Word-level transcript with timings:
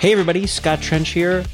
Hey, 0.00 0.12
everybody, 0.12 0.46
Scott 0.46 0.80
Trench 0.80 1.10
here, 1.10 1.44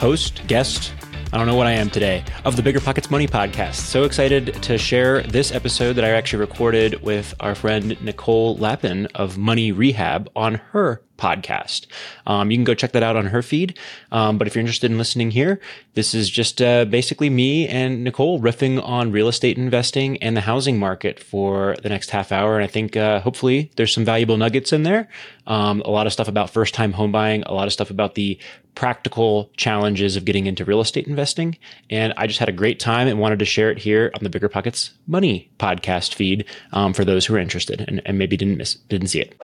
host, 0.00 0.42
guest, 0.46 0.92
I 1.32 1.38
don't 1.38 1.46
know 1.46 1.54
what 1.54 1.68
I 1.68 1.72
am 1.72 1.90
today, 1.90 2.24
of 2.44 2.56
the 2.56 2.62
Bigger 2.62 2.80
Pockets 2.80 3.08
Money 3.08 3.28
podcast. 3.28 3.74
So 3.74 4.02
excited 4.02 4.52
to 4.64 4.76
share 4.76 5.22
this 5.22 5.52
episode 5.52 5.92
that 5.92 6.04
I 6.04 6.08
actually 6.08 6.40
recorded 6.40 7.02
with 7.02 7.34
our 7.38 7.54
friend 7.54 7.96
Nicole 8.02 8.56
Lapin 8.56 9.06
of 9.14 9.38
Money 9.38 9.70
Rehab 9.70 10.28
on 10.34 10.56
her 10.72 11.02
podcast. 11.20 11.86
Um, 12.26 12.50
you 12.50 12.56
can 12.56 12.64
go 12.64 12.74
check 12.74 12.92
that 12.92 13.02
out 13.02 13.14
on 13.14 13.26
her 13.26 13.42
feed. 13.42 13.78
Um, 14.10 14.38
but 14.38 14.46
if 14.46 14.54
you're 14.54 14.60
interested 14.60 14.90
in 14.90 14.98
listening 14.98 15.30
here, 15.30 15.60
this 15.94 16.14
is 16.14 16.30
just 16.30 16.60
uh, 16.62 16.86
basically 16.86 17.30
me 17.30 17.68
and 17.68 18.02
Nicole 18.02 18.40
riffing 18.40 18.82
on 18.82 19.12
real 19.12 19.28
estate 19.28 19.58
investing 19.58 20.16
and 20.22 20.36
the 20.36 20.40
housing 20.40 20.78
market 20.78 21.20
for 21.20 21.76
the 21.82 21.90
next 21.90 22.10
half 22.10 22.32
hour. 22.32 22.56
And 22.56 22.64
I 22.64 22.68
think 22.68 22.96
uh, 22.96 23.20
hopefully 23.20 23.70
there's 23.76 23.94
some 23.94 24.04
valuable 24.04 24.38
nuggets 24.38 24.72
in 24.72 24.82
there. 24.82 25.08
Um, 25.46 25.82
a 25.84 25.90
lot 25.90 26.06
of 26.06 26.12
stuff 26.12 26.28
about 26.28 26.50
first 26.50 26.74
time 26.74 26.92
home 26.92 27.12
buying, 27.12 27.42
a 27.42 27.52
lot 27.52 27.66
of 27.66 27.72
stuff 27.72 27.90
about 27.90 28.14
the 28.14 28.38
practical 28.74 29.50
challenges 29.56 30.16
of 30.16 30.24
getting 30.24 30.46
into 30.46 30.64
real 30.64 30.80
estate 30.80 31.06
investing. 31.06 31.56
And 31.88 32.14
I 32.16 32.26
just 32.26 32.38
had 32.38 32.48
a 32.48 32.52
great 32.52 32.80
time 32.80 33.08
and 33.08 33.18
wanted 33.18 33.38
to 33.40 33.44
share 33.44 33.70
it 33.70 33.78
here 33.78 34.10
on 34.14 34.24
the 34.24 34.30
Bigger 34.30 34.48
Pockets 34.48 34.92
Money 35.06 35.50
podcast 35.58 36.14
feed 36.14 36.44
um, 36.72 36.92
for 36.92 37.04
those 37.04 37.26
who 37.26 37.34
are 37.34 37.38
interested 37.38 37.84
and, 37.86 38.00
and 38.04 38.18
maybe 38.18 38.36
didn't 38.36 38.56
miss, 38.56 38.74
didn't 38.74 39.08
see 39.08 39.20
it. 39.20 39.40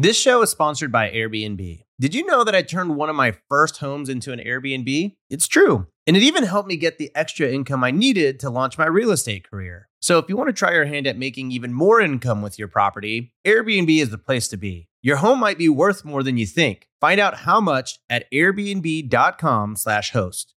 This 0.00 0.16
show 0.16 0.42
is 0.42 0.50
sponsored 0.50 0.92
by 0.92 1.10
Airbnb. 1.10 1.82
Did 2.00 2.14
you 2.14 2.24
know 2.24 2.44
that 2.44 2.54
I 2.54 2.62
turned 2.62 2.94
one 2.94 3.10
of 3.10 3.16
my 3.16 3.34
first 3.48 3.78
homes 3.78 4.08
into 4.08 4.32
an 4.32 4.38
Airbnb? 4.38 5.16
It's 5.28 5.48
true. 5.48 5.88
And 6.06 6.16
it 6.16 6.22
even 6.22 6.44
helped 6.44 6.68
me 6.68 6.76
get 6.76 6.98
the 6.98 7.10
extra 7.16 7.48
income 7.48 7.82
I 7.82 7.90
needed 7.90 8.38
to 8.40 8.50
launch 8.50 8.78
my 8.78 8.86
real 8.86 9.10
estate 9.10 9.50
career. 9.50 9.88
So 10.00 10.18
if 10.18 10.28
you 10.28 10.36
want 10.36 10.48
to 10.48 10.52
try 10.52 10.72
your 10.72 10.84
hand 10.84 11.08
at 11.08 11.18
making 11.18 11.50
even 11.50 11.72
more 11.72 12.00
income 12.00 12.40
with 12.40 12.58
your 12.58 12.68
property, 12.68 13.34
Airbnb 13.44 14.00
is 14.00 14.10
the 14.10 14.18
place 14.18 14.46
to 14.48 14.56
be. 14.56 14.87
Your 15.00 15.18
home 15.18 15.40
might 15.40 15.58
be 15.58 15.68
worth 15.68 16.04
more 16.04 16.22
than 16.22 16.36
you 16.36 16.46
think. 16.46 16.88
Find 17.00 17.20
out 17.20 17.38
how 17.38 17.60
much 17.60 17.98
at 18.10 18.30
airbnb.com/host. 18.32 20.54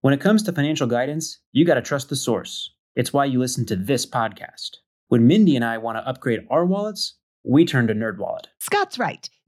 When 0.00 0.14
it 0.14 0.20
comes 0.20 0.42
to 0.44 0.52
financial 0.52 0.86
guidance, 0.86 1.38
you 1.52 1.64
got 1.64 1.74
to 1.74 1.82
trust 1.82 2.08
the 2.08 2.16
source. 2.16 2.70
It's 2.94 3.12
why 3.12 3.24
you 3.24 3.38
listen 3.38 3.66
to 3.66 3.76
this 3.76 4.06
podcast. 4.06 4.76
When 5.08 5.26
Mindy 5.26 5.56
and 5.56 5.64
I 5.64 5.78
want 5.78 5.98
to 5.98 6.06
upgrade 6.06 6.46
our 6.50 6.64
wallets, 6.64 7.14
we 7.44 7.64
turn 7.64 7.88
to 7.88 7.94
NerdWallet. 7.94 8.46
Scott's 8.58 8.98
right. 8.98 9.28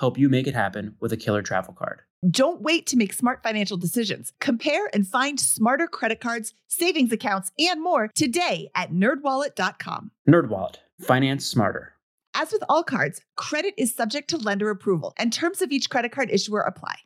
help 0.00 0.18
you 0.18 0.28
make 0.28 0.46
it 0.46 0.54
happen 0.54 0.96
with 0.98 1.12
a 1.12 1.16
killer 1.16 1.42
travel 1.42 1.74
card. 1.74 2.00
Don't 2.28 2.60
wait 2.60 2.86
to 2.86 2.96
make 2.96 3.12
smart 3.12 3.42
financial 3.42 3.76
decisions. 3.76 4.32
Compare 4.40 4.90
and 4.92 5.06
find 5.06 5.38
smarter 5.38 5.86
credit 5.86 6.20
cards, 6.20 6.54
savings 6.68 7.12
accounts, 7.12 7.52
and 7.58 7.82
more 7.82 8.08
today 8.14 8.70
at 8.74 8.92
nerdwallet.com. 8.92 10.10
NerdWallet, 10.28 10.76
finance 11.00 11.46
smarter. 11.46 11.94
As 12.34 12.52
with 12.52 12.62
all 12.68 12.82
cards, 12.82 13.20
credit 13.36 13.74
is 13.76 13.94
subject 13.94 14.28
to 14.30 14.36
lender 14.36 14.70
approval, 14.70 15.14
and 15.18 15.32
terms 15.32 15.62
of 15.62 15.70
each 15.70 15.90
credit 15.90 16.12
card 16.12 16.30
issuer 16.30 16.60
apply. 16.60 16.96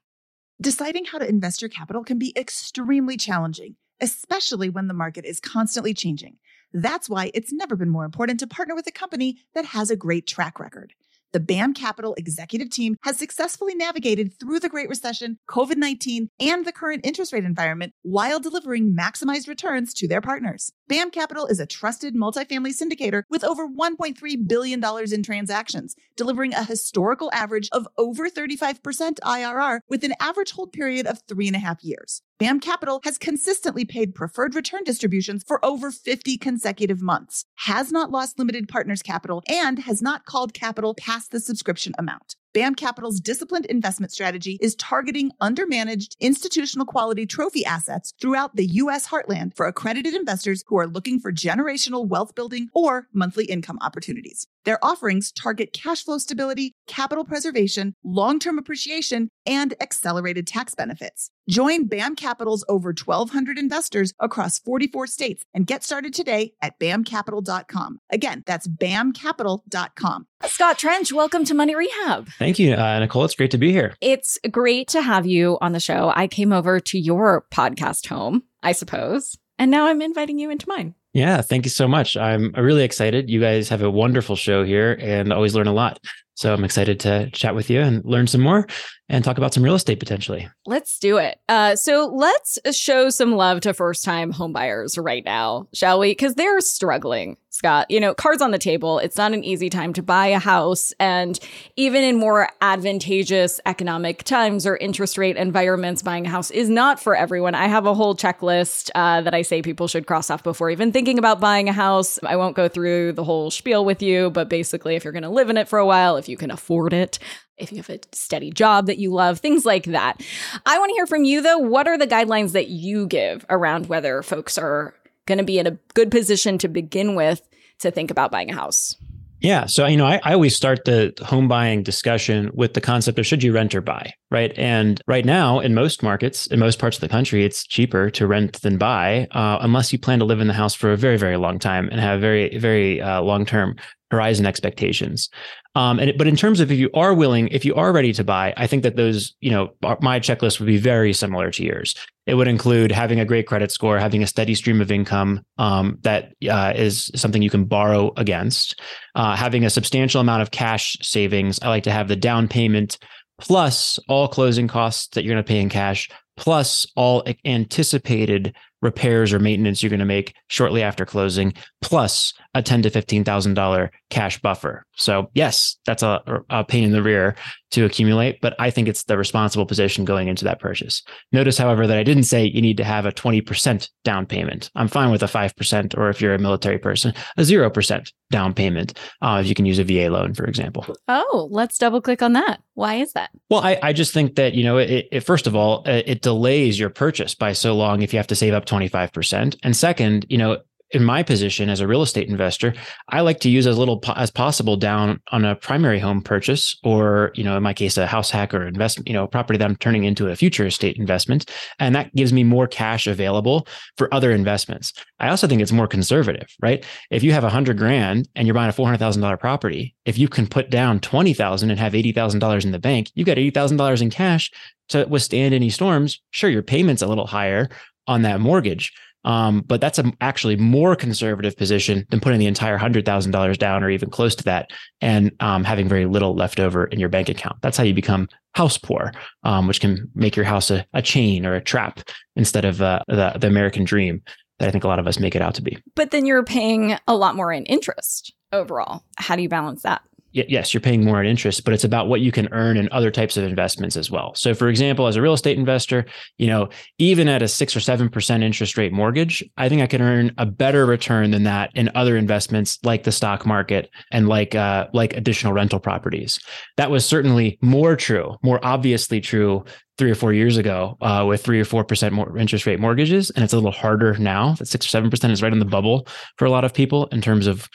Deciding 0.60 1.04
how 1.04 1.18
to 1.18 1.28
invest 1.28 1.62
your 1.62 1.68
capital 1.68 2.04
can 2.04 2.18
be 2.18 2.32
extremely 2.36 3.16
challenging, 3.16 3.76
especially 4.00 4.68
when 4.68 4.86
the 4.86 4.94
market 4.94 5.24
is 5.24 5.40
constantly 5.40 5.94
changing. 5.94 6.36
That's 6.72 7.08
why 7.08 7.30
it's 7.34 7.52
never 7.52 7.76
been 7.76 7.88
more 7.88 8.04
important 8.04 8.40
to 8.40 8.46
partner 8.46 8.74
with 8.74 8.86
a 8.86 8.92
company 8.92 9.38
that 9.54 9.64
has 9.64 9.90
a 9.90 9.96
great 9.96 10.26
track 10.26 10.58
record. 10.58 10.92
The 11.34 11.40
BAM 11.40 11.74
Capital 11.74 12.14
executive 12.14 12.70
team 12.70 12.94
has 13.02 13.18
successfully 13.18 13.74
navigated 13.74 14.38
through 14.38 14.60
the 14.60 14.68
Great 14.68 14.88
Recession, 14.88 15.40
COVID 15.50 15.77
19, 15.77 16.28
and 16.39 16.64
the 16.64 16.70
current 16.70 17.05
interest 17.05 17.33
rate 17.33 17.45
environment 17.45 17.92
while 18.02 18.39
delivering 18.39 18.95
maximized 18.96 19.48
returns 19.48 19.92
to 19.95 20.06
their 20.06 20.20
partners. 20.20 20.70
BAM 20.86 21.11
Capital 21.11 21.46
is 21.46 21.61
a 21.61 21.67
trusted 21.67 22.14
multifamily 22.14 22.74
syndicator 22.74 23.22
with 23.30 23.42
over 23.42 23.67
$1.3 23.67 24.46
billion 24.46 24.84
in 25.14 25.22
transactions, 25.22 25.96
delivering 26.14 26.52
a 26.52 26.62
historical 26.62 27.30
average 27.33 27.70
of 27.72 27.89
over 27.96 28.28
35% 28.28 29.18
IRR 29.24 29.80
with 29.89 30.05
an 30.05 30.12
average 30.20 30.50
hold 30.50 30.72
period 30.72 31.06
of 31.06 31.22
three 31.27 31.46
and 31.46 31.56
a 31.56 31.61
half 31.61 31.83
years. 31.83 32.20
BAM 32.39 32.61
Capital 32.61 33.00
has 33.05 33.17
consistently 33.17 33.86
paid 33.86 34.14
preferred 34.14 34.55
return 34.55 34.84
distributions 34.84 35.42
for 35.48 35.64
over 35.64 35.90
50 35.90 36.36
consecutive 36.36 37.01
months, 37.01 37.46
has 37.61 37.90
not 37.90 38.11
lost 38.11 38.39
limited 38.39 38.68
partners 38.68 39.01
capital, 39.01 39.42
and 39.48 39.78
has 39.78 40.02
not 40.02 40.27
called 40.27 40.52
capital 40.52 40.95
past 40.95 41.30
the 41.30 41.40
subscription 41.40 41.95
amount. 41.98 42.36
BAM 42.54 42.76
Capital's 42.76 43.18
disciplined 43.18 43.66
investment 43.66 44.12
strategy 44.12 44.58
is 44.60 44.76
targeting 44.76 45.32
undermanaged 45.42 46.14
institutional 46.20 46.86
quality 46.86 47.26
trophy 47.26 47.64
assets 47.64 48.14
throughout 48.20 48.54
the 48.54 48.64
U.S. 48.64 49.08
heartland 49.08 49.56
for 49.56 49.66
accredited 49.66 50.14
investors 50.14 50.62
who 50.68 50.78
are 50.78 50.86
looking 50.86 51.18
for 51.18 51.32
generational 51.32 52.06
wealth 52.06 52.36
building 52.36 52.68
or 52.72 53.08
monthly 53.12 53.46
income 53.46 53.78
opportunities. 53.80 54.46
Their 54.64 54.83
offerings 54.85 55.30
target 55.30 55.73
cash 55.73 56.05
flow 56.05 56.19
stability, 56.19 56.75
capital 56.86 57.25
preservation, 57.25 57.95
long 58.02 58.39
term 58.39 58.58
appreciation, 58.58 59.29
and 59.47 59.75
accelerated 59.80 60.47
tax 60.47 60.75
benefits. 60.75 61.30
Join 61.48 61.86
BAM 61.86 62.17
Capital's 62.17 62.64
over 62.69 62.95
1,200 62.95 63.58
investors 63.58 64.14
across 64.19 64.58
44 64.58 65.07
states 65.07 65.45
and 65.52 65.67
get 65.67 65.85
started 65.85 66.14
today 66.14 66.55
at 66.63 66.79
bamcapital.com. 66.79 67.98
Again, 68.11 68.42
that's 68.47 68.67
bamcapital.com. 68.67 70.27
Scott 70.47 70.79
Trench, 70.79 71.13
welcome 71.13 71.45
to 71.45 71.55
Money 71.55 71.75
Rehab. 71.75 72.29
Thank 72.39 72.58
you, 72.58 72.75
uh, 72.75 72.98
Nicole. 73.01 73.25
It's 73.25 73.35
great 73.35 73.51
to 73.51 73.58
be 73.58 73.73
here. 73.73 73.95
It's 74.01 74.39
great 74.51 74.89
to 74.89 75.02
have 75.02 75.27
you 75.27 75.58
on 75.61 75.73
the 75.73 75.81
show. 75.81 76.13
I 76.14 76.27
came 76.27 76.52
over 76.52 76.81
to 76.81 76.98
your 76.98 77.45
podcast 77.52 78.07
home, 78.07 78.45
I 78.63 78.73
suppose, 78.73 79.36
and 79.58 79.70
now 79.70 79.86
I'm 79.86 80.01
inviting 80.01 80.39
you 80.39 80.51
into 80.51 80.69
mine. 80.69 80.95
Yeah, 81.14 81.41
thank 81.42 81.64
you 81.64 81.70
so 81.70 81.86
much. 81.86 82.17
I'm 82.17 82.52
really 82.52 82.83
excited. 82.83 83.30
You 83.30 83.41
guys 83.41 83.69
have 83.69 83.83
a 83.83 83.91
wonderful 83.91 84.35
show 84.36 84.64
here 84.64 84.98
and 85.01 85.33
always 85.33 85.55
learn 85.55 85.69
a 85.69 85.73
lot. 85.73 86.01
So 86.34 86.52
I'm 86.52 86.64
excited 86.64 87.00
to 87.00 87.30
chat 87.30 87.55
with 87.55 87.70
you 87.70 87.80
and 87.80 88.05
learn 88.05 88.27
some 88.27 88.40
more 88.40 88.67
and 89.08 89.22
talk 89.22 89.36
about 89.36 89.52
some 89.52 89.62
real 89.62 89.74
estate 89.74 90.00
potentially. 90.00 90.48
Let's 90.67 90.98
do 90.98 91.18
it. 91.18 91.39
Uh, 91.48 91.77
so 91.77 92.06
let's 92.06 92.58
show 92.72 93.11
some 93.11 93.33
love 93.33 93.61
to 93.61 93.74
first 93.74 94.05
time 94.05 94.33
homebuyers 94.33 95.02
right 95.02 95.24
now, 95.24 95.68
shall 95.74 96.00
we? 96.00 96.12
Because 96.12 96.34
they're 96.34 96.61
struggling, 96.62 97.36
Scott. 97.50 97.90
You 97.90 98.00
know, 98.00 98.14
cards 98.14 98.40
on 98.40 98.50
the 98.50 98.58
table. 98.58 98.98
It's 98.98 99.18
not 99.18 99.34
an 99.34 99.45
easy 99.45 99.68
time 99.68 99.92
to 99.92 100.02
buy 100.02 100.28
a 100.28 100.39
house. 100.39 100.95
And 100.98 101.39
even 101.77 102.02
in 102.02 102.17
more 102.17 102.48
advantageous 102.62 103.61
economic 103.66 104.24
times 104.24 104.66
or 104.66 104.78
interest 104.78 105.18
rate 105.18 105.36
environments, 105.36 106.02
buying 106.02 106.27
a 106.27 106.30
house 106.30 106.51
is 106.51 106.70
not 106.70 106.98
for 106.98 107.14
everyone. 107.14 107.55
I 107.55 107.66
have 107.66 107.84
a 107.84 107.95
whole 107.95 108.16
checklist 108.16 108.90
uh, 108.95 109.20
that 109.20 109.34
I 109.34 109.42
say 109.42 109.61
people 109.61 109.86
should 109.86 110.06
cross 110.06 110.30
off 110.30 110.42
before 110.42 110.70
even 110.70 110.92
thinking 110.92 111.18
about 111.18 111.40
buying 111.40 111.68
a 111.68 111.74
house. 111.74 112.18
I 112.22 112.36
won't 112.36 112.56
go 112.56 112.68
through 112.68 113.12
the 113.12 113.24
whole 113.24 113.51
spiel 113.51 113.84
with 113.84 114.02
you, 114.02 114.30
but 114.30 114.48
basically, 114.48 114.96
if 114.96 115.05
you're 115.05 115.12
going 115.12 115.24
to 115.24 115.28
live 115.28 115.51
in 115.51 115.58
it 115.58 115.68
for 115.68 115.78
a 115.78 115.86
while, 115.86 116.16
if 116.24 116.29
you 116.29 116.36
can 116.39 116.51
afford 116.51 116.95
it, 116.95 117.18
if 117.58 117.70
you 117.70 117.79
have 117.79 117.90
a 117.90 118.01
steady 118.12 118.51
job 118.51 118.86
that 118.86 118.98
you 118.98 119.12
love, 119.12 119.39
things 119.39 119.64
like 119.64 119.85
that. 119.85 120.23
I 120.64 120.79
want 120.79 120.89
to 120.90 120.95
hear 120.95 121.07
from 121.07 121.24
you 121.24 121.42
though. 121.42 121.58
What 121.58 121.86
are 121.86 121.98
the 121.98 122.07
guidelines 122.07 122.52
that 122.52 122.68
you 122.68 123.07
give 123.07 123.45
around 123.51 123.89
whether 123.89 124.23
folks 124.23 124.57
are 124.57 124.95
going 125.27 125.39
to 125.39 125.45
be 125.45 125.58
in 125.58 125.67
a 125.67 125.79
good 125.92 126.11
position 126.11 126.57
to 126.58 126.68
begin 126.68 127.14
with 127.14 127.46
to 127.80 127.90
think 127.90 128.11
about 128.11 128.31
buying 128.31 128.50
a 128.50 128.55
house? 128.55 128.96
Yeah. 129.40 129.67
So, 129.67 129.87
you 129.87 129.99
know, 129.99 130.06
I, 130.06 130.20
I, 130.25 130.32
always 130.32 130.56
start 130.56 130.87
the 130.87 131.12
home 131.23 131.49
buying 131.49 131.82
discussion 131.82 132.50
with 132.55 132.73
the 132.73 132.81
concept 132.81 133.19
of 133.19 133.26
should 133.26 133.43
you 133.43 133.52
rent 133.52 133.75
or 133.75 133.82
buy, 133.82 134.14
right? 134.31 134.56
And 134.56 135.02
right 135.06 135.25
now, 135.26 135.61
in 135.61 135.75
most 135.75 136.02
markets, 136.02 136.46
in 136.46 136.58
most 136.58 136.79
parts 136.79 136.96
of 136.96 137.02
the 137.02 137.11
country, 137.11 137.44
it's 137.44 137.67
cheaper 137.67 138.08
to 138.12 138.26
rent 138.26 138.62
than 138.62 138.79
buy, 138.79 139.26
uh, 139.32 139.58
unless 139.61 139.93
you 139.93 139.99
plan 139.99 140.19
to 140.20 140.25
live 140.25 140.40
in 140.40 140.46
the 140.46 140.55
house 140.55 140.75
for 140.75 140.93
a 140.93 140.96
very, 140.96 141.19
very 141.19 141.37
long 141.37 141.58
time 141.58 141.90
and 141.90 142.00
have 142.00 142.23
very, 142.23 142.56
very 142.56 143.02
uh, 143.02 143.20
long 143.20 143.44
term 143.44 143.76
horizon 144.10 144.46
expectations. 144.46 145.28
Um, 145.74 145.98
and 145.98 146.16
but 146.16 146.26
in 146.26 146.36
terms 146.36 146.60
of 146.60 146.70
if 146.70 146.78
you 146.78 146.90
are 146.94 147.14
willing, 147.14 147.48
if 147.48 147.64
you 147.64 147.74
are 147.74 147.92
ready 147.92 148.12
to 148.12 148.24
buy, 148.24 148.54
I 148.56 148.66
think 148.66 148.84
that 148.84 148.96
those, 148.96 149.34
you 149.40 149.50
know, 149.50 149.74
my 150.00 150.20
checklist 150.20 150.60
would 150.60 150.66
be 150.66 150.78
very 150.78 151.12
similar 151.12 151.50
to 151.50 151.64
yours. 151.64 151.94
It 152.26 152.34
would 152.34 152.48
include 152.48 152.92
having 152.92 153.20
a 153.20 153.24
great 153.24 153.46
credit 153.46 153.70
score, 153.70 153.98
having 153.98 154.22
a 154.22 154.26
steady 154.26 154.54
stream 154.54 154.80
of 154.80 154.90
income 154.90 155.44
um, 155.58 155.98
that 156.02 156.32
uh, 156.48 156.72
is 156.74 157.10
something 157.14 157.42
you 157.42 157.50
can 157.50 157.64
borrow 157.64 158.12
against, 158.16 158.80
uh, 159.14 159.36
having 159.36 159.64
a 159.64 159.70
substantial 159.70 160.20
amount 160.20 160.42
of 160.42 160.50
cash 160.50 160.96
savings. 161.02 161.58
I 161.60 161.68
like 161.68 161.82
to 161.84 161.92
have 161.92 162.08
the 162.08 162.16
down 162.16 162.48
payment 162.48 162.98
plus 163.40 163.98
all 164.08 164.28
closing 164.28 164.68
costs 164.68 165.08
that 165.08 165.24
you're 165.24 165.34
going 165.34 165.44
to 165.44 165.48
pay 165.48 165.60
in 165.60 165.68
cash, 165.68 166.08
plus 166.36 166.86
all 166.96 167.24
anticipated 167.44 168.54
repairs 168.84 169.32
or 169.32 169.40
maintenance 169.40 169.82
you're 169.82 169.90
going 169.90 169.98
to 169.98 170.04
make 170.04 170.34
shortly 170.46 170.82
after 170.82 171.04
closing, 171.04 171.52
plus 171.81 172.32
a 172.54 172.62
ten 172.62 172.82
to 172.82 172.90
fifteen 172.90 173.25
thousand 173.25 173.54
dollar 173.54 173.90
cash 174.10 174.40
buffer. 174.40 174.84
So 174.94 175.31
yes, 175.34 175.76
that's 175.84 176.04
a, 176.04 176.22
a 176.50 176.62
pain 176.62 176.84
in 176.84 176.92
the 176.92 177.02
rear 177.02 177.34
to 177.74 177.84
accumulate, 177.84 178.40
but 178.40 178.54
I 178.58 178.70
think 178.70 178.88
it's 178.88 179.04
the 179.04 179.18
responsible 179.18 179.66
position 179.66 180.04
going 180.04 180.28
into 180.28 180.44
that 180.44 180.60
purchase. 180.60 181.02
Notice, 181.32 181.58
however, 181.58 181.86
that 181.86 181.98
I 181.98 182.02
didn't 182.02 182.24
say 182.24 182.44
you 182.44 182.62
need 182.62 182.76
to 182.78 182.84
have 182.84 183.06
a 183.06 183.12
20% 183.12 183.88
down 184.04 184.26
payment. 184.26 184.70
I'm 184.74 184.88
fine 184.88 185.10
with 185.10 185.22
a 185.22 185.26
5%, 185.26 185.98
or 185.98 186.08
if 186.08 186.20
you're 186.20 186.34
a 186.34 186.38
military 186.38 186.78
person, 186.78 187.12
a 187.36 187.42
0% 187.42 188.12
down 188.30 188.54
payment. 188.54 188.98
Uh, 189.22 189.40
if 189.42 189.48
you 189.48 189.54
can 189.54 189.66
use 189.66 189.78
a 189.78 189.84
VA 189.84 190.10
loan, 190.10 190.34
for 190.34 190.44
example. 190.44 190.86
Oh, 191.08 191.48
let's 191.50 191.78
double 191.78 192.00
click 192.00 192.22
on 192.22 192.32
that. 192.32 192.60
Why 192.74 192.96
is 192.96 193.12
that? 193.12 193.30
Well, 193.50 193.60
I, 193.60 193.78
I 193.82 193.92
just 193.92 194.12
think 194.12 194.36
that, 194.36 194.54
you 194.54 194.64
know, 194.64 194.78
it, 194.78 195.08
it 195.12 195.20
first 195.20 195.46
of 195.46 195.54
all, 195.54 195.82
it 195.86 196.22
delays 196.22 196.78
your 196.78 196.90
purchase 196.90 197.34
by 197.34 197.52
so 197.52 197.74
long 197.74 198.02
if 198.02 198.12
you 198.12 198.18
have 198.18 198.26
to 198.28 198.36
save 198.36 198.54
up 198.54 198.66
25%. 198.66 199.56
And 199.62 199.76
second, 199.76 200.26
you 200.28 200.38
know, 200.38 200.58
in 200.94 201.05
my 201.05 201.23
position 201.23 201.69
as 201.69 201.81
a 201.81 201.87
real 201.87 202.02
estate 202.02 202.29
investor, 202.29 202.73
I 203.08 203.20
like 203.20 203.41
to 203.41 203.50
use 203.50 203.67
as 203.67 203.76
little 203.76 203.99
po- 203.99 204.12
as 204.12 204.31
possible 204.31 204.76
down 204.76 205.20
on 205.32 205.44
a 205.44 205.56
primary 205.56 205.99
home 205.99 206.23
purchase, 206.23 206.79
or 206.85 207.32
you 207.35 207.43
know, 207.43 207.56
in 207.56 207.62
my 207.62 207.75
case, 207.75 207.96
a 207.96 208.06
house 208.06 208.31
hack 208.31 208.55
or 208.55 208.67
investment, 208.67 209.08
you 209.08 209.14
know, 209.14 209.26
property 209.26 209.58
that 209.58 209.64
I'm 209.64 209.76
turning 209.76 210.05
into 210.05 210.29
a 210.29 210.37
future 210.37 210.67
estate 210.67 210.96
investment, 210.96 211.50
and 211.79 211.94
that 211.94 212.14
gives 212.14 212.32
me 212.32 212.44
more 212.44 212.67
cash 212.67 213.06
available 213.06 213.67
for 213.99 214.12
other 214.14 214.31
investments. 214.31 214.93
I 215.19 215.29
also 215.29 215.46
think 215.46 215.61
it's 215.61 215.73
more 215.73 215.88
conservative, 215.88 216.49
right? 216.62 216.85
If 217.11 217.23
you 217.23 217.32
have 217.32 217.44
a 217.44 217.50
hundred 217.50 217.79
grand 217.79 218.29
and 218.37 218.46
you're 218.46 218.55
buying 218.55 218.69
a 218.69 218.73
four 218.73 218.87
hundred 218.87 218.99
thousand 218.99 219.23
dollar 219.23 219.37
property, 219.37 219.94
if 220.05 220.17
you 220.17 220.29
can 220.29 220.46
put 220.46 220.70
down 220.70 221.00
twenty 221.00 221.35
thousand 221.35 221.70
and 221.70 221.81
have 221.81 221.94
eighty 221.94 222.12
thousand 222.12 222.41
dollars 222.41 222.64
in 222.64 222.73
the 222.73 222.79
bank, 222.79 223.11
you 223.14 223.25
got 223.25 223.38
eighty 223.38 223.50
thousand 223.50 223.79
dollars 223.79 224.00
in 224.00 224.11
cash 224.11 224.50
to 224.91 225.05
withstand 225.08 225.55
any 225.55 225.70
storms. 225.70 226.20
Sure, 226.31 226.50
your 226.50 226.62
payment's 226.62 227.02
a 227.02 227.06
little 227.06 227.26
higher 227.26 227.69
on 228.06 228.23
that 228.23 228.41
mortgage 228.41 228.93
um, 229.24 229.62
but 229.66 229.80
that's 229.80 230.00
actually 230.20 230.56
more 230.56 230.94
conservative 230.96 231.56
position 231.56 232.06
than 232.10 232.20
putting 232.20 232.38
the 232.38 232.46
entire 232.46 232.76
hundred 232.76 233.04
thousand 233.04 233.32
dollars 233.32 233.58
down 233.58 233.82
or 233.82 233.90
even 233.90 234.10
close 234.10 234.34
to 234.36 234.44
that, 234.44 234.70
and 235.00 235.32
um, 235.40 235.64
having 235.64 235.88
very 235.88 236.06
little 236.06 236.34
left 236.34 236.60
over 236.60 236.84
in 236.86 237.00
your 237.00 237.08
bank 237.08 237.28
account. 237.28 237.56
That's 237.62 237.76
how 237.76 237.84
you 237.84 237.94
become 237.94 238.28
house 238.54 238.78
poor, 238.78 239.12
um, 239.42 239.66
which 239.66 239.80
can 239.80 240.10
make 240.14 240.36
your 240.36 240.44
house 240.44 240.70
a, 240.70 240.86
a, 240.92 241.02
chain 241.02 241.44
or 241.44 241.54
a 241.54 241.60
trap 241.60 242.00
instead 242.36 242.64
of 242.64 242.80
uh, 242.80 243.00
the 243.08 243.32
the 243.38 243.46
American 243.46 243.84
dream 243.84 244.22
that 244.58 244.68
I 244.68 244.70
think 244.70 244.84
a 244.84 244.88
lot 244.88 244.98
of 244.98 245.06
us 245.06 245.18
make 245.18 245.34
it 245.34 245.42
out 245.42 245.54
to 245.56 245.62
be. 245.62 245.78
But 245.94 246.10
then 246.10 246.26
you're 246.26 246.44
paying 246.44 246.96
a 247.08 247.16
lot 247.16 247.34
more 247.34 247.52
in 247.52 247.64
interest 247.66 248.32
overall. 248.52 249.02
How 249.16 249.36
do 249.36 249.42
you 249.42 249.48
balance 249.48 249.82
that? 249.82 250.02
Yes, 250.34 250.75
you're 250.75 250.81
paying 250.81 251.04
more 251.04 251.20
in 251.22 251.26
interest, 251.28 251.64
but 251.64 251.72
it's 251.72 251.84
about 251.84 252.08
what 252.08 252.20
you 252.20 252.32
can 252.32 252.48
earn 252.52 252.76
in 252.76 252.88
other 252.90 253.10
types 253.10 253.36
of 253.36 253.44
investments 253.44 253.96
as 253.96 254.10
well. 254.10 254.34
So, 254.34 254.52
for 254.52 254.69
example, 254.69 255.06
as 255.06 255.16
a 255.16 255.22
real 255.22 255.32
estate 255.32 255.56
investor, 255.56 256.04
you 256.38 256.48
know, 256.48 256.69
even 256.98 257.28
at 257.28 257.42
a 257.42 257.48
six 257.48 257.76
or 257.76 257.81
seven 257.81 258.08
percent 258.08 258.42
interest 258.42 258.76
rate 258.76 258.92
mortgage, 258.92 259.44
I 259.56 259.69
think 259.69 259.81
I 259.81 259.86
can 259.86 260.02
earn 260.02 260.32
a 260.36 260.46
better 260.46 260.86
return 260.86 261.31
than 261.31 261.44
that 261.44 261.70
in 261.75 261.90
other 261.94 262.16
investments 262.16 262.78
like 262.82 263.04
the 263.04 263.12
stock 263.12 263.46
market 263.46 263.90
and 264.10 264.28
like 264.28 264.54
uh, 264.54 264.88
like 264.92 265.16
additional 265.16 265.52
rental 265.52 265.78
properties. 265.78 266.38
That 266.76 266.90
was 266.90 267.06
certainly 267.06 267.58
more 267.62 267.96
true, 267.96 268.36
more 268.42 268.60
obviously 268.62 269.20
true 269.20 269.64
three 269.96 270.10
or 270.10 270.14
four 270.16 270.32
years 270.32 270.56
ago 270.56 270.96
uh, 271.02 271.25
with 271.26 271.44
three 271.44 271.60
or 271.60 271.64
four 271.64 271.84
percent 271.84 272.12
more 272.12 272.36
interest 272.36 272.66
rate 272.66 272.81
mortgages, 272.81 273.31
and 273.31 273.44
it's 273.44 273.52
a 273.52 273.56
little 273.56 273.70
harder 273.70 274.16
now. 274.19 274.54
That 274.54 274.66
six 274.66 274.86
or 274.86 274.88
seven 274.88 275.10
percent 275.10 275.32
is 275.32 275.42
right 275.42 275.52
on 275.52 275.60
the 275.60 275.64
bubble 275.64 276.08
for 276.36 276.46
a 276.46 276.50
lot 276.50 276.64
of 276.64 276.75
people 276.75 277.06
in 277.06 277.20
terms 277.20 277.46
of 277.46 277.69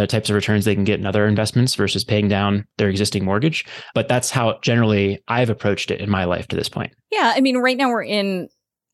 the 0.00 0.06
types 0.06 0.28
of 0.28 0.36
returns 0.36 0.64
they 0.64 0.74
can 0.74 0.84
get 0.84 1.00
in 1.00 1.06
other 1.06 1.26
investments 1.26 1.74
versus 1.74 2.04
paying 2.04 2.28
down 2.28 2.66
their 2.78 2.88
existing 2.88 3.24
mortgage. 3.24 3.64
But 3.94 4.08
that's 4.08 4.30
how 4.30 4.58
generally 4.62 5.22
I've 5.28 5.50
approached 5.50 5.90
it 5.90 6.00
in 6.00 6.10
my 6.10 6.24
life 6.24 6.48
to 6.48 6.56
this 6.56 6.68
point. 6.68 6.92
Yeah. 7.10 7.32
I 7.34 7.40
mean, 7.40 7.58
right 7.58 7.76
now 7.76 7.88
we're 7.88 8.04
in 8.04 8.48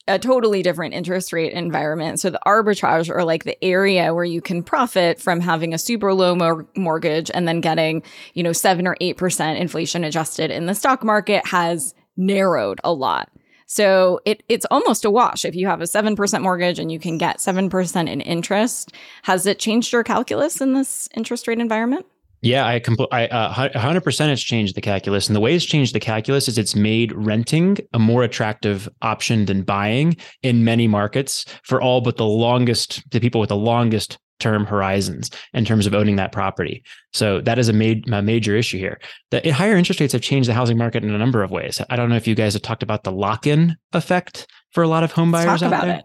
a 0.09 0.19
totally 0.19 0.63
different 0.63 0.95
interest 0.95 1.33
rate 1.33 1.53
environment. 1.53 2.19
So 2.19 2.31
the 2.31 2.41
arbitrage 2.47 3.09
or 3.09 3.25
like 3.25 3.45
the 3.45 3.63
area 3.65 4.13
where 4.13 4.25
you 4.25 4.41
can 4.41 4.63
profit 4.63 5.21
from 5.21 5.41
having 5.41 5.73
a 5.73 5.79
super 5.79 6.13
low 6.13 6.35
mor- 6.35 6.67
mortgage 6.77 7.31
and 7.33 7.47
then 7.47 7.61
getting, 7.61 8.03
you 8.35 8.43
know, 8.43 8.53
7 8.53 8.87
or 8.87 8.97
8% 9.01 9.61
inflation 9.61 10.03
adjusted 10.05 10.51
in 10.51 10.67
the 10.67 10.75
stock 10.75 11.05
market 11.05 11.47
has 11.47 11.95
narrowed 12.17 12.81
a 12.85 12.93
lot. 12.93 13.31
So 13.73 14.21
it 14.27 14.43
it's 14.51 14.67
almost 14.71 15.07
a 15.07 15.11
wash 15.11 15.47
if 15.47 15.55
you 15.55 15.67
have 15.67 15.81
a 15.81 15.85
7% 15.85 16.43
mortgage 16.43 16.79
and 16.79 16.93
you 16.93 16.99
can 16.99 17.17
get 17.17 17.39
7% 17.39 18.11
in 18.11 18.21
interest. 18.21 18.93
Has 19.23 19.47
it 19.47 19.59
changed 19.59 19.95
your 19.95 20.05
calculus 20.05 20.61
in 20.61 20.75
this 20.75 21.09
interest 21.17 21.49
rate 21.49 21.59
environment? 21.59 22.05
Yeah, 22.43 22.67
I 22.67 22.81
compl- 22.81 23.09
I 23.13 23.27
uh, 23.29 23.69
100% 23.71 24.29
it's 24.29 24.43
changed 24.43 24.75
the 24.75 24.81
calculus. 24.81 25.29
And 25.29 25.37
the 25.37 25.41
way 25.41 25.55
it's 25.55 25.65
changed 25.65 25.95
the 25.95 26.01
calculus 26.01 26.49
is 26.49 26.59
it's 26.59 26.75
made 26.75 27.13
renting 27.13 27.79
a 27.93 27.99
more 27.99 28.25
attractive 28.25 28.89
option 29.01 29.47
than 29.47 29.63
buying 29.63 30.17
in 30.43 30.65
many 30.65 30.89
markets 30.89 31.45
for 31.63 31.81
all 31.81 32.01
but 32.01 32.17
the 32.17 32.27
longest 32.27 33.09
the 33.13 33.21
people 33.21 33.41
with 33.41 33.49
the 33.49 33.57
longest 33.57 34.19
term 34.41 34.67
horizons 34.67 35.31
in 35.55 35.65
terms 35.65 35.87
of 35.87 35.95
owning 35.95 36.17
that 36.17 36.33
property. 36.33 36.83
So 37.13 37.41
that 37.43 37.61
is 37.61 37.69
a, 37.69 37.73
ma- 37.73 38.17
a 38.17 38.23
major 38.23 38.57
issue 38.57 38.77
here. 38.77 38.99
The 39.31 39.51
higher 39.51 39.77
interest 39.77 40.01
rates 40.01 40.13
have 40.13 40.23
changed 40.23 40.49
the 40.49 40.55
housing 40.55 40.77
market 40.77 41.05
in 41.05 41.15
a 41.15 41.19
number 41.19 41.45
of 41.45 41.53
ways. 41.53 41.81
I 41.89 41.95
don't 41.95 42.09
know 42.09 42.17
if 42.17 42.27
you 42.27 42.35
guys 42.35 42.55
have 42.55 42.63
talked 42.63 42.83
about 42.83 43.05
the 43.05 43.13
lock-in 43.13 43.77
effect 43.93 44.49
for 44.73 44.83
a 44.83 44.89
lot 44.89 45.05
of 45.05 45.13
home 45.13 45.31
buyers 45.31 45.61
Talk 45.61 45.73
out 45.73 45.85
there. 45.85 45.97
It. 45.99 46.05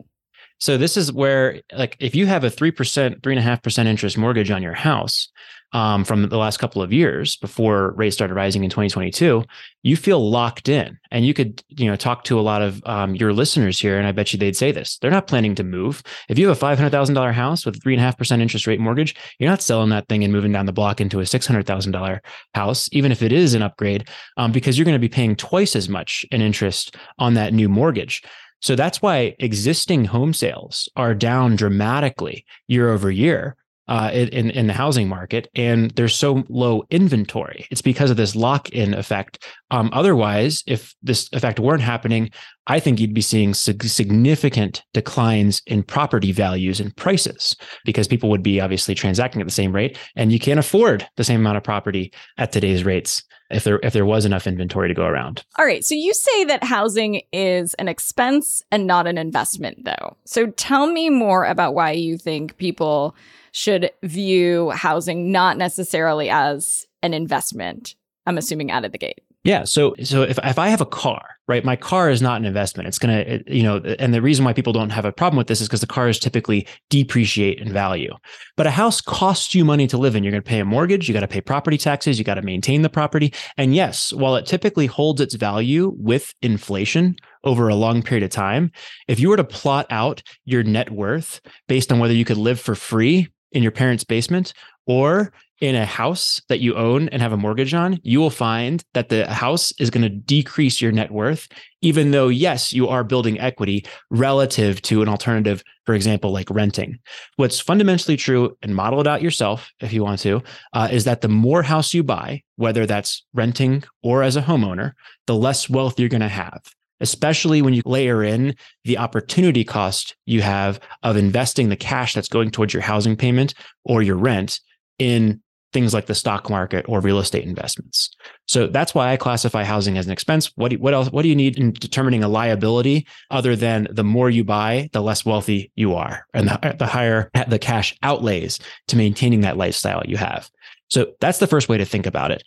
So 0.60 0.78
this 0.78 0.98
is 0.98 1.12
where, 1.12 1.62
like, 1.76 1.98
if 2.00 2.16
you 2.16 2.26
have 2.26 2.44
a 2.44 2.50
three 2.50 2.72
percent, 2.72 3.22
three 3.22 3.34
and 3.34 3.40
a 3.40 3.44
half 3.44 3.62
percent 3.62 3.88
interest 3.88 4.18
mortgage 4.18 4.50
on 4.50 4.64
your 4.64 4.74
house, 4.74 5.30
um, 5.74 6.06
from 6.06 6.28
the 6.30 6.38
last 6.38 6.58
couple 6.58 6.82
of 6.82 6.94
years 6.94 7.36
before 7.38 7.92
rates 7.92 8.16
started 8.16 8.34
rising 8.34 8.64
in 8.64 8.70
2022, 8.70 9.44
you 9.84 9.96
feel 9.98 10.30
locked 10.30 10.70
in. 10.70 10.98
And 11.12 11.26
you 11.26 11.34
could, 11.34 11.64
you 11.68 11.88
know, 11.88 11.96
talk 11.96 12.24
to 12.26 12.40
a 12.40 12.42
lot 12.42 12.62
of 12.62 12.82
um, 12.86 13.16
your 13.16 13.34
listeners 13.34 13.80
here, 13.80 13.98
and 13.98 14.08
I 14.08 14.12
bet 14.12 14.32
you 14.32 14.40
they'd 14.40 14.56
say 14.56 14.72
this: 14.72 14.98
they're 14.98 15.12
not 15.12 15.28
planning 15.28 15.56
to 15.56 15.64
move. 15.64 16.04
If 16.30 16.38
you 16.38 16.48
have 16.48 16.58
a 16.58 16.60
five 16.60 16.78
hundred 16.78 16.92
thousand 16.92 17.16
dollar 17.16 17.32
house 17.32 17.66
with 17.66 17.78
a 17.78 17.80
three 17.80 17.94
and 17.94 18.02
a 18.02 18.04
half 18.04 18.18
percent 18.18 18.42
interest 18.42 18.68
rate 18.68 18.80
mortgage, 18.80 19.16
you're 19.40 19.50
not 19.50 19.62
selling 19.62 19.90
that 19.90 20.08
thing 20.08 20.24
and 20.24 20.34
moving 20.34 20.52
down 20.52 20.66
the 20.66 20.74
block 20.74 21.00
into 21.02 21.20
a 21.20 21.26
six 21.26 21.46
hundred 21.46 21.66
thousand 21.66 21.92
dollar 21.92 22.22
house, 22.54 22.90
even 22.92 23.12
if 23.12 23.22
it 23.22 23.32
is 23.32 23.54
an 23.54 23.62
upgrade, 23.62 24.10
um, 24.38 24.52
because 24.52 24.78
you're 24.78 24.86
going 24.86 24.94
to 24.94 25.00
be 25.00 25.10
paying 25.10 25.36
twice 25.36 25.76
as 25.76 25.90
much 25.90 26.26
in 26.32 26.42
interest 26.42 26.96
on 27.20 27.34
that 27.34 27.54
new 27.54 27.70
mortgage. 27.70 28.24
So 28.62 28.76
that's 28.76 29.02
why 29.02 29.36
existing 29.40 30.06
home 30.06 30.34
sales 30.34 30.90
are 30.96 31.14
down 31.14 31.56
dramatically 31.56 32.46
year 32.68 32.90
over 32.90 33.12
year 33.12 33.56
uh, 33.88 34.12
in 34.14 34.50
in 34.50 34.68
the 34.68 34.74
housing 34.74 35.08
market, 35.08 35.50
and 35.56 35.92
there's 35.92 36.16
so 36.16 36.44
low 36.50 36.84
inventory. 36.90 37.68
It's 37.72 37.82
because 37.82 38.12
of 38.12 38.18
this 38.18 38.36
lock-in 38.36 38.94
effect. 38.94 39.46
Um, 39.72 39.90
otherwise, 39.94 40.64
if 40.68 40.96
this 41.02 41.30
effect 41.34 41.60
weren't 41.60 41.82
happening, 41.82 42.30
I 42.68 42.80
think 42.80 43.00
you'd 43.00 43.14
be 43.14 43.22
seeing 43.22 43.54
significant 43.54 44.84
declines 44.94 45.62
in 45.66 45.84
property 45.84 46.32
values 46.32 46.80
and 46.80 46.96
prices 46.96 47.56
because 47.86 48.08
people 48.08 48.30
would 48.30 48.44
be 48.44 48.60
obviously 48.60 48.96
transacting 48.96 49.42
at 49.42 49.48
the 49.48 49.54
same 49.54 49.74
rate, 49.74 49.98
and 50.16 50.32
you 50.32 50.40
can't 50.40 50.60
afford 50.60 51.08
the 51.16 51.24
same 51.24 51.40
amount 51.40 51.58
of 51.58 51.64
property 51.64 52.12
at 52.38 52.52
today's 52.52 52.84
rates 52.84 53.24
if 53.50 53.64
there 53.64 53.80
if 53.84 53.94
there 53.94 54.06
was 54.06 54.26
enough 54.26 54.48
inventory 54.48 54.90
to 54.90 54.94
go 54.94 55.06
around. 55.06 55.44
All 55.58 55.66
right, 55.66 55.84
so 55.84 55.96
you 55.96 56.14
say 56.14 56.44
that 56.46 56.64
housing 56.64 57.22
is 57.32 57.74
an 57.76 57.88
expense 57.88 58.62
and 58.72 58.86
not 58.86 59.08
an 59.08 59.18
investment 59.18 59.86
though. 59.86 60.18
So 60.26 60.48
tell 60.48 60.88
me 60.88 61.10
more 61.10 61.46
about 61.46 61.74
why 61.74 61.92
you 61.92 62.18
think 62.18 62.58
people 62.58 63.16
should 63.52 63.92
view 64.04 64.72
housing 64.72 65.32
not 65.32 65.58
necessarily 65.58 66.30
as 66.30 66.86
an 67.02 67.14
investment. 67.14 67.96
I'm 68.26 68.38
assuming 68.38 68.72
out 68.72 68.86
of 68.86 68.92
the 68.92 68.98
gate. 68.98 69.22
Yeah. 69.48 69.64
So 69.64 69.96
so 70.04 70.24
if 70.24 70.38
if 70.44 70.60
I 70.60 70.68
have 70.68 70.82
a 70.82 70.86
car, 70.86 71.24
right, 71.48 71.64
my 71.64 71.78
car 71.78 72.10
is 72.10 72.22
not 72.22 72.38
an 72.38 72.46
investment. 72.46 72.90
It's 72.90 73.00
gonna, 73.00 73.40
you 73.48 73.64
know, 73.64 73.78
and 73.98 74.14
the 74.14 74.22
reason 74.22 74.44
why 74.44 74.52
people 74.52 74.74
don't 74.74 74.90
have 74.90 75.06
a 75.06 75.14
problem 75.14 75.38
with 75.38 75.48
this 75.48 75.62
is 75.62 75.70
because 75.70 75.80
the 75.80 75.88
cars 75.88 76.20
typically 76.20 76.68
depreciate 76.90 77.58
in 77.58 77.72
value. 77.72 78.14
But 78.58 78.68
a 78.68 78.72
house 78.72 79.00
costs 79.00 79.56
you 79.56 79.64
money 79.64 79.88
to 79.88 79.98
live 79.98 80.18
in. 80.18 80.24
You're 80.26 80.32
gonna 80.32 80.42
pay 80.42 80.60
a 80.60 80.66
mortgage, 80.66 81.08
you 81.08 81.14
got 81.14 81.22
to 81.22 81.30
pay 81.30 81.40
property 81.40 81.78
taxes, 81.78 82.20
you 82.20 82.26
got 82.26 82.34
to 82.34 82.42
maintain 82.42 82.82
the 82.82 82.90
property. 82.90 83.34
And 83.56 83.74
yes, 83.74 84.12
while 84.12 84.36
it 84.36 84.46
typically 84.46 84.86
holds 84.86 85.22
its 85.22 85.36
value 85.36 85.96
with 85.98 86.34
inflation 86.42 87.16
over 87.46 87.70
a 87.70 87.76
long 87.76 88.04
period 88.04 88.26
of 88.26 88.32
time, 88.32 88.74
if 89.08 89.18
you 89.18 89.30
were 89.30 89.38
to 89.38 89.46
plot 89.46 89.86
out 89.90 90.22
your 90.44 90.64
net 90.64 90.92
worth 90.92 91.40
based 91.70 91.90
on 91.90 92.00
whether 92.00 92.14
you 92.14 92.26
could 92.26 92.36
live 92.36 92.60
for 92.60 92.76
free 92.76 93.30
in 93.52 93.64
your 93.64 93.72
parents' 93.72 94.04
basement 94.04 94.54
or 94.86 95.32
in 95.60 95.76
a 95.76 95.86
house 95.86 96.40
that 96.50 96.60
you 96.60 96.76
own 96.76 97.10
and 97.10 97.22
have 97.22 97.34
a 97.34 97.38
mortgage 97.38 97.74
on, 97.74 98.00
you 98.04 98.20
will 98.20 98.30
find 98.30 98.84
that 98.94 99.10
the 99.10 99.26
house 99.32 99.74
is 99.80 99.90
going 99.90 100.04
to 100.04 100.10
decrease 100.10 100.80
your 100.82 100.92
net 100.92 101.10
worth, 101.10 101.48
even 101.82 102.12
though, 102.12 102.28
yes, 102.28 102.72
you 102.72 102.88
are 102.88 103.04
building 103.04 103.40
equity 103.40 103.84
relative 104.12 104.82
to 104.84 105.02
an 105.02 105.10
alternative, 105.10 105.64
for 105.86 105.96
example, 105.96 106.32
like 106.32 106.50
renting. 106.52 107.00
What's 107.38 107.60
fundamentally 107.60 108.18
true, 108.18 108.56
and 108.62 108.76
model 108.76 109.02
it 109.02 109.08
out 109.08 109.24
yourself 109.24 109.72
if 109.80 109.92
you 109.92 110.04
want 110.04 110.20
to, 110.20 110.44
uh, 110.74 110.90
is 110.92 111.06
that 111.06 111.22
the 111.22 111.28
more 111.28 111.64
house 111.64 111.94
you 111.94 112.04
buy, 112.04 112.44
whether 112.58 112.86
that's 112.86 113.26
renting 113.34 113.84
or 114.04 114.22
as 114.22 114.36
a 114.36 114.42
homeowner, 114.44 114.94
the 115.26 115.36
less 115.36 115.70
wealth 115.70 116.00
you're 116.00 116.10
going 116.10 116.22
to 116.22 116.28
have 116.28 116.62
especially 117.00 117.62
when 117.62 117.74
you 117.74 117.82
layer 117.86 118.24
in 118.24 118.56
the 118.84 118.98
opportunity 118.98 119.64
cost 119.64 120.16
you 120.26 120.42
have 120.42 120.80
of 121.04 121.18
investing 121.18 121.70
the 121.70 121.76
cash 121.76 122.14
that's 122.14 122.30
going 122.30 122.52
towards 122.52 122.74
your 122.74 122.82
housing 122.82 123.16
payment 123.16 123.54
or 123.84 124.02
your 124.02 124.18
rent 124.18 124.60
in 125.00 125.42
things 125.74 125.94
like 125.94 126.06
the 126.06 126.16
stock 126.16 126.50
market 126.50 126.86
or 126.88 127.02
real 127.02 127.20
estate 127.20 127.44
investments. 127.44 128.10
So 128.48 128.68
that's 128.68 128.96
why 128.96 129.12
I 129.12 129.18
classify 129.18 129.64
housing 129.64 129.98
as 129.98 130.06
an 130.06 130.12
expense. 130.12 130.52
What 130.56 130.72
do, 130.72 130.78
what 130.78 130.94
else 130.94 131.12
what 131.12 131.24
do 131.24 131.30
you 131.30 131.36
need 131.36 131.58
in 131.58 131.74
determining 131.74 132.24
a 132.24 132.30
liability 132.30 133.06
other 133.32 133.56
than 133.56 133.88
the 133.92 134.04
more 134.04 134.30
you 134.30 134.44
buy, 134.44 134.90
the 134.94 135.02
less 135.02 135.26
wealthy 135.26 135.72
you 135.76 135.94
are 135.96 136.26
and 136.34 136.48
the, 136.48 136.76
the 136.80 136.88
higher 136.88 137.30
the 137.48 137.60
cash 137.60 137.96
outlays 138.02 138.60
to 138.88 138.98
maintaining 138.98 139.42
that 139.42 139.58
lifestyle 139.58 140.04
you 140.06 140.18
have. 140.18 140.50
So 140.90 141.14
that's 141.20 141.40
the 141.40 141.48
first 141.48 141.68
way 141.68 141.78
to 141.78 141.86
think 141.86 142.06
about 142.06 142.32
it. 142.32 142.44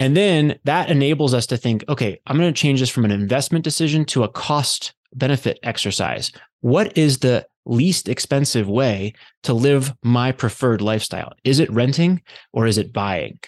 And 0.00 0.16
then 0.16 0.58
that 0.64 0.90
enables 0.90 1.34
us 1.34 1.46
to 1.46 1.58
think, 1.58 1.84
okay, 1.88 2.18
I'm 2.26 2.38
going 2.38 2.52
to 2.52 2.60
change 2.60 2.80
this 2.80 2.88
from 2.88 3.04
an 3.04 3.10
investment 3.10 3.64
decision 3.64 4.06
to 4.06 4.24
a 4.24 4.28
cost 4.28 4.94
benefit 5.14 5.60
exercise. 5.62 6.32
What 6.60 6.96
is 6.96 7.18
the 7.18 7.46
least 7.66 8.08
expensive 8.08 8.66
way 8.68 9.12
to 9.42 9.52
live 9.52 9.92
my 10.02 10.32
preferred 10.32 10.80
lifestyle? 10.80 11.34
Is 11.44 11.60
it 11.60 11.70
renting 11.70 12.22
or 12.52 12.66
is 12.66 12.78
it 12.78 12.92
buying? 12.94 13.38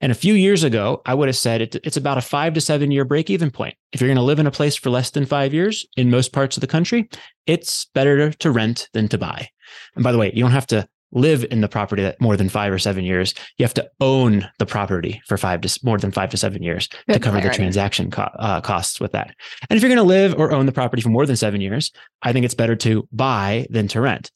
And 0.00 0.10
a 0.10 0.14
few 0.14 0.32
years 0.32 0.64
ago, 0.64 1.02
I 1.04 1.12
would 1.12 1.28
have 1.28 1.36
said 1.36 1.60
it, 1.60 1.76
it's 1.84 1.98
about 1.98 2.16
a 2.16 2.22
five 2.22 2.54
to 2.54 2.60
seven 2.62 2.90
year 2.90 3.04
break 3.04 3.28
even 3.28 3.50
point. 3.50 3.74
If 3.92 4.00
you're 4.00 4.08
going 4.08 4.16
to 4.16 4.22
live 4.22 4.38
in 4.38 4.46
a 4.46 4.50
place 4.50 4.76
for 4.76 4.88
less 4.88 5.10
than 5.10 5.26
five 5.26 5.52
years 5.52 5.86
in 5.98 6.10
most 6.10 6.32
parts 6.32 6.56
of 6.56 6.62
the 6.62 6.66
country, 6.66 7.10
it's 7.46 7.84
better 7.92 8.32
to 8.32 8.50
rent 8.50 8.88
than 8.94 9.08
to 9.08 9.18
buy. 9.18 9.48
And 9.94 10.02
by 10.02 10.12
the 10.12 10.18
way, 10.18 10.32
you 10.34 10.42
don't 10.42 10.52
have 10.52 10.66
to 10.68 10.88
live 11.12 11.44
in 11.50 11.60
the 11.60 11.68
property 11.68 12.02
that 12.02 12.20
more 12.20 12.36
than 12.36 12.48
five 12.48 12.72
or 12.72 12.78
seven 12.78 13.04
years. 13.04 13.34
You 13.58 13.64
have 13.64 13.74
to 13.74 13.90
own 14.00 14.48
the 14.58 14.66
property 14.66 15.20
for 15.26 15.36
five 15.36 15.60
to 15.62 15.80
more 15.82 15.98
than 15.98 16.12
five 16.12 16.30
to 16.30 16.36
seven 16.36 16.62
years 16.62 16.88
Good 17.06 17.14
to 17.14 17.18
cover 17.20 17.38
clarity. 17.38 17.48
the 17.48 17.54
transaction 17.54 18.10
co- 18.10 18.30
uh, 18.38 18.60
costs 18.60 19.00
with 19.00 19.12
that. 19.12 19.34
And 19.68 19.76
if 19.76 19.82
you're 19.82 19.88
going 19.88 19.96
to 19.98 20.02
live 20.04 20.34
or 20.38 20.52
own 20.52 20.66
the 20.66 20.72
property 20.72 21.02
for 21.02 21.08
more 21.08 21.26
than 21.26 21.36
seven 21.36 21.60
years, 21.60 21.90
I 22.22 22.32
think 22.32 22.44
it's 22.44 22.54
better 22.54 22.76
to 22.76 23.08
buy 23.12 23.66
than 23.70 23.88
to 23.88 24.00
rent. 24.00 24.30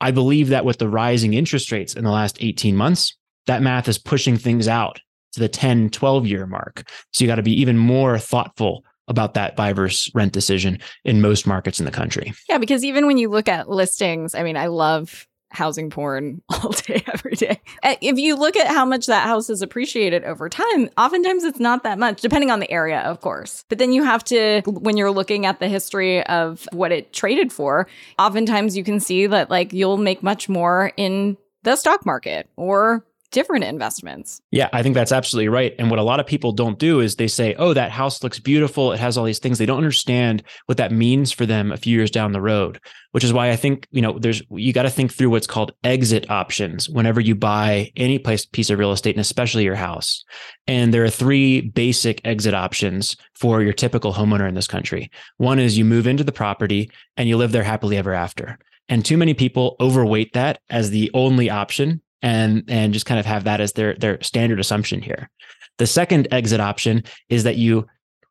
I 0.00 0.12
believe 0.12 0.48
that 0.48 0.64
with 0.64 0.78
the 0.78 0.88
rising 0.88 1.34
interest 1.34 1.70
rates 1.72 1.94
in 1.94 2.04
the 2.04 2.10
last 2.10 2.38
18 2.40 2.76
months, 2.76 3.16
that 3.46 3.62
math 3.62 3.88
is 3.88 3.98
pushing 3.98 4.36
things 4.36 4.68
out 4.68 5.00
to 5.32 5.40
the 5.40 5.48
10, 5.48 5.90
12 5.90 6.26
year 6.26 6.46
mark. 6.46 6.88
So 7.12 7.24
you 7.24 7.28
got 7.28 7.36
to 7.36 7.42
be 7.42 7.60
even 7.60 7.76
more 7.76 8.18
thoughtful 8.18 8.84
about 9.08 9.34
that 9.34 9.56
buy 9.56 9.72
versus 9.72 10.10
rent 10.14 10.32
decision 10.32 10.78
in 11.04 11.20
most 11.20 11.46
markets 11.46 11.80
in 11.80 11.84
the 11.84 11.90
country. 11.90 12.32
Yeah, 12.48 12.58
because 12.58 12.84
even 12.84 13.06
when 13.06 13.18
you 13.18 13.28
look 13.28 13.48
at 13.48 13.68
listings, 13.68 14.34
I 14.34 14.44
mean, 14.44 14.56
I 14.56 14.66
love 14.68 15.26
housing 15.50 15.90
porn 15.90 16.42
all 16.48 16.70
day, 16.70 17.02
every 17.12 17.34
day. 17.34 17.60
Eh, 17.82 17.96
if 18.00 18.18
you 18.18 18.36
look 18.36 18.56
at 18.56 18.68
how 18.68 18.84
much 18.84 19.06
that 19.06 19.26
house 19.26 19.48
has 19.48 19.62
appreciated 19.62 20.24
over 20.24 20.48
time, 20.48 20.88
oftentimes 20.96 21.44
it's 21.44 21.60
not 21.60 21.82
that 21.82 21.98
much, 21.98 22.20
depending 22.20 22.50
on 22.50 22.60
the 22.60 22.70
area, 22.70 23.00
of 23.00 23.20
course. 23.20 23.64
But 23.68 23.78
then 23.78 23.92
you 23.92 24.04
have 24.04 24.24
to, 24.24 24.62
when 24.66 24.96
you're 24.96 25.10
looking 25.10 25.46
at 25.46 25.60
the 25.60 25.68
history 25.68 26.24
of 26.26 26.68
what 26.72 26.92
it 26.92 27.12
traded 27.12 27.52
for, 27.52 27.86
oftentimes 28.18 28.76
you 28.76 28.84
can 28.84 29.00
see 29.00 29.26
that 29.26 29.50
like 29.50 29.72
you'll 29.72 29.96
make 29.96 30.22
much 30.22 30.48
more 30.48 30.92
in 30.96 31.36
the 31.62 31.76
stock 31.76 32.06
market 32.06 32.48
or 32.56 33.04
different 33.30 33.64
investments. 33.64 34.40
Yeah, 34.50 34.68
I 34.72 34.82
think 34.82 34.94
that's 34.94 35.12
absolutely 35.12 35.48
right. 35.48 35.74
And 35.78 35.90
what 35.90 35.98
a 35.98 36.04
lot 36.04 36.20
of 36.20 36.26
people 36.26 36.52
don't 36.52 36.78
do 36.78 37.00
is 37.00 37.16
they 37.16 37.28
say, 37.28 37.54
oh, 37.58 37.72
that 37.74 37.90
house 37.90 38.22
looks 38.22 38.38
beautiful. 38.38 38.92
It 38.92 39.00
has 39.00 39.16
all 39.16 39.24
these 39.24 39.38
things. 39.38 39.58
They 39.58 39.66
don't 39.66 39.78
understand 39.78 40.42
what 40.66 40.78
that 40.78 40.92
means 40.92 41.32
for 41.32 41.46
them 41.46 41.72
a 41.72 41.76
few 41.76 41.96
years 41.96 42.10
down 42.10 42.32
the 42.32 42.40
road, 42.40 42.80
which 43.12 43.24
is 43.24 43.32
why 43.32 43.50
I 43.50 43.56
think, 43.56 43.86
you 43.90 44.02
know, 44.02 44.18
there's, 44.18 44.42
you 44.50 44.72
got 44.72 44.82
to 44.82 44.90
think 44.90 45.12
through 45.12 45.30
what's 45.30 45.46
called 45.46 45.72
exit 45.84 46.30
options 46.30 46.88
whenever 46.88 47.20
you 47.20 47.34
buy 47.34 47.90
any 47.96 48.18
place, 48.18 48.44
piece 48.46 48.70
of 48.70 48.78
real 48.78 48.92
estate 48.92 49.14
and 49.14 49.20
especially 49.20 49.64
your 49.64 49.76
house. 49.76 50.24
And 50.66 50.92
there 50.92 51.04
are 51.04 51.10
three 51.10 51.60
basic 51.60 52.20
exit 52.24 52.54
options 52.54 53.16
for 53.34 53.62
your 53.62 53.72
typical 53.72 54.12
homeowner 54.12 54.48
in 54.48 54.54
this 54.54 54.68
country. 54.68 55.10
One 55.36 55.58
is 55.58 55.78
you 55.78 55.84
move 55.84 56.06
into 56.06 56.24
the 56.24 56.32
property 56.32 56.90
and 57.16 57.28
you 57.28 57.36
live 57.36 57.52
there 57.52 57.64
happily 57.64 57.96
ever 57.96 58.12
after. 58.12 58.58
And 58.88 59.04
too 59.04 59.16
many 59.16 59.34
people 59.34 59.76
overweight 59.80 60.32
that 60.32 60.60
as 60.68 60.90
the 60.90 61.12
only 61.14 61.48
option 61.48 62.02
and 62.22 62.64
and 62.68 62.92
just 62.92 63.06
kind 63.06 63.20
of 63.20 63.26
have 63.26 63.44
that 63.44 63.60
as 63.60 63.72
their 63.72 63.94
their 63.94 64.22
standard 64.22 64.60
assumption 64.60 65.00
here. 65.02 65.30
The 65.78 65.86
second 65.86 66.28
exit 66.30 66.60
option 66.60 67.04
is 67.28 67.44
that 67.44 67.56
you 67.56 67.86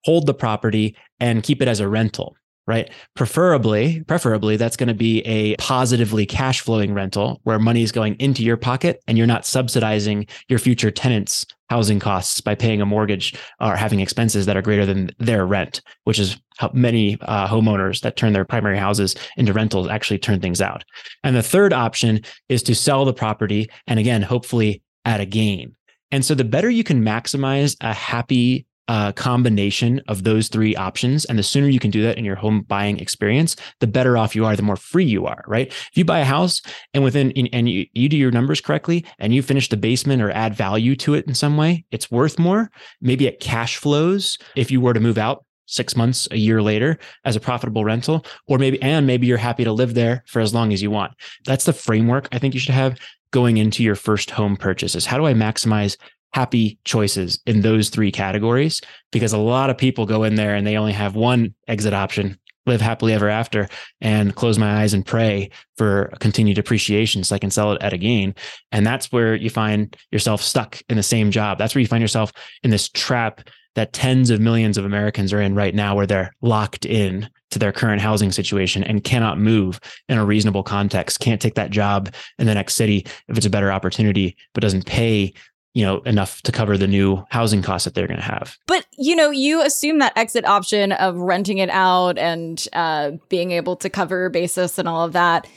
hold 0.06 0.26
the 0.26 0.34
property 0.34 0.96
and 1.20 1.44
keep 1.44 1.62
it 1.62 1.68
as 1.68 1.80
a 1.80 1.88
rental 1.88 2.36
right? 2.70 2.92
Preferably, 3.16 4.04
preferably 4.04 4.56
that's 4.56 4.78
going 4.78 4.88
to 4.88 4.94
be 4.94 5.22
a 5.22 5.56
positively 5.56 6.28
cash 6.28 6.62
flowing 6.62 6.94
rental 6.94 7.42
where 7.44 7.58
money 7.58 7.82
is 7.82 7.92
going 7.92 8.14
into 8.20 8.44
your 8.44 8.58
pocket 8.58 9.02
and 9.08 9.18
you're 9.18 9.26
not 9.26 9.44
subsidizing 9.44 10.28
your 10.50 10.60
future 10.60 10.92
tenants' 10.92 11.48
housing 11.72 12.00
costs 12.00 12.42
by 12.42 12.54
paying 12.54 12.80
a 12.80 12.86
mortgage 12.86 13.34
or 13.60 13.76
having 13.76 14.00
expenses 14.00 14.46
that 14.46 14.56
are 14.56 14.62
greater 14.62 14.86
than 14.86 15.10
their 15.18 15.48
rent, 15.48 15.82
which 16.04 16.20
is 16.20 16.40
how 16.58 16.70
many 16.72 17.18
uh, 17.22 17.48
homeowners 17.48 18.02
that 18.02 18.16
turn 18.16 18.34
their 18.34 18.46
primary 18.46 18.78
houses 18.78 19.16
into 19.36 19.52
rentals 19.52 19.88
actually 19.88 20.20
turn 20.20 20.40
things 20.40 20.62
out. 20.62 20.86
And 21.24 21.36
the 21.36 21.42
third 21.42 21.74
option 21.74 22.22
is 22.50 22.62
to 22.64 22.76
sell 22.76 23.04
the 23.04 23.14
property 23.14 23.68
and 23.88 23.98
again, 23.98 24.22
hopefully 24.22 24.84
at 25.06 25.20
a 25.20 25.26
gain. 25.26 25.76
And 26.12 26.24
so 26.24 26.36
the 26.36 26.44
better 26.44 26.70
you 26.70 26.84
can 26.84 27.04
maximize 27.04 27.76
a 27.82 27.94
happy 27.94 28.68
combination 29.16 30.02
of 30.08 30.24
those 30.24 30.48
three 30.48 30.76
options. 30.76 31.26
And 31.26 31.38
the 31.38 31.44
sooner 31.44 31.68
you 31.68 31.80
can 31.80 31.92
do 31.92 32.02
that 32.04 32.18
in 32.18 32.26
your 32.26 32.36
home 32.36 32.62
buying 32.62 33.00
experience, 33.00 33.56
the 33.80 33.88
better 33.88 34.18
off 34.18 34.36
you 34.36 34.46
are, 34.46 34.56
the 34.56 34.64
more 34.64 34.76
free 34.76 35.06
you 35.06 35.26
are, 35.26 35.44
right? 35.48 35.68
If 35.68 35.92
you 35.94 36.06
buy 36.06 36.20
a 36.20 36.26
house 36.26 36.62
and 36.94 37.04
within, 37.04 37.32
and 37.32 37.70
you, 37.70 37.86
you 37.94 38.10
do 38.10 38.18
your 38.18 38.32
numbers 38.32 38.62
correctly 38.62 39.06
and 39.20 39.34
you 39.34 39.42
finish 39.42 39.70
the 39.70 39.78
basement 39.78 40.22
or 40.22 40.32
add 40.32 40.56
value 40.56 40.96
to 40.98 41.14
it 41.14 41.28
in 41.28 41.36
some 41.36 41.56
way, 41.56 41.86
it's 41.92 42.10
worth 42.10 42.40
more. 42.40 42.72
Maybe 43.00 43.28
it 43.28 43.40
cash 43.40 43.78
flows 43.78 44.38
if 44.56 44.72
you 44.72 44.82
were 44.82 44.94
to 44.94 45.00
move 45.00 45.18
out 45.18 45.46
six 45.68 45.96
months, 45.96 46.28
a 46.32 46.38
year 46.38 46.64
later 46.64 46.98
as 47.26 47.36
a 47.36 47.40
profitable 47.40 47.86
rental, 47.86 48.26
or 48.48 48.58
maybe, 48.58 48.82
and 48.82 49.06
maybe 49.06 49.28
you're 49.28 49.38
happy 49.38 49.64
to 49.64 49.72
live 49.72 49.94
there 49.94 50.24
for 50.26 50.40
as 50.40 50.52
long 50.52 50.74
as 50.74 50.82
you 50.82 50.90
want. 50.90 51.14
That's 51.46 51.66
the 51.66 51.74
framework 51.74 52.28
I 52.32 52.40
think 52.40 52.56
you 52.56 52.60
should 52.60 52.74
have 52.74 52.98
going 53.32 53.58
into 53.58 53.84
your 53.84 53.94
first 53.94 54.32
home 54.32 54.58
purchases. 54.58 55.06
How 55.06 55.18
do 55.20 55.28
I 55.28 55.36
maximize 55.36 55.96
happy 56.34 56.78
choices 56.86 57.40
in 57.46 57.62
those 57.62 57.90
three 57.90 58.12
categories 58.12 58.82
because 59.12 59.34
a 59.34 59.38
lot 59.38 59.70
of 59.70 59.78
people 59.78 60.06
go 60.06 60.24
in 60.24 60.36
there 60.36 60.56
and 60.56 60.66
they 60.66 60.78
only 60.78 60.94
have 60.94 61.16
one 61.16 61.54
exit 61.68 61.94
option 61.94 62.38
live 62.66 62.82
happily 62.82 63.14
ever 63.14 63.30
after 63.30 63.68
and 64.00 64.36
close 64.36 64.60
my 64.60 64.82
eyes 64.82 64.94
and 64.94 65.06
pray 65.06 65.50
for 65.78 66.12
continued 66.20 66.58
appreciation 66.58 67.24
so 67.24 67.36
I 67.36 67.40
can 67.40 67.50
sell 67.50 67.72
it 67.74 67.82
at 67.82 67.94
a 67.94 67.98
gain. 67.98 68.36
And 68.72 68.86
that's 68.86 69.12
where 69.12 69.36
you 69.36 69.50
find 69.50 69.96
yourself 70.12 70.42
stuck 70.42 70.82
in 70.88 70.96
the 70.96 71.04
same 71.04 71.32
job. 71.32 71.58
That's 71.58 71.74
where 71.74 71.82
you 71.82 71.88
find 71.88 72.02
yourself 72.02 72.32
in 72.64 72.70
this 72.70 72.90
trap 72.90 73.50
that 73.76 73.94
tens 73.94 74.30
of 74.30 74.42
millions 74.42 74.78
of 74.78 74.86
Americans 74.86 75.32
are 75.32 75.42
in 75.42 75.56
right 75.56 75.76
now, 75.76 75.96
where 75.96 76.08
they're 76.08 76.34
locked 76.42 76.86
in 76.86 77.30
to 77.52 77.60
their 77.60 77.72
current 77.72 78.02
housing 78.02 78.32
situation 78.32 78.84
and 78.84 79.04
cannot 79.04 79.40
move 79.40 79.80
in 80.08 80.18
a 80.18 80.26
reasonable 80.26 80.64
context, 80.64 81.20
can't 81.20 81.42
take 81.42 81.56
that 81.56 81.72
job 81.72 82.14
in 82.38 82.46
the 82.46 82.54
next 82.54 82.76
city 82.76 83.06
if 83.28 83.38
it's 83.38 83.46
a 83.46 83.50
better 83.50 83.72
opportunity, 83.72 84.36
but 84.54 84.62
doesn't 84.62 84.86
pay 84.86 85.34
you 85.74 85.86
know 85.86 86.00
enough 86.02 86.42
to 86.42 86.52
cover 86.52 86.78
the 86.78 86.88
new 86.88 87.24
housing 87.30 87.62
costs 87.62 87.86
that 87.86 87.94
they're 87.94 88.08
going 88.08 88.20
to 88.20 88.26
have 88.26 88.58
but 88.68 88.86
you 88.98 89.16
know 89.16 89.30
you 89.30 89.62
assume 89.62 90.00
that 90.00 90.14
exit 90.16 90.46
option 90.46 90.92
of 90.94 91.16
renting 91.18 91.60
it 91.60 91.70
out 91.70 92.18
and 92.18 92.68
uh, 92.74 93.12
being 93.30 93.52
able 93.52 93.76
to 93.76 93.90
cover 93.90 94.30
basis 94.30 94.78
and 94.78 94.88
all 94.88 95.06
of 95.06 95.14
that 95.14 95.48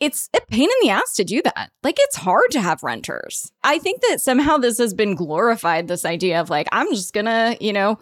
it's 0.00 0.28
a 0.34 0.40
pain 0.48 0.62
in 0.62 0.76
the 0.82 0.90
ass 0.90 1.14
to 1.16 1.24
do 1.24 1.42
that. 1.42 1.70
Like 1.82 1.96
it's 1.98 2.16
hard 2.16 2.50
to 2.52 2.60
have 2.60 2.82
renters. 2.82 3.52
I 3.62 3.78
think 3.78 4.00
that 4.08 4.20
somehow 4.20 4.56
this 4.56 4.78
has 4.78 4.94
been 4.94 5.14
glorified 5.14 5.88
this 5.88 6.04
idea 6.04 6.40
of 6.40 6.50
like 6.50 6.68
I'm 6.72 6.90
just 6.94 7.12
to, 7.26 7.56
you 7.60 7.72
know, 7.72 7.98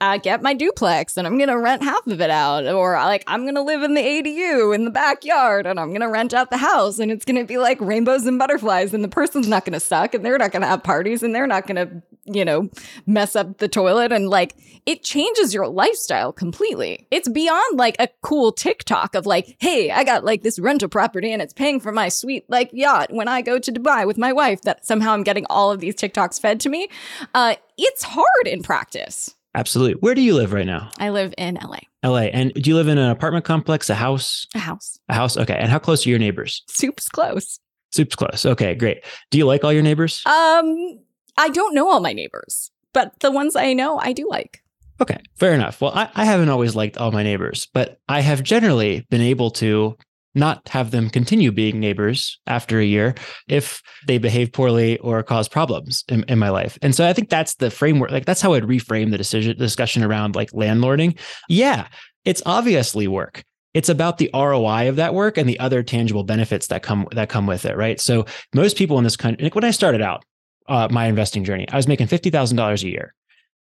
uh, 0.00 0.18
get 0.18 0.42
my 0.42 0.52
duplex 0.52 1.16
and 1.16 1.26
I'm 1.26 1.38
going 1.38 1.48
to 1.48 1.58
rent 1.58 1.82
half 1.82 2.06
of 2.06 2.20
it 2.20 2.28
out. 2.28 2.66
Or 2.66 2.94
like, 2.94 3.24
I'm 3.26 3.42
going 3.42 3.54
to 3.54 3.62
live 3.62 3.82
in 3.82 3.94
the 3.94 4.02
ADU 4.02 4.74
in 4.74 4.84
the 4.84 4.90
backyard 4.90 5.66
and 5.66 5.80
I'm 5.80 5.88
going 5.88 6.02
to 6.02 6.08
rent 6.08 6.34
out 6.34 6.50
the 6.50 6.58
house 6.58 6.98
and 6.98 7.10
it's 7.10 7.24
going 7.24 7.38
to 7.38 7.44
be 7.44 7.56
like 7.56 7.80
rainbows 7.80 8.26
and 8.26 8.38
butterflies 8.38 8.92
and 8.92 9.02
the 9.02 9.08
person's 9.08 9.48
not 9.48 9.64
going 9.64 9.72
to 9.72 9.80
suck 9.80 10.14
and 10.14 10.24
they're 10.24 10.36
not 10.36 10.52
going 10.52 10.62
to 10.62 10.68
have 10.68 10.82
parties 10.82 11.22
and 11.22 11.34
they're 11.34 11.46
not 11.46 11.66
going 11.66 11.76
to, 11.76 12.02
you 12.26 12.44
know, 12.44 12.68
mess 13.06 13.34
up 13.34 13.56
the 13.56 13.68
toilet. 13.68 14.12
And 14.12 14.28
like, 14.28 14.54
it 14.84 15.02
changes 15.02 15.54
your 15.54 15.66
lifestyle 15.66 16.30
completely. 16.30 17.06
It's 17.10 17.28
beyond 17.28 17.78
like 17.78 17.96
a 17.98 18.08
cool 18.20 18.52
TikTok 18.52 19.14
of 19.14 19.24
like, 19.24 19.56
hey, 19.60 19.90
I 19.90 20.04
got 20.04 20.26
like 20.26 20.42
this 20.42 20.58
rental 20.58 20.90
property 20.90 21.32
and 21.32 21.40
it's 21.40 21.54
paying 21.54 21.80
for 21.80 21.90
my 21.90 22.10
sweet 22.10 22.44
like 22.50 22.68
yacht 22.74 23.14
when 23.14 23.28
I 23.28 23.40
go 23.40 23.58
to 23.58 23.72
Dubai 23.72 24.06
with 24.06 24.18
my 24.18 24.32
wife 24.34 24.60
that 24.62 24.84
somehow 24.84 25.12
I'm 25.12 25.22
getting 25.22 25.46
all 25.48 25.72
of 25.72 25.80
these 25.80 25.94
TikToks 25.94 26.38
fed 26.38 26.60
to 26.60 26.68
me. 26.68 26.88
Uh, 27.34 27.56
it's 27.78 28.02
hard 28.02 28.46
in 28.46 28.62
practice. 28.62 29.35
Absolutely. 29.56 29.94
Where 29.94 30.14
do 30.14 30.20
you 30.20 30.34
live 30.34 30.52
right 30.52 30.66
now? 30.66 30.90
I 30.98 31.08
live 31.08 31.32
in 31.38 31.58
LA. 31.60 31.78
LA. 32.04 32.26
And 32.26 32.52
do 32.54 32.70
you 32.70 32.76
live 32.76 32.88
in 32.88 32.98
an 32.98 33.10
apartment 33.10 33.46
complex, 33.46 33.88
a 33.88 33.94
house? 33.94 34.46
A 34.54 34.58
house. 34.58 35.00
A 35.08 35.14
house. 35.14 35.36
Okay. 35.36 35.56
And 35.56 35.70
how 35.70 35.78
close 35.78 36.06
are 36.06 36.10
your 36.10 36.18
neighbors? 36.18 36.62
Soup's 36.68 37.08
close. 37.08 37.58
Soup's 37.90 38.14
close. 38.14 38.44
Okay, 38.44 38.74
great. 38.74 39.02
Do 39.30 39.38
you 39.38 39.46
like 39.46 39.64
all 39.64 39.72
your 39.72 39.82
neighbors? 39.82 40.22
Um, 40.26 41.00
I 41.38 41.48
don't 41.48 41.74
know 41.74 41.88
all 41.88 42.00
my 42.00 42.12
neighbors, 42.12 42.70
but 42.92 43.18
the 43.20 43.30
ones 43.30 43.56
I 43.56 43.72
know, 43.72 43.98
I 43.98 44.12
do 44.12 44.28
like. 44.28 44.62
Okay, 45.00 45.18
fair 45.36 45.54
enough. 45.54 45.80
Well, 45.80 45.92
I, 45.94 46.10
I 46.14 46.24
haven't 46.24 46.48
always 46.48 46.74
liked 46.74 46.98
all 46.98 47.12
my 47.12 47.22
neighbors, 47.22 47.68
but 47.72 47.98
I 48.08 48.20
have 48.20 48.42
generally 48.42 49.06
been 49.10 49.20
able 49.20 49.50
to 49.52 49.96
not 50.36 50.68
have 50.68 50.90
them 50.90 51.10
continue 51.10 51.50
being 51.50 51.80
neighbors 51.80 52.38
after 52.46 52.78
a 52.78 52.84
year 52.84 53.14
if 53.48 53.82
they 54.06 54.18
behave 54.18 54.52
poorly 54.52 54.98
or 54.98 55.22
cause 55.22 55.48
problems 55.48 56.04
in, 56.08 56.22
in, 56.24 56.38
my 56.38 56.50
life. 56.50 56.78
And 56.82 56.94
so 56.94 57.08
I 57.08 57.12
think 57.12 57.30
that's 57.30 57.54
the 57.54 57.70
framework. 57.70 58.10
Like 58.10 58.26
that's 58.26 58.42
how 58.42 58.52
I'd 58.52 58.64
reframe 58.64 59.10
the 59.10 59.18
decision 59.18 59.56
discussion 59.56 60.04
around 60.04 60.36
like 60.36 60.50
landlording. 60.52 61.18
Yeah, 61.48 61.88
it's 62.24 62.42
obviously 62.44 63.08
work. 63.08 63.42
It's 63.74 63.88
about 63.88 64.18
the 64.18 64.30
ROI 64.32 64.88
of 64.88 64.96
that 64.96 65.14
work 65.14 65.36
and 65.36 65.48
the 65.48 65.58
other 65.58 65.82
tangible 65.82 66.24
benefits 66.24 66.68
that 66.68 66.82
come 66.82 67.08
that 67.12 67.28
come 67.28 67.46
with 67.46 67.64
it, 67.64 67.76
right? 67.76 68.00
So 68.00 68.26
most 68.54 68.76
people 68.76 68.98
in 68.98 69.04
this 69.04 69.16
country, 69.16 69.44
like 69.44 69.54
when 69.54 69.64
I 69.64 69.70
started 69.70 70.02
out 70.02 70.24
uh, 70.68 70.88
my 70.90 71.06
investing 71.06 71.44
journey, 71.44 71.68
I 71.70 71.76
was 71.76 71.88
making 71.88 72.06
fifty 72.06 72.30
thousand 72.30 72.56
dollars 72.56 72.82
a 72.84 72.88
year 72.88 73.14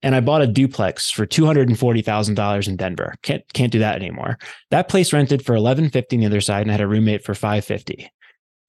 and 0.03 0.15
I 0.15 0.19
bought 0.19 0.41
a 0.41 0.47
duplex 0.47 1.09
for 1.09 1.25
two 1.25 1.45
hundred 1.45 1.69
and 1.69 1.77
forty 1.77 2.01
thousand 2.01 2.35
dollars 2.35 2.67
in 2.67 2.75
Denver. 2.75 3.15
Can't 3.21 3.43
can't 3.53 3.71
do 3.71 3.79
that 3.79 3.95
anymore. 3.95 4.37
That 4.69 4.89
place 4.89 5.13
rented 5.13 5.45
for 5.45 5.55
eleven 5.55 5.89
fifty 5.89 6.15
on 6.15 6.21
the 6.21 6.25
other 6.27 6.41
side, 6.41 6.61
and 6.61 6.71
I 6.71 6.73
had 6.73 6.81
a 6.81 6.87
roommate 6.87 7.23
for 7.23 7.33
five 7.33 7.65
fifty. 7.65 8.11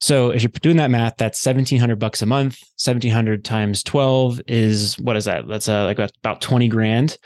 So 0.01 0.31
if 0.31 0.43
you're 0.43 0.51
doing 0.51 0.79
that 0.79 0.91
math, 0.91 1.17
that's 1.17 1.47
1700 1.47 1.97
bucks 1.97 2.23
a 2.23 2.27
month. 2.27 2.59
1700 2.83 3.45
times 3.45 3.85
12 3.85 4.41
is 4.49 4.99
what 4.99 5.17
is 5.17 5.27
that? 5.27 5.47
That's 5.47 5.69
uh, 5.69 5.85
like 5.85 6.01
about 6.01 6.41
20 6.41 6.67
grand 6.67 7.19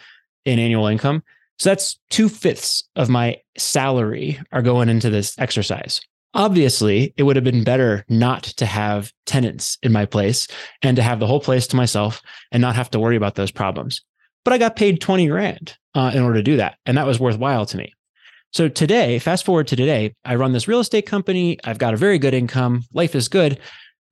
in 0.44 0.58
annual 0.58 0.86
income. 0.86 1.22
So 1.58 1.70
that's 1.70 1.98
two 2.10 2.28
fifths 2.28 2.84
of 2.94 3.08
my 3.08 3.38
salary 3.56 4.38
are 4.52 4.60
going 4.60 4.90
into 4.90 5.08
this 5.08 5.38
exercise. 5.38 6.02
Obviously, 6.36 7.14
it 7.16 7.22
would 7.22 7.34
have 7.34 7.44
been 7.46 7.64
better 7.64 8.04
not 8.10 8.42
to 8.42 8.66
have 8.66 9.10
tenants 9.24 9.78
in 9.82 9.90
my 9.90 10.04
place 10.04 10.46
and 10.82 10.94
to 10.96 11.02
have 11.02 11.18
the 11.18 11.26
whole 11.26 11.40
place 11.40 11.66
to 11.68 11.76
myself 11.76 12.20
and 12.52 12.60
not 12.60 12.76
have 12.76 12.90
to 12.90 13.00
worry 13.00 13.16
about 13.16 13.36
those 13.36 13.50
problems. 13.50 14.02
But 14.44 14.52
I 14.52 14.58
got 14.58 14.76
paid 14.76 15.00
20 15.00 15.28
grand 15.28 15.78
uh, 15.94 16.12
in 16.14 16.22
order 16.22 16.38
to 16.38 16.42
do 16.42 16.58
that. 16.58 16.76
And 16.84 16.98
that 16.98 17.06
was 17.06 17.18
worthwhile 17.18 17.64
to 17.64 17.78
me. 17.78 17.94
So 18.52 18.68
today, 18.68 19.18
fast 19.18 19.46
forward 19.46 19.66
to 19.68 19.76
today, 19.76 20.14
I 20.26 20.34
run 20.34 20.52
this 20.52 20.68
real 20.68 20.80
estate 20.80 21.06
company. 21.06 21.58
I've 21.64 21.78
got 21.78 21.94
a 21.94 21.96
very 21.96 22.18
good 22.18 22.34
income. 22.34 22.84
Life 22.92 23.14
is 23.14 23.28
good. 23.28 23.58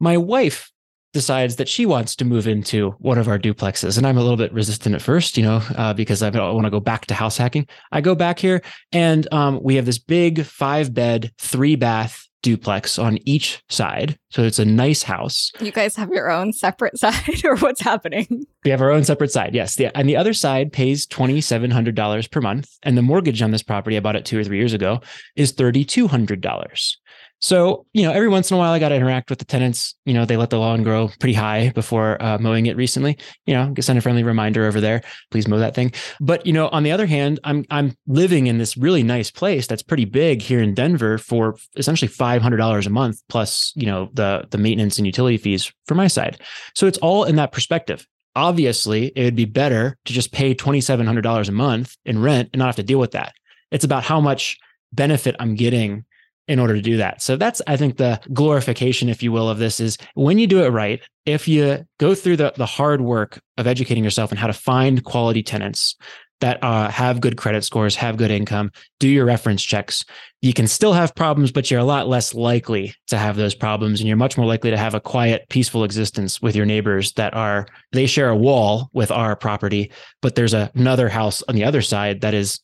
My 0.00 0.16
wife 0.16 0.72
decides 1.14 1.56
that 1.56 1.68
she 1.68 1.86
wants 1.86 2.14
to 2.16 2.24
move 2.24 2.46
into 2.46 2.90
one 2.98 3.16
of 3.16 3.28
our 3.28 3.38
duplexes. 3.38 3.96
And 3.96 4.06
I'm 4.06 4.18
a 4.18 4.20
little 4.20 4.36
bit 4.36 4.52
resistant 4.52 4.94
at 4.94 5.00
first, 5.00 5.38
you 5.38 5.44
know, 5.44 5.62
uh, 5.76 5.94
because 5.94 6.22
I 6.22 6.28
want 6.28 6.66
to 6.66 6.70
go 6.70 6.80
back 6.80 7.06
to 7.06 7.14
house 7.14 7.38
hacking. 7.38 7.66
I 7.92 8.02
go 8.02 8.14
back 8.14 8.38
here 8.38 8.60
and 8.92 9.32
um, 9.32 9.60
we 9.62 9.76
have 9.76 9.86
this 9.86 9.98
big 9.98 10.44
five 10.44 10.92
bed, 10.92 11.32
three 11.38 11.76
bath 11.76 12.28
duplex 12.42 12.98
on 12.98 13.18
each 13.26 13.62
side. 13.70 14.18
So 14.30 14.42
it's 14.42 14.58
a 14.58 14.64
nice 14.66 15.02
house. 15.02 15.50
You 15.60 15.72
guys 15.72 15.96
have 15.96 16.10
your 16.10 16.30
own 16.30 16.52
separate 16.52 16.98
side, 16.98 17.42
or 17.44 17.56
what's 17.56 17.80
happening? 17.80 18.44
We 18.64 18.70
have 18.70 18.82
our 18.82 18.90
own 18.90 19.02
separate 19.02 19.32
side. 19.32 19.54
Yes. 19.54 19.76
The, 19.76 19.96
and 19.96 20.08
the 20.08 20.16
other 20.16 20.34
side 20.34 20.70
pays 20.70 21.06
$2,700 21.06 22.30
per 22.30 22.40
month. 22.42 22.68
And 22.82 22.98
the 22.98 23.02
mortgage 23.02 23.40
on 23.40 23.50
this 23.50 23.62
property, 23.62 23.96
I 23.96 24.00
bought 24.00 24.14
it 24.14 24.26
two 24.26 24.38
or 24.38 24.44
three 24.44 24.58
years 24.58 24.74
ago, 24.74 25.00
is 25.36 25.54
$3,200. 25.54 26.96
So, 27.44 27.84
you 27.92 28.04
know, 28.04 28.10
every 28.10 28.30
once 28.30 28.50
in 28.50 28.54
a 28.54 28.58
while 28.58 28.72
I 28.72 28.78
got 28.78 28.88
to 28.88 28.94
interact 28.94 29.28
with 29.28 29.38
the 29.38 29.44
tenants. 29.44 29.94
You 30.06 30.14
know, 30.14 30.24
they 30.24 30.38
let 30.38 30.48
the 30.48 30.58
lawn 30.58 30.82
grow 30.82 31.10
pretty 31.20 31.34
high 31.34 31.68
before 31.74 32.16
uh, 32.22 32.38
mowing 32.38 32.64
it 32.64 32.74
recently. 32.74 33.18
You 33.44 33.52
know, 33.52 33.74
send 33.80 33.98
a 33.98 34.00
friendly 34.00 34.22
reminder 34.22 34.64
over 34.64 34.80
there, 34.80 35.02
please 35.30 35.46
mow 35.46 35.58
that 35.58 35.74
thing. 35.74 35.92
But, 36.22 36.46
you 36.46 36.54
know, 36.54 36.68
on 36.68 36.84
the 36.84 36.90
other 36.90 37.04
hand, 37.04 37.40
I'm 37.44 37.66
I'm 37.70 37.98
living 38.06 38.46
in 38.46 38.56
this 38.56 38.78
really 38.78 39.02
nice 39.02 39.30
place 39.30 39.66
that's 39.66 39.82
pretty 39.82 40.06
big 40.06 40.40
here 40.40 40.62
in 40.62 40.72
Denver 40.72 41.18
for 41.18 41.58
essentially 41.76 42.08
$500 42.08 42.86
a 42.86 42.90
month 42.90 43.20
plus, 43.28 43.74
you 43.76 43.84
know, 43.84 44.08
the 44.14 44.46
the 44.50 44.56
maintenance 44.56 44.96
and 44.96 45.06
utility 45.06 45.36
fees 45.36 45.70
for 45.84 45.94
my 45.94 46.06
side. 46.06 46.40
So 46.74 46.86
it's 46.86 46.98
all 47.02 47.24
in 47.24 47.36
that 47.36 47.52
perspective. 47.52 48.06
Obviously, 48.34 49.08
it 49.14 49.22
would 49.22 49.36
be 49.36 49.44
better 49.44 49.98
to 50.06 50.14
just 50.14 50.32
pay 50.32 50.54
$2700 50.54 51.46
a 51.46 51.52
month 51.52 51.94
in 52.06 52.22
rent 52.22 52.48
and 52.54 52.60
not 52.60 52.68
have 52.68 52.76
to 52.76 52.82
deal 52.82 52.98
with 52.98 53.10
that. 53.10 53.34
It's 53.70 53.84
about 53.84 54.02
how 54.02 54.18
much 54.18 54.56
benefit 54.94 55.36
I'm 55.38 55.56
getting 55.56 56.06
in 56.46 56.58
order 56.58 56.74
to 56.74 56.82
do 56.82 56.98
that. 56.98 57.22
So 57.22 57.36
that's, 57.36 57.62
I 57.66 57.76
think, 57.76 57.96
the 57.96 58.20
glorification, 58.32 59.08
if 59.08 59.22
you 59.22 59.32
will, 59.32 59.48
of 59.48 59.58
this 59.58 59.80
is 59.80 59.96
when 60.14 60.38
you 60.38 60.46
do 60.46 60.62
it 60.62 60.68
right, 60.68 61.00
if 61.24 61.48
you 61.48 61.86
go 61.98 62.14
through 62.14 62.36
the, 62.36 62.52
the 62.56 62.66
hard 62.66 63.00
work 63.00 63.40
of 63.56 63.66
educating 63.66 64.04
yourself 64.04 64.30
and 64.30 64.38
how 64.38 64.46
to 64.46 64.52
find 64.52 65.04
quality 65.04 65.42
tenants 65.42 65.96
that 66.40 66.62
uh, 66.62 66.90
have 66.90 67.22
good 67.22 67.38
credit 67.38 67.64
scores, 67.64 67.96
have 67.96 68.18
good 68.18 68.30
income, 68.30 68.70
do 68.98 69.08
your 69.08 69.24
reference 69.24 69.62
checks, 69.62 70.04
you 70.42 70.52
can 70.52 70.66
still 70.66 70.92
have 70.92 71.14
problems, 71.14 71.50
but 71.50 71.70
you're 71.70 71.80
a 71.80 71.84
lot 71.84 72.08
less 72.08 72.34
likely 72.34 72.94
to 73.06 73.16
have 73.16 73.36
those 73.36 73.54
problems. 73.54 74.00
And 74.00 74.08
you're 74.08 74.16
much 74.16 74.36
more 74.36 74.46
likely 74.46 74.70
to 74.70 74.76
have 74.76 74.92
a 74.92 75.00
quiet, 75.00 75.48
peaceful 75.48 75.84
existence 75.84 76.42
with 76.42 76.54
your 76.54 76.66
neighbors 76.66 77.12
that 77.12 77.32
are, 77.32 77.66
they 77.92 78.04
share 78.04 78.28
a 78.28 78.36
wall 78.36 78.90
with 78.92 79.10
our 79.10 79.36
property, 79.36 79.90
but 80.20 80.34
there's 80.34 80.52
a, 80.52 80.70
another 80.74 81.08
house 81.08 81.42
on 81.48 81.54
the 81.54 81.64
other 81.64 81.80
side 81.80 82.20
that 82.20 82.34
is 82.34 82.60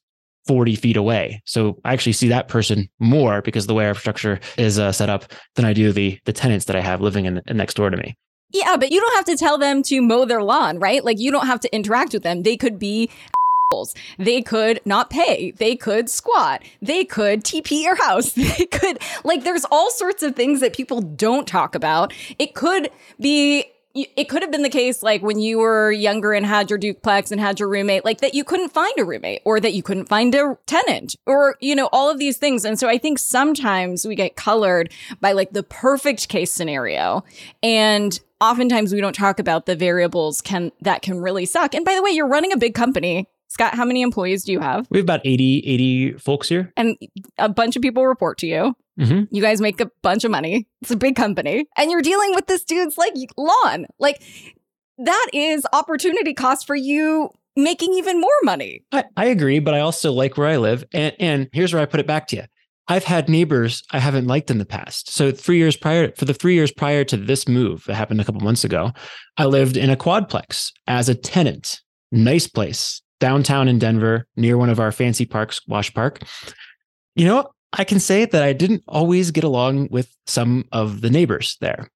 40 0.47 0.77
feet 0.77 0.97
away. 0.97 1.43
So 1.47 1.81
I 1.85 1.93
actually 1.93 2.13
see 2.13 2.29
that 2.29 2.49
person 2.49 2.89
more 2.99 3.43
because 3.43 3.67
the 3.67 3.75
way 3.75 3.87
our 3.87 3.95
structure 3.95 4.41
is 4.57 4.79
uh, 4.79 4.93
set 4.93 5.11
up 5.11 5.25
than 5.55 5.65
I 5.65 5.73
do 5.73 5.93
the 5.93 6.19
the 6.25 6.33
tenants 6.33 6.67
that 6.67 6.77
I 6.77 6.81
have 6.81 7.01
living 7.01 7.27
in, 7.27 7.41
in 7.47 7.57
next 7.57 7.75
door 7.75 7.91
to 7.91 7.97
me. 7.97 8.15
Yeah, 8.53 8.77
but 8.77 8.91
you 8.91 9.01
don't 9.01 9.15
have 9.15 9.27
to 9.27 9.37
tell 9.37 9.59
them 9.59 9.83
to 9.85 10.01
mow 10.03 10.25
their 10.25 10.43
lawn, 10.43 10.79
right? 10.79 11.05
Like 11.05 11.21
you 11.21 11.31
don't 11.31 11.47
have 11.47 11.61
to 11.61 11.75
interact 11.75 12.13
with 12.13 12.25
them. 12.25 12.43
They 12.43 12.57
could 12.57 12.79
be 12.79 13.11
they 14.19 14.43
could 14.43 14.81
not 14.85 15.11
pay. 15.11 15.53
They 15.53 15.77
could 15.77 16.11
squat. 16.11 16.63
They 16.83 17.05
could 17.05 17.45
TP 17.45 17.83
your 17.83 17.95
house. 17.95 18.35
They 18.59 18.67
could, 18.67 18.99
like, 19.23 19.45
there's 19.45 19.65
all 19.71 19.93
sorts 19.93 20.25
of 20.25 20.35
things 20.35 20.61
that 20.61 20.75
people 20.75 21.01
don't 21.01 21.47
talk 21.47 21.77
about. 21.77 22.13
It 22.39 22.55
could 22.55 22.91
be 23.21 23.65
it 23.95 24.29
could 24.29 24.43
have 24.43 24.53
been 24.53 24.63
the 24.63 24.69
case 24.69 25.03
like 25.03 25.21
when 25.23 25.41
you 25.41 25.59
were 25.59 25.91
younger 25.91 26.33
and 26.33 26.47
had 26.47 26.71
your 26.71 26.79
duplex 26.79 27.33
and 27.33 27.41
had 27.41 27.59
your 27.59 27.69
roommate 27.69 28.05
like 28.05 28.21
that 28.21 28.35
you 28.35 28.45
couldn't 28.45 28.73
find 28.73 28.93
a 28.99 29.05
roommate 29.05 29.43
or 29.45 29.59
that 29.59 29.73
you 29.73 29.83
couldn't 29.83 30.07
find 30.07 30.35
a 30.35 30.57
tenant 30.67 31.17
or 31.27 31.57
you 31.61 31.75
know 31.75 31.89
all 31.93 32.09
of 32.09 32.19
these 32.19 32.37
things. 32.37 32.65
And 32.65 32.79
so 32.79 32.89
i 32.89 32.99
think 32.99 33.19
sometimes 33.19 34.07
we 34.07 34.15
get 34.15 34.37
colored 34.37 34.93
by 35.21 35.33
like 35.33 35.53
the 35.53 35.63
perfect 35.63 36.29
case 36.29 36.53
scenario. 36.53 37.25
And 37.63 38.19
oftentimes 38.41 38.93
we 38.93 39.01
don't 39.01 39.15
talk 39.15 39.39
about 39.39 39.67
the 39.67 39.77
variables 39.77 40.41
can 40.41 40.71
that 40.81 41.03
can 41.03 41.19
really 41.19 41.45
suck. 41.45 41.75
And 41.75 41.85
by 41.85 41.95
the 41.95 42.03
way 42.03 42.11
you're 42.11 42.29
running 42.29 42.53
a 42.53 42.57
big 42.57 42.75
company 42.75 43.29
Scott, 43.51 43.75
how 43.75 43.85
many 43.85 44.01
employees 44.01 44.45
do 44.45 44.53
you 44.53 44.61
have? 44.61 44.87
We 44.91 44.99
have 44.99 45.05
about 45.05 45.23
80, 45.25 45.65
80 45.67 46.13
folks 46.15 46.49
here. 46.49 46.73
And 46.77 46.97
a 47.37 47.49
bunch 47.49 47.75
of 47.75 47.83
people 47.83 48.07
report 48.07 48.39
to 48.39 48.47
you. 48.47 48.75
Mm-hmm. 48.99 49.35
You 49.35 49.43
guys 49.43 49.61
make 49.61 49.81
a 49.81 49.91
bunch 50.03 50.23
of 50.23 50.31
money. 50.31 50.69
It's 50.83 50.93
a 50.93 50.97
big 50.97 51.17
company. 51.17 51.67
And 51.77 51.91
you're 51.91 52.01
dealing 52.01 52.33
with 52.37 52.47
this 52.47 52.63
dude's 52.63 52.97
like 52.97 53.13
lawn. 53.37 53.87
Like 53.99 54.23
that 54.99 55.27
is 55.33 55.67
opportunity 55.73 56.33
cost 56.33 56.65
for 56.65 56.77
you 56.77 57.31
making 57.57 57.93
even 57.95 58.21
more 58.21 58.31
money. 58.45 58.85
I, 58.93 59.05
I 59.17 59.25
agree, 59.27 59.59
but 59.59 59.75
I 59.75 59.81
also 59.81 60.13
like 60.13 60.37
where 60.37 60.47
I 60.47 60.57
live. 60.57 60.85
And 60.93 61.15
and 61.19 61.49
here's 61.53 61.75
where 61.75 61.83
I 61.83 61.87
put 61.87 62.01
it 62.01 62.07
back 62.07 62.29
to 62.29 62.37
you. 62.37 62.45
I've 62.87 63.05
had 63.05 63.29
neighbors 63.29 63.83
I 63.91 63.99
haven't 63.99 64.29
liked 64.29 64.51
in 64.51 64.59
the 64.59 64.67
past. 64.67 65.11
So 65.11 65.33
three 65.33 65.59
years 65.59 65.77
prior, 65.77 66.13
for 66.17 66.25
the 66.25 66.35
three 66.35 66.55
years 66.55 66.73
prior 66.73 67.05
to 67.05 67.17
this 67.17 67.49
move 67.49 67.85
that 67.87 67.95
happened 67.95 68.21
a 68.21 68.25
couple 68.25 68.41
months 68.43 68.65
ago, 68.65 68.93
I 69.37 69.47
lived 69.47 69.77
in 69.77 69.91
a 69.91 69.97
quadplex 69.97 70.73
as 70.87 71.09
a 71.09 71.15
tenant. 71.15 71.81
Nice 72.13 72.49
place, 72.49 73.01
downtown 73.21 73.69
in 73.69 73.79
Denver 73.79 74.27
near 74.37 74.59
one 74.59 74.69
of 74.69 74.81
our 74.81 74.91
fancy 74.91 75.25
parks, 75.25 75.61
Wash 75.69 75.95
Park. 75.95 76.23
You 77.15 77.27
know, 77.27 77.51
I 77.73 77.85
can 77.85 78.01
say 78.01 78.25
that 78.25 78.43
I 78.43 78.53
didn't 78.53 78.83
always 78.89 79.31
get 79.31 79.45
along 79.45 79.89
with 79.91 80.15
some 80.27 80.65
of 80.73 81.01
the 81.03 81.11
neighbors 81.11 81.57
there. 81.61 81.89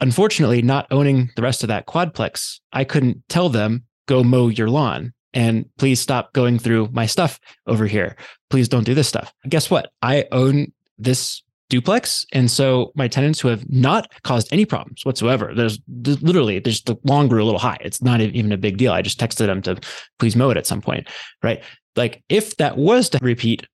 Unfortunately, 0.00 0.62
not 0.62 0.86
owning 0.90 1.30
the 1.36 1.42
rest 1.42 1.62
of 1.62 1.68
that 1.68 1.86
quadplex, 1.86 2.60
I 2.72 2.84
couldn't 2.84 3.22
tell 3.28 3.50
them, 3.50 3.84
go 4.06 4.24
mow 4.24 4.48
your 4.48 4.70
lawn 4.70 5.12
and 5.32 5.68
please 5.78 6.00
stop 6.00 6.32
going 6.32 6.58
through 6.58 6.88
my 6.92 7.06
stuff 7.06 7.38
over 7.66 7.86
here. 7.86 8.16
Please 8.48 8.68
don't 8.68 8.84
do 8.84 8.94
this 8.94 9.08
stuff. 9.08 9.32
Guess 9.48 9.70
what? 9.70 9.92
I 10.02 10.26
own 10.32 10.72
this 10.98 11.42
duplex. 11.70 12.26
And 12.32 12.50
so 12.50 12.92
my 12.94 13.08
tenants 13.08 13.40
who 13.40 13.48
have 13.48 13.68
not 13.70 14.12
caused 14.22 14.52
any 14.52 14.66
problems 14.66 15.06
whatsoever, 15.06 15.52
there's, 15.54 15.78
literally, 15.88 16.58
there's 16.58 16.82
the 16.82 16.96
lawn 17.04 17.28
grew 17.28 17.42
a 17.42 17.46
little 17.46 17.60
high. 17.60 17.78
It's 17.80 18.02
not 18.02 18.20
even 18.20 18.52
a 18.52 18.58
big 18.58 18.76
deal. 18.76 18.92
I 18.92 19.00
just 19.00 19.18
texted 19.18 19.46
them 19.46 19.62
to 19.62 19.80
please 20.18 20.36
mow 20.36 20.50
it 20.50 20.58
at 20.58 20.66
some 20.66 20.82
point, 20.82 21.08
right? 21.42 21.62
Like 21.96 22.22
if 22.28 22.56
that 22.58 22.76
was 22.76 23.08
to 23.10 23.18
repeat, 23.22 23.66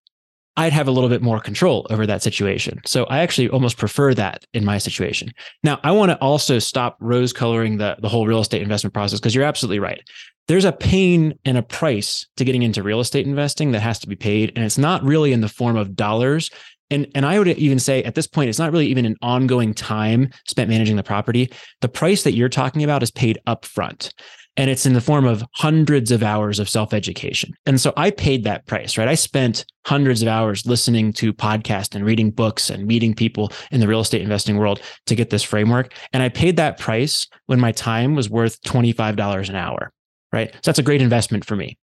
I'd 0.58 0.72
have 0.72 0.88
a 0.88 0.90
little 0.90 1.10
bit 1.10 1.20
more 1.20 1.38
control 1.38 1.86
over 1.90 2.06
that 2.06 2.22
situation. 2.22 2.80
So 2.86 3.04
I 3.04 3.18
actually 3.18 3.50
almost 3.50 3.76
prefer 3.76 4.14
that 4.14 4.46
in 4.54 4.64
my 4.64 4.78
situation. 4.78 5.30
Now, 5.62 5.78
I 5.84 5.92
want 5.92 6.10
to 6.12 6.18
also 6.18 6.58
stop 6.58 6.96
rose 6.98 7.32
coloring 7.32 7.76
the, 7.76 7.96
the 8.00 8.08
whole 8.08 8.26
real 8.26 8.40
estate 8.40 8.62
investment 8.62 8.94
process 8.94 9.20
because 9.20 9.34
you're 9.34 9.44
absolutely 9.44 9.80
right. 9.80 10.00
There's 10.48 10.64
a 10.64 10.72
pain 10.72 11.34
and 11.44 11.58
a 11.58 11.62
price 11.62 12.26
to 12.36 12.44
getting 12.44 12.62
into 12.62 12.82
real 12.82 13.00
estate 13.00 13.26
investing 13.26 13.72
that 13.72 13.80
has 13.80 13.98
to 13.98 14.08
be 14.08 14.16
paid. 14.16 14.52
And 14.56 14.64
it's 14.64 14.78
not 14.78 15.02
really 15.02 15.32
in 15.32 15.42
the 15.42 15.48
form 15.48 15.76
of 15.76 15.94
dollars 15.94 16.50
and 16.90 17.06
and 17.14 17.26
I 17.26 17.38
would 17.38 17.48
even 17.48 17.78
say 17.78 18.02
at 18.04 18.14
this 18.14 18.26
point, 18.26 18.48
it's 18.48 18.58
not 18.58 18.72
really 18.72 18.86
even 18.86 19.06
an 19.06 19.16
ongoing 19.22 19.74
time 19.74 20.30
spent 20.46 20.70
managing 20.70 20.96
the 20.96 21.02
property. 21.02 21.50
The 21.80 21.88
price 21.88 22.22
that 22.22 22.34
you're 22.34 22.48
talking 22.48 22.84
about 22.84 23.02
is 23.02 23.10
paid 23.10 23.38
upfront. 23.46 24.12
And 24.58 24.70
it's 24.70 24.86
in 24.86 24.94
the 24.94 25.02
form 25.02 25.26
of 25.26 25.44
hundreds 25.52 26.10
of 26.10 26.22
hours 26.22 26.58
of 26.58 26.68
self 26.68 26.94
education. 26.94 27.52
And 27.66 27.78
so 27.78 27.92
I 27.96 28.10
paid 28.10 28.44
that 28.44 28.64
price, 28.66 28.96
right? 28.96 29.08
I 29.08 29.14
spent 29.14 29.66
hundreds 29.84 30.22
of 30.22 30.28
hours 30.28 30.64
listening 30.64 31.12
to 31.14 31.34
podcasts 31.34 31.94
and 31.94 32.06
reading 32.06 32.30
books 32.30 32.70
and 32.70 32.86
meeting 32.86 33.14
people 33.14 33.52
in 33.70 33.80
the 33.80 33.88
real 33.88 34.00
estate 34.00 34.22
investing 34.22 34.56
world 34.56 34.80
to 35.06 35.14
get 35.14 35.28
this 35.28 35.42
framework. 35.42 35.92
And 36.14 36.22
I 36.22 36.30
paid 36.30 36.56
that 36.56 36.78
price 36.78 37.26
when 37.46 37.60
my 37.60 37.72
time 37.72 38.14
was 38.14 38.30
worth 38.30 38.60
$25 38.62 39.48
an 39.50 39.56
hour, 39.56 39.92
right? 40.32 40.50
So 40.54 40.60
that's 40.64 40.78
a 40.78 40.82
great 40.82 41.02
investment 41.02 41.44
for 41.44 41.56
me 41.56 41.76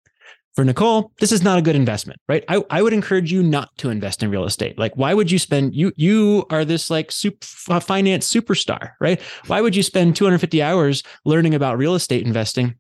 for 0.55 0.65
Nicole, 0.65 1.13
this 1.19 1.33
is 1.33 1.43
not 1.43 1.59
a 1.59 1.63
good 1.63 1.77
investment, 1.77 2.21
right? 2.29 2.45
I, 2.49 2.63
I 2.71 2.83
would 2.83 2.93
encourage 2.93 3.33
you 3.33 3.43
not 3.43 3.71
to 3.79 3.91
invest 3.91 4.23
in 4.23 4.31
real 4.31 4.45
estate. 4.45 4.79
Like, 4.79 4.95
why 4.97 5.15
would 5.15 5.31
you 5.31 5.39
spend 5.39 5.75
you 5.75 5.93
you 5.97 6.45
are 6.51 6.65
this 6.65 6.91
like 6.91 7.11
super, 7.11 7.81
finance 7.81 8.31
superstar, 8.31 8.91
right? 9.01 9.21
Why 9.47 9.61
would 9.61 9.75
you 9.75 9.83
spend 9.83 10.17
250 10.17 10.63
hours 10.63 11.03
learning 11.25 11.55
about 11.55 11.79
real 11.79 11.95
estate 11.95 12.27
investing 12.27 12.75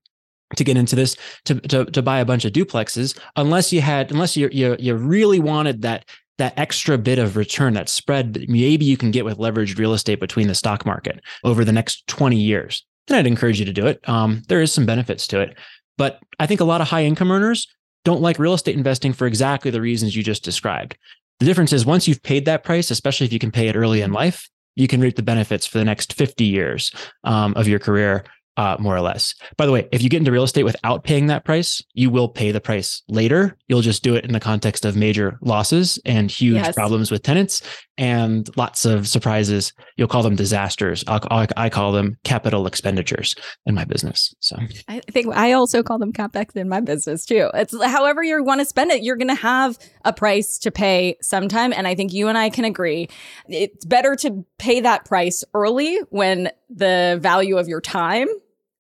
to 0.56 0.64
get 0.64 0.76
into 0.76 0.94
this 0.94 1.16
to, 1.46 1.54
to, 1.60 1.86
to 1.86 2.02
buy 2.02 2.20
a 2.20 2.26
bunch 2.26 2.44
of 2.44 2.52
duplexes 2.52 3.18
unless 3.36 3.72
you 3.72 3.80
had 3.80 4.10
unless 4.10 4.36
you 4.36 4.50
you 4.52 4.76
you 4.78 4.94
really 4.94 5.40
wanted 5.40 5.80
that 5.80 6.04
that 6.38 6.58
extra 6.58 6.98
bit 6.98 7.18
of 7.18 7.36
return, 7.36 7.74
that 7.74 7.88
spread 7.88 8.34
that 8.34 8.48
maybe 8.48 8.84
you 8.84 8.96
can 8.96 9.10
get 9.10 9.24
with 9.24 9.38
leveraged 9.38 9.78
real 9.78 9.92
estate 9.92 10.20
between 10.20 10.48
the 10.48 10.54
stock 10.54 10.84
market 10.84 11.20
over 11.44 11.64
the 11.64 11.72
next 11.72 12.06
20 12.08 12.36
years, 12.36 12.84
then 13.06 13.18
I'd 13.18 13.26
encourage 13.26 13.60
you 13.60 13.66
to 13.66 13.72
do 13.72 13.86
it. 13.86 14.00
Um, 14.08 14.42
there 14.48 14.60
is 14.60 14.72
some 14.72 14.86
benefits 14.86 15.26
to 15.28 15.40
it. 15.40 15.56
But 15.98 16.18
I 16.38 16.46
think 16.46 16.60
a 16.60 16.64
lot 16.64 16.80
of 16.80 16.88
high 16.88 17.04
income 17.04 17.30
earners 17.30 17.66
don't 18.04 18.20
like 18.20 18.38
real 18.38 18.54
estate 18.54 18.76
investing 18.76 19.12
for 19.12 19.26
exactly 19.26 19.70
the 19.70 19.80
reasons 19.80 20.16
you 20.16 20.22
just 20.22 20.44
described. 20.44 20.96
The 21.38 21.46
difference 21.46 21.72
is 21.72 21.86
once 21.86 22.06
you've 22.08 22.22
paid 22.22 22.44
that 22.46 22.64
price, 22.64 22.90
especially 22.90 23.26
if 23.26 23.32
you 23.32 23.38
can 23.38 23.50
pay 23.50 23.68
it 23.68 23.76
early 23.76 24.02
in 24.02 24.12
life, 24.12 24.48
you 24.74 24.88
can 24.88 25.00
reap 25.00 25.16
the 25.16 25.22
benefits 25.22 25.66
for 25.66 25.78
the 25.78 25.84
next 25.84 26.12
50 26.14 26.44
years 26.44 26.92
um, 27.24 27.54
of 27.56 27.68
your 27.68 27.78
career 27.78 28.24
uh, 28.56 28.76
more 28.78 28.94
or 28.94 29.00
less. 29.00 29.34
By 29.56 29.66
the 29.66 29.72
way, 29.72 29.88
if 29.92 30.02
you 30.02 30.08
get 30.08 30.18
into 30.18 30.32
real 30.32 30.42
estate 30.42 30.64
without 30.64 31.04
paying 31.04 31.28
that 31.28 31.44
price, 31.44 31.82
you 31.94 32.10
will 32.10 32.28
pay 32.28 32.52
the 32.52 32.60
price 32.60 33.02
later. 33.08 33.56
You'll 33.68 33.80
just 33.80 34.02
do 34.02 34.14
it 34.14 34.24
in 34.24 34.32
the 34.32 34.40
context 34.40 34.84
of 34.84 34.96
major 34.96 35.38
losses 35.40 35.98
and 36.04 36.30
huge 36.30 36.56
yes. 36.56 36.74
problems 36.74 37.10
with 37.10 37.22
tenants 37.22 37.62
and 37.98 38.48
lots 38.56 38.84
of 38.84 39.06
surprises. 39.08 39.72
You'll 39.96 40.08
call 40.08 40.22
them 40.22 40.36
disasters. 40.36 41.04
I'll, 41.06 41.46
I 41.56 41.70
call 41.70 41.92
them 41.92 42.18
capital 42.24 42.66
expenditures 42.66 43.34
in 43.66 43.74
my 43.74 43.84
business. 43.84 44.34
So 44.40 44.56
I 44.88 45.00
think 45.10 45.34
I 45.34 45.52
also 45.52 45.82
call 45.82 45.98
them 45.98 46.12
capex 46.12 46.56
in 46.56 46.68
my 46.68 46.80
business 46.80 47.24
too. 47.24 47.50
It's 47.54 47.74
however 47.84 48.22
you 48.22 48.42
want 48.42 48.60
to 48.60 48.64
spend 48.64 48.90
it. 48.90 49.02
You're 49.02 49.16
going 49.16 49.28
to 49.28 49.34
have 49.34 49.78
a 50.04 50.12
price 50.12 50.58
to 50.58 50.70
pay 50.70 51.16
sometime, 51.20 51.72
and 51.72 51.86
I 51.86 51.94
think 51.94 52.12
you 52.12 52.28
and 52.28 52.36
I 52.36 52.50
can 52.50 52.64
agree. 52.64 53.08
It's 53.48 53.84
better 53.84 54.16
to 54.16 54.44
pay 54.58 54.80
that 54.80 55.04
price 55.04 55.44
early 55.54 55.98
when 56.10 56.50
the 56.68 57.18
value 57.20 57.58
of 57.58 57.68
your 57.68 57.80
time 57.80 58.28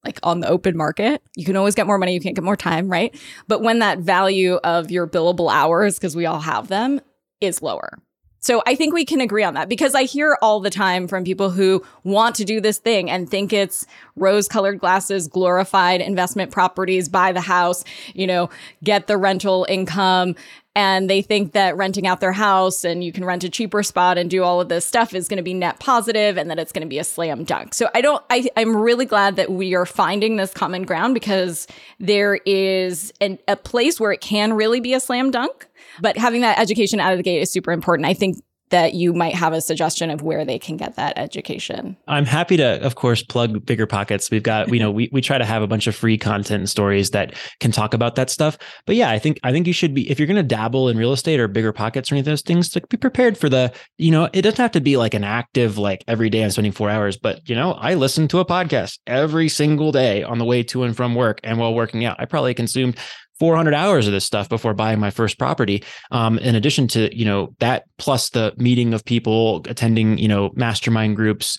like 0.04 0.18
on 0.22 0.40
the 0.40 0.48
open 0.48 0.76
market. 0.76 1.22
You 1.36 1.44
can 1.44 1.56
always 1.56 1.74
get 1.74 1.86
more 1.86 1.98
money, 1.98 2.14
you 2.14 2.20
can't 2.20 2.34
get 2.34 2.44
more 2.44 2.56
time, 2.56 2.88
right? 2.88 3.14
But 3.48 3.62
when 3.62 3.78
that 3.80 3.98
value 3.98 4.54
of 4.64 4.90
your 4.90 5.06
billable 5.06 5.52
hours, 5.52 5.98
because 5.98 6.16
we 6.16 6.26
all 6.26 6.40
have 6.40 6.68
them, 6.68 7.00
is 7.40 7.62
lower. 7.62 7.98
So 8.42 8.60
I 8.66 8.74
think 8.74 8.92
we 8.92 9.04
can 9.04 9.20
agree 9.20 9.44
on 9.44 9.54
that 9.54 9.68
because 9.68 9.94
I 9.94 10.02
hear 10.02 10.36
all 10.42 10.58
the 10.58 10.68
time 10.68 11.06
from 11.06 11.22
people 11.22 11.50
who 11.50 11.82
want 12.02 12.34
to 12.36 12.44
do 12.44 12.60
this 12.60 12.78
thing 12.78 13.08
and 13.08 13.30
think 13.30 13.52
it's 13.52 13.86
rose 14.16 14.48
colored 14.48 14.80
glasses, 14.80 15.28
glorified 15.28 16.00
investment 16.00 16.50
properties, 16.50 17.08
buy 17.08 17.30
the 17.30 17.40
house, 17.40 17.84
you 18.14 18.26
know, 18.26 18.50
get 18.82 19.06
the 19.06 19.16
rental 19.16 19.64
income. 19.68 20.34
And 20.74 21.08
they 21.08 21.22
think 21.22 21.52
that 21.52 21.76
renting 21.76 22.06
out 22.06 22.20
their 22.20 22.32
house 22.32 22.82
and 22.82 23.04
you 23.04 23.12
can 23.12 23.24
rent 23.24 23.44
a 23.44 23.50
cheaper 23.50 23.82
spot 23.82 24.16
and 24.18 24.28
do 24.30 24.42
all 24.42 24.60
of 24.60 24.70
this 24.70 24.86
stuff 24.86 25.14
is 25.14 25.28
going 25.28 25.36
to 25.36 25.42
be 25.42 25.54
net 25.54 25.78
positive 25.78 26.38
and 26.38 26.50
that 26.50 26.58
it's 26.58 26.72
going 26.72 26.82
to 26.82 26.88
be 26.88 26.98
a 26.98 27.04
slam 27.04 27.44
dunk. 27.44 27.74
So 27.74 27.90
I 27.94 28.00
don't, 28.00 28.24
I, 28.30 28.48
I'm 28.56 28.74
really 28.74 29.04
glad 29.04 29.36
that 29.36 29.52
we 29.52 29.74
are 29.74 29.86
finding 29.86 30.36
this 30.36 30.52
common 30.52 30.84
ground 30.84 31.12
because 31.14 31.68
there 32.00 32.40
is 32.46 33.12
an, 33.20 33.38
a 33.46 33.54
place 33.54 34.00
where 34.00 34.12
it 34.12 34.22
can 34.22 34.54
really 34.54 34.80
be 34.80 34.94
a 34.94 35.00
slam 35.00 35.30
dunk 35.30 35.68
but 36.00 36.16
having 36.16 36.40
that 36.42 36.58
education 36.58 37.00
out 37.00 37.12
of 37.12 37.18
the 37.18 37.22
gate 37.22 37.40
is 37.40 37.52
super 37.52 37.72
important. 37.72 38.06
I 38.06 38.14
think 38.14 38.38
that 38.72 38.94
you 38.94 39.12
might 39.12 39.34
have 39.34 39.52
a 39.52 39.60
suggestion 39.60 40.08
of 40.08 40.22
where 40.22 40.46
they 40.46 40.58
can 40.58 40.78
get 40.78 40.96
that 40.96 41.12
education. 41.18 41.94
I'm 42.08 42.24
happy 42.24 42.56
to, 42.56 42.82
of 42.82 42.94
course, 42.94 43.22
plug 43.22 43.64
Bigger 43.66 43.86
Pockets. 43.86 44.30
We've 44.30 44.42
got, 44.42 44.72
you 44.72 44.80
know, 44.80 44.90
we, 44.90 45.10
we 45.12 45.20
try 45.20 45.36
to 45.36 45.44
have 45.44 45.60
a 45.62 45.66
bunch 45.66 45.86
of 45.86 45.94
free 45.94 46.16
content 46.16 46.60
and 46.60 46.70
stories 46.70 47.10
that 47.10 47.34
can 47.60 47.70
talk 47.70 47.92
about 47.92 48.14
that 48.14 48.30
stuff. 48.30 48.56
But 48.86 48.96
yeah, 48.96 49.10
I 49.10 49.18
think 49.18 49.38
I 49.44 49.52
think 49.52 49.66
you 49.66 49.74
should 49.74 49.92
be 49.92 50.10
if 50.10 50.18
you're 50.18 50.26
to 50.26 50.42
dabble 50.42 50.88
in 50.88 50.96
real 50.96 51.12
estate 51.12 51.38
or 51.38 51.48
Bigger 51.48 51.72
Pockets 51.72 52.10
or 52.10 52.14
any 52.14 52.20
of 52.20 52.24
those 52.24 52.40
things, 52.40 52.70
to 52.70 52.80
be 52.88 52.96
prepared 52.96 53.36
for 53.36 53.50
the, 53.50 53.70
you 53.98 54.10
know, 54.10 54.30
it 54.32 54.40
doesn't 54.40 54.56
have 54.56 54.72
to 54.72 54.80
be 54.80 54.96
like 54.96 55.12
an 55.12 55.22
active 55.22 55.76
like 55.76 56.02
every 56.08 56.30
day 56.30 56.42
I'm 56.42 56.50
spending 56.50 56.72
four 56.72 56.88
hours, 56.88 57.18
but 57.18 57.46
you 57.46 57.54
know, 57.54 57.72
I 57.72 57.92
listen 57.92 58.26
to 58.28 58.38
a 58.38 58.46
podcast 58.46 58.98
every 59.06 59.50
single 59.50 59.92
day 59.92 60.22
on 60.22 60.38
the 60.38 60.46
way 60.46 60.62
to 60.62 60.84
and 60.84 60.96
from 60.96 61.14
work 61.14 61.40
and 61.44 61.58
while 61.58 61.74
working 61.74 62.06
out. 62.06 62.16
I 62.18 62.24
probably 62.24 62.54
consumed 62.54 62.96
400 63.42 63.74
hours 63.74 64.06
of 64.06 64.12
this 64.12 64.24
stuff 64.24 64.48
before 64.48 64.72
buying 64.72 65.00
my 65.00 65.10
first 65.10 65.36
property. 65.36 65.82
Um, 66.12 66.38
in 66.38 66.54
addition 66.54 66.86
to, 66.86 67.12
you 67.12 67.24
know, 67.24 67.52
that 67.58 67.86
plus 67.98 68.30
the 68.30 68.54
meeting 68.56 68.94
of 68.94 69.04
people, 69.04 69.62
attending, 69.66 70.16
you 70.16 70.28
know, 70.28 70.52
mastermind 70.54 71.16
groups, 71.16 71.58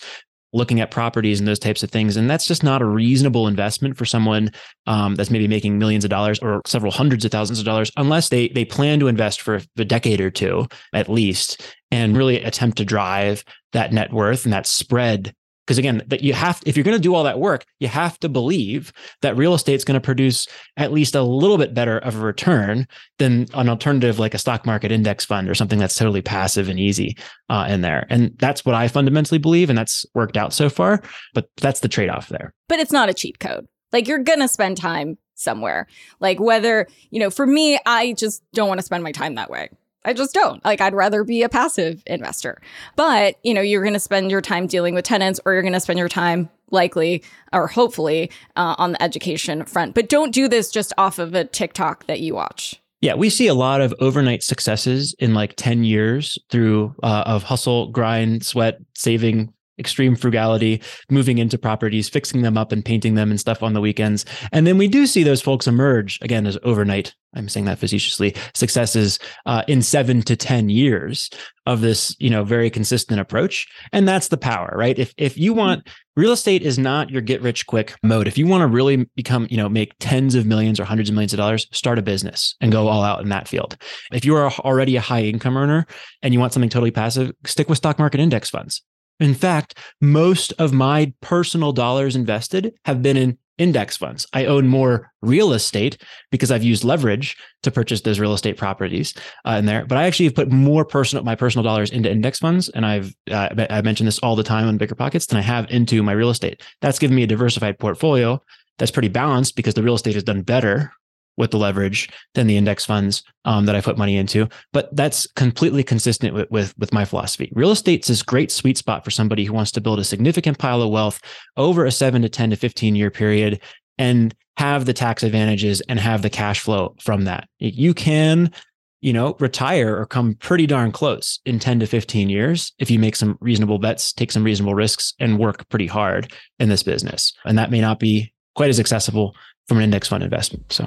looking 0.54 0.80
at 0.80 0.90
properties 0.90 1.40
and 1.40 1.46
those 1.46 1.58
types 1.58 1.82
of 1.82 1.90
things. 1.90 2.16
And 2.16 2.30
that's 2.30 2.46
just 2.46 2.62
not 2.62 2.80
a 2.80 2.86
reasonable 2.86 3.46
investment 3.46 3.98
for 3.98 4.06
someone 4.06 4.50
um, 4.86 5.14
that's 5.14 5.30
maybe 5.30 5.46
making 5.46 5.78
millions 5.78 6.04
of 6.04 6.10
dollars 6.10 6.38
or 6.38 6.62
several 6.64 6.90
hundreds 6.90 7.26
of 7.26 7.30
thousands 7.30 7.58
of 7.58 7.66
dollars, 7.66 7.92
unless 7.98 8.30
they 8.30 8.48
they 8.48 8.64
plan 8.64 8.98
to 9.00 9.08
invest 9.08 9.42
for 9.42 9.60
a 9.76 9.84
decade 9.84 10.22
or 10.22 10.30
two 10.30 10.66
at 10.94 11.10
least, 11.10 11.60
and 11.90 12.16
really 12.16 12.42
attempt 12.42 12.78
to 12.78 12.86
drive 12.86 13.44
that 13.74 13.92
net 13.92 14.10
worth 14.10 14.44
and 14.44 14.54
that 14.54 14.66
spread 14.66 15.34
because 15.66 15.78
again 15.78 16.02
that 16.06 16.22
you 16.22 16.32
have 16.32 16.60
if 16.66 16.76
you're 16.76 16.84
going 16.84 16.96
to 16.96 17.02
do 17.02 17.14
all 17.14 17.24
that 17.24 17.38
work 17.38 17.64
you 17.80 17.88
have 17.88 18.18
to 18.20 18.28
believe 18.28 18.92
that 19.22 19.36
real 19.36 19.54
estate 19.54 19.74
is 19.74 19.84
going 19.84 19.94
to 19.94 20.04
produce 20.04 20.46
at 20.76 20.92
least 20.92 21.14
a 21.14 21.22
little 21.22 21.58
bit 21.58 21.74
better 21.74 21.98
of 21.98 22.16
a 22.16 22.24
return 22.24 22.86
than 23.18 23.46
an 23.54 23.68
alternative 23.68 24.18
like 24.18 24.34
a 24.34 24.38
stock 24.38 24.66
market 24.66 24.92
index 24.92 25.24
fund 25.24 25.48
or 25.48 25.54
something 25.54 25.78
that's 25.78 25.96
totally 25.96 26.22
passive 26.22 26.68
and 26.68 26.78
easy 26.78 27.16
uh, 27.48 27.66
in 27.68 27.80
there. 27.80 28.06
And 28.10 28.32
that's 28.38 28.64
what 28.64 28.74
i 28.74 28.88
fundamentally 28.88 29.38
believe 29.38 29.68
and 29.68 29.78
that's 29.78 30.06
worked 30.14 30.36
out 30.36 30.52
so 30.52 30.68
far 30.68 31.02
but 31.32 31.48
that's 31.60 31.80
the 31.80 31.88
trade-off 31.88 32.28
there. 32.28 32.52
But 32.68 32.78
it's 32.78 32.92
not 32.92 33.08
a 33.08 33.14
cheat 33.14 33.38
code. 33.40 33.66
Like 33.92 34.08
you're 34.08 34.18
going 34.18 34.40
to 34.40 34.48
spend 34.48 34.76
time 34.76 35.18
somewhere. 35.34 35.86
Like 36.20 36.40
whether 36.40 36.86
you 37.10 37.20
know 37.20 37.30
for 37.30 37.46
me 37.46 37.78
i 37.86 38.12
just 38.12 38.42
don't 38.52 38.68
want 38.68 38.78
to 38.78 38.84
spend 38.84 39.02
my 39.02 39.12
time 39.12 39.34
that 39.34 39.50
way 39.50 39.68
I 40.04 40.12
just 40.12 40.34
don't. 40.34 40.64
Like, 40.64 40.80
I'd 40.80 40.94
rather 40.94 41.24
be 41.24 41.42
a 41.42 41.48
passive 41.48 42.02
investor. 42.06 42.60
But, 42.96 43.36
you 43.42 43.54
know, 43.54 43.60
you're 43.60 43.82
going 43.82 43.94
to 43.94 44.00
spend 44.00 44.30
your 44.30 44.40
time 44.40 44.66
dealing 44.66 44.94
with 44.94 45.04
tenants 45.04 45.40
or 45.44 45.52
you're 45.52 45.62
going 45.62 45.72
to 45.72 45.80
spend 45.80 45.98
your 45.98 46.08
time 46.08 46.50
likely 46.70 47.22
or 47.52 47.66
hopefully 47.66 48.30
uh, 48.56 48.74
on 48.78 48.92
the 48.92 49.02
education 49.02 49.64
front. 49.64 49.94
But 49.94 50.08
don't 50.08 50.32
do 50.32 50.48
this 50.48 50.70
just 50.70 50.92
off 50.98 51.18
of 51.18 51.34
a 51.34 51.44
TikTok 51.44 52.06
that 52.06 52.20
you 52.20 52.34
watch. 52.34 52.80
Yeah, 53.00 53.14
we 53.14 53.28
see 53.28 53.48
a 53.48 53.54
lot 53.54 53.80
of 53.82 53.94
overnight 54.00 54.42
successes 54.42 55.14
in 55.18 55.34
like 55.34 55.54
10 55.56 55.84
years 55.84 56.38
through 56.50 56.94
uh, 57.02 57.24
of 57.26 57.42
hustle, 57.42 57.88
grind, 57.88 58.46
sweat, 58.46 58.78
saving 58.94 59.52
extreme 59.78 60.16
frugality, 60.16 60.82
moving 61.10 61.38
into 61.38 61.58
properties, 61.58 62.08
fixing 62.08 62.42
them 62.42 62.56
up 62.56 62.72
and 62.72 62.84
painting 62.84 63.14
them 63.14 63.30
and 63.30 63.40
stuff 63.40 63.62
on 63.62 63.72
the 63.72 63.80
weekends. 63.80 64.24
And 64.52 64.66
then 64.66 64.78
we 64.78 64.88
do 64.88 65.06
see 65.06 65.22
those 65.22 65.42
folks 65.42 65.66
emerge 65.66 66.18
again 66.22 66.46
as 66.46 66.58
overnight. 66.62 67.14
I'm 67.34 67.48
saying 67.48 67.66
that 67.66 67.78
facetiously 67.78 68.34
successes 68.54 69.18
uh, 69.46 69.64
in 69.66 69.82
seven 69.82 70.22
to 70.22 70.36
10 70.36 70.68
years 70.68 71.28
of 71.66 71.80
this, 71.80 72.14
you 72.20 72.30
know, 72.30 72.44
very 72.44 72.70
consistent 72.70 73.20
approach. 73.20 73.66
And 73.92 74.06
that's 74.06 74.28
the 74.28 74.36
power, 74.36 74.72
right? 74.76 74.98
If, 74.98 75.12
if 75.16 75.36
you 75.36 75.52
want 75.52 75.88
real 76.16 76.32
estate 76.32 76.62
is 76.62 76.78
not 76.78 77.10
your 77.10 77.22
get 77.22 77.42
rich 77.42 77.66
quick 77.66 77.96
mode. 78.02 78.28
If 78.28 78.38
you 78.38 78.46
want 78.46 78.62
to 78.62 78.66
really 78.66 79.08
become, 79.16 79.46
you 79.50 79.56
know, 79.56 79.68
make 79.68 79.94
tens 79.98 80.34
of 80.34 80.46
millions 80.46 80.78
or 80.78 80.84
hundreds 80.84 81.08
of 81.08 81.14
millions 81.14 81.32
of 81.32 81.38
dollars, 81.38 81.66
start 81.72 81.98
a 81.98 82.02
business 82.02 82.54
and 82.60 82.70
go 82.70 82.88
all 82.88 83.02
out 83.02 83.20
in 83.20 83.28
that 83.30 83.48
field. 83.48 83.76
If 84.12 84.24
you 84.24 84.36
are 84.36 84.50
already 84.52 84.96
a 84.96 85.00
high 85.00 85.22
income 85.22 85.56
earner 85.56 85.86
and 86.22 86.32
you 86.32 86.40
want 86.40 86.52
something 86.52 86.70
totally 86.70 86.92
passive, 86.92 87.32
stick 87.44 87.68
with 87.68 87.78
stock 87.78 87.98
market 87.98 88.20
index 88.20 88.50
funds. 88.50 88.82
In 89.20 89.34
fact, 89.34 89.78
most 90.00 90.52
of 90.58 90.72
my 90.72 91.12
personal 91.20 91.72
dollars 91.72 92.16
invested 92.16 92.74
have 92.84 93.02
been 93.02 93.16
in 93.16 93.38
index 93.58 93.96
funds. 93.96 94.26
I 94.32 94.46
own 94.46 94.66
more 94.66 95.12
real 95.22 95.52
estate 95.52 96.02
because 96.30 96.50
I've 96.50 96.64
used 96.64 96.82
leverage 96.82 97.36
to 97.62 97.70
purchase 97.70 98.00
those 98.00 98.18
real 98.18 98.34
estate 98.34 98.56
properties 98.56 99.14
uh, 99.46 99.52
in 99.52 99.66
there. 99.66 99.86
But 99.86 99.98
I 99.98 100.04
actually 100.04 100.26
have 100.26 100.34
put 100.34 100.50
more 100.50 100.84
personal 100.84 101.24
my 101.24 101.36
personal 101.36 101.62
dollars 101.62 101.90
into 101.90 102.10
index 102.10 102.40
funds, 102.40 102.68
and 102.70 102.84
I've 102.84 103.14
uh, 103.30 103.66
I 103.70 103.82
mentioned 103.82 104.08
this 104.08 104.18
all 104.18 104.36
the 104.36 104.42
time 104.42 104.66
on 104.66 104.76
Bigger 104.76 104.94
Pockets 104.94 105.26
than 105.26 105.38
I 105.38 105.42
have 105.42 105.70
into 105.70 106.02
my 106.02 106.12
real 106.12 106.30
estate. 106.30 106.62
That's 106.80 106.98
given 106.98 107.14
me 107.14 107.22
a 107.22 107.28
diversified 107.28 107.78
portfolio 107.78 108.42
that's 108.78 108.90
pretty 108.90 109.08
balanced 109.08 109.54
because 109.54 109.74
the 109.74 109.82
real 109.82 109.94
estate 109.94 110.14
has 110.14 110.24
done 110.24 110.42
better 110.42 110.92
with 111.36 111.50
the 111.50 111.58
leverage 111.58 112.08
than 112.34 112.46
the 112.46 112.56
index 112.56 112.84
funds 112.84 113.22
um, 113.44 113.66
that 113.66 113.74
I 113.74 113.80
put 113.80 113.98
money 113.98 114.16
into. 114.16 114.48
But 114.72 114.94
that's 114.94 115.26
completely 115.32 115.82
consistent 115.82 116.34
with, 116.34 116.50
with, 116.50 116.76
with 116.78 116.92
my 116.92 117.04
philosophy. 117.04 117.50
Real 117.54 117.70
estate's 117.70 118.08
this 118.08 118.22
great 118.22 118.50
sweet 118.50 118.78
spot 118.78 119.04
for 119.04 119.10
somebody 119.10 119.44
who 119.44 119.52
wants 119.52 119.72
to 119.72 119.80
build 119.80 119.98
a 119.98 120.04
significant 120.04 120.58
pile 120.58 120.82
of 120.82 120.90
wealth 120.90 121.20
over 121.56 121.84
a 121.84 121.90
seven 121.90 122.22
to 122.22 122.28
10 122.28 122.50
to 122.50 122.56
15 122.56 122.94
year 122.94 123.10
period 123.10 123.60
and 123.98 124.34
have 124.56 124.84
the 124.84 124.92
tax 124.92 125.22
advantages 125.22 125.80
and 125.88 125.98
have 125.98 126.22
the 126.22 126.30
cash 126.30 126.60
flow 126.60 126.94
from 127.00 127.24
that. 127.24 127.48
You 127.58 127.94
can, 127.94 128.52
you 129.00 129.12
know, 129.12 129.36
retire 129.40 129.98
or 129.98 130.06
come 130.06 130.34
pretty 130.34 130.66
darn 130.66 130.92
close 130.92 131.40
in 131.44 131.58
10 131.58 131.80
to 131.80 131.86
15 131.86 132.28
years 132.28 132.72
if 132.78 132.90
you 132.90 132.98
make 132.98 133.16
some 133.16 133.36
reasonable 133.40 133.78
bets, 133.78 134.12
take 134.12 134.30
some 134.30 134.44
reasonable 134.44 134.74
risks, 134.74 135.14
and 135.18 135.38
work 135.38 135.68
pretty 135.68 135.86
hard 135.86 136.32
in 136.58 136.68
this 136.68 136.82
business. 136.82 137.32
And 137.44 137.58
that 137.58 137.70
may 137.70 137.80
not 137.80 137.98
be 137.98 138.32
quite 138.54 138.70
as 138.70 138.78
accessible 138.78 139.34
from 139.68 139.78
an 139.78 139.84
index 139.84 140.08
fund 140.08 140.22
investment. 140.22 140.72
So 140.72 140.86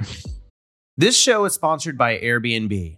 this 0.96 1.16
show 1.16 1.44
is 1.44 1.54
sponsored 1.54 1.96
by 1.96 2.18
Airbnb. 2.18 2.97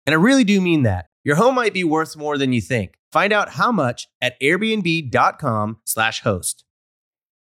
And 0.11 0.19
I 0.19 0.21
really 0.21 0.43
do 0.43 0.59
mean 0.59 0.83
that. 0.83 1.05
Your 1.23 1.37
home 1.37 1.55
might 1.55 1.73
be 1.73 1.85
worth 1.85 2.17
more 2.17 2.37
than 2.37 2.51
you 2.51 2.59
think. 2.59 2.95
Find 3.13 3.31
out 3.31 3.51
how 3.51 3.71
much 3.71 4.09
at 4.21 4.37
airbnb.com/slash 4.41 6.19
host. 6.19 6.65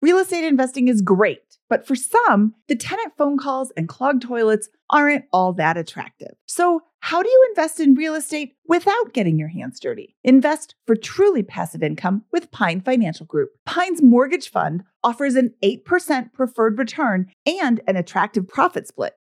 Real 0.03 0.19
estate 0.19 0.45
investing 0.45 0.87
is 0.87 1.01
great, 1.01 1.57
but 1.67 1.87
for 1.87 1.95
some, 1.95 2.53
the 2.67 2.75
tenant 2.75 3.13
phone 3.17 3.39
calls 3.39 3.71
and 3.75 3.89
clogged 3.89 4.21
toilets 4.21 4.69
aren't 4.91 5.25
all 5.33 5.51
that 5.53 5.77
attractive. 5.77 6.35
So, 6.45 6.83
how 6.99 7.23
do 7.23 7.29
you 7.29 7.47
invest 7.49 7.79
in 7.79 7.95
real 7.95 8.13
estate 8.13 8.53
without 8.67 9.13
getting 9.13 9.39
your 9.39 9.47
hands 9.47 9.79
dirty? 9.79 10.15
Invest 10.23 10.75
for 10.85 10.95
truly 10.95 11.41
passive 11.41 11.81
income 11.81 12.25
with 12.31 12.51
Pine 12.51 12.81
Financial 12.81 13.25
Group. 13.25 13.49
Pine's 13.65 14.03
mortgage 14.03 14.51
fund 14.51 14.83
offers 15.03 15.33
an 15.33 15.55
8% 15.63 16.33
preferred 16.33 16.77
return 16.77 17.31
and 17.47 17.81
an 17.87 17.95
attractive 17.95 18.47
profit 18.47 18.87
split 18.87 19.13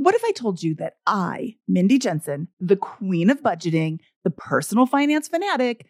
What 0.00 0.14
if 0.14 0.24
I 0.24 0.32
told 0.32 0.62
you 0.62 0.74
that 0.76 0.94
I, 1.06 1.56
Mindy 1.68 1.98
Jensen, 1.98 2.48
the 2.58 2.74
queen 2.74 3.28
of 3.28 3.42
budgeting, 3.42 3.98
the 4.24 4.30
personal 4.30 4.86
finance 4.86 5.28
fanatic, 5.28 5.89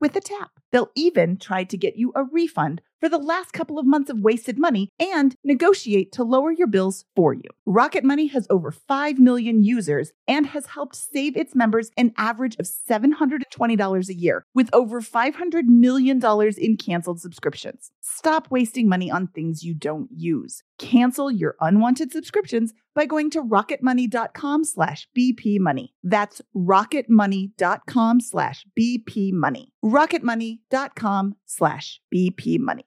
with 0.00 0.16
a 0.16 0.20
tap. 0.20 0.50
They'll 0.72 0.90
even 0.94 1.36
try 1.36 1.64
to 1.64 1.76
get 1.76 1.96
you 1.96 2.12
a 2.14 2.24
refund 2.24 2.82
for 3.00 3.08
the 3.08 3.18
last 3.18 3.52
couple 3.52 3.78
of 3.78 3.86
months 3.86 4.10
of 4.10 4.20
wasted 4.20 4.58
money 4.58 4.90
and 4.98 5.34
negotiate 5.44 6.12
to 6.12 6.24
lower 6.24 6.50
your 6.50 6.66
bills 6.66 7.04
for 7.14 7.34
you. 7.34 7.44
Rocket 7.64 8.04
Money 8.04 8.28
has 8.28 8.46
over 8.50 8.70
5 8.70 9.18
million 9.18 9.62
users 9.62 10.12
and 10.26 10.46
has 10.46 10.66
helped 10.66 10.96
save 10.96 11.36
its 11.36 11.54
members 11.54 11.90
an 11.96 12.12
average 12.16 12.56
of 12.58 12.66
$720 12.66 14.08
a 14.08 14.14
year 14.14 14.44
with 14.54 14.70
over 14.72 15.00
$500 15.00 15.64
million 15.64 16.20
in 16.58 16.76
canceled 16.76 17.20
subscriptions. 17.20 17.90
Stop 18.00 18.48
wasting 18.50 18.88
money 18.88 19.10
on 19.10 19.28
things 19.28 19.62
you 19.62 19.74
don't 19.74 20.08
use. 20.10 20.62
Cancel 20.78 21.30
your 21.30 21.56
unwanted 21.60 22.12
subscriptions 22.12 22.72
by 22.94 23.06
going 23.06 23.30
to 23.30 23.42
rocketmoney.com 23.42 24.64
slash 24.64 25.08
bpmoney. 25.16 25.88
That's 26.02 26.42
rocketmoney.com 26.56 28.20
slash 28.20 28.64
bpmoney. 28.78 29.66
rocketmoney.com 29.84 31.36
slash 31.46 32.00
bpmoney. 32.14 32.82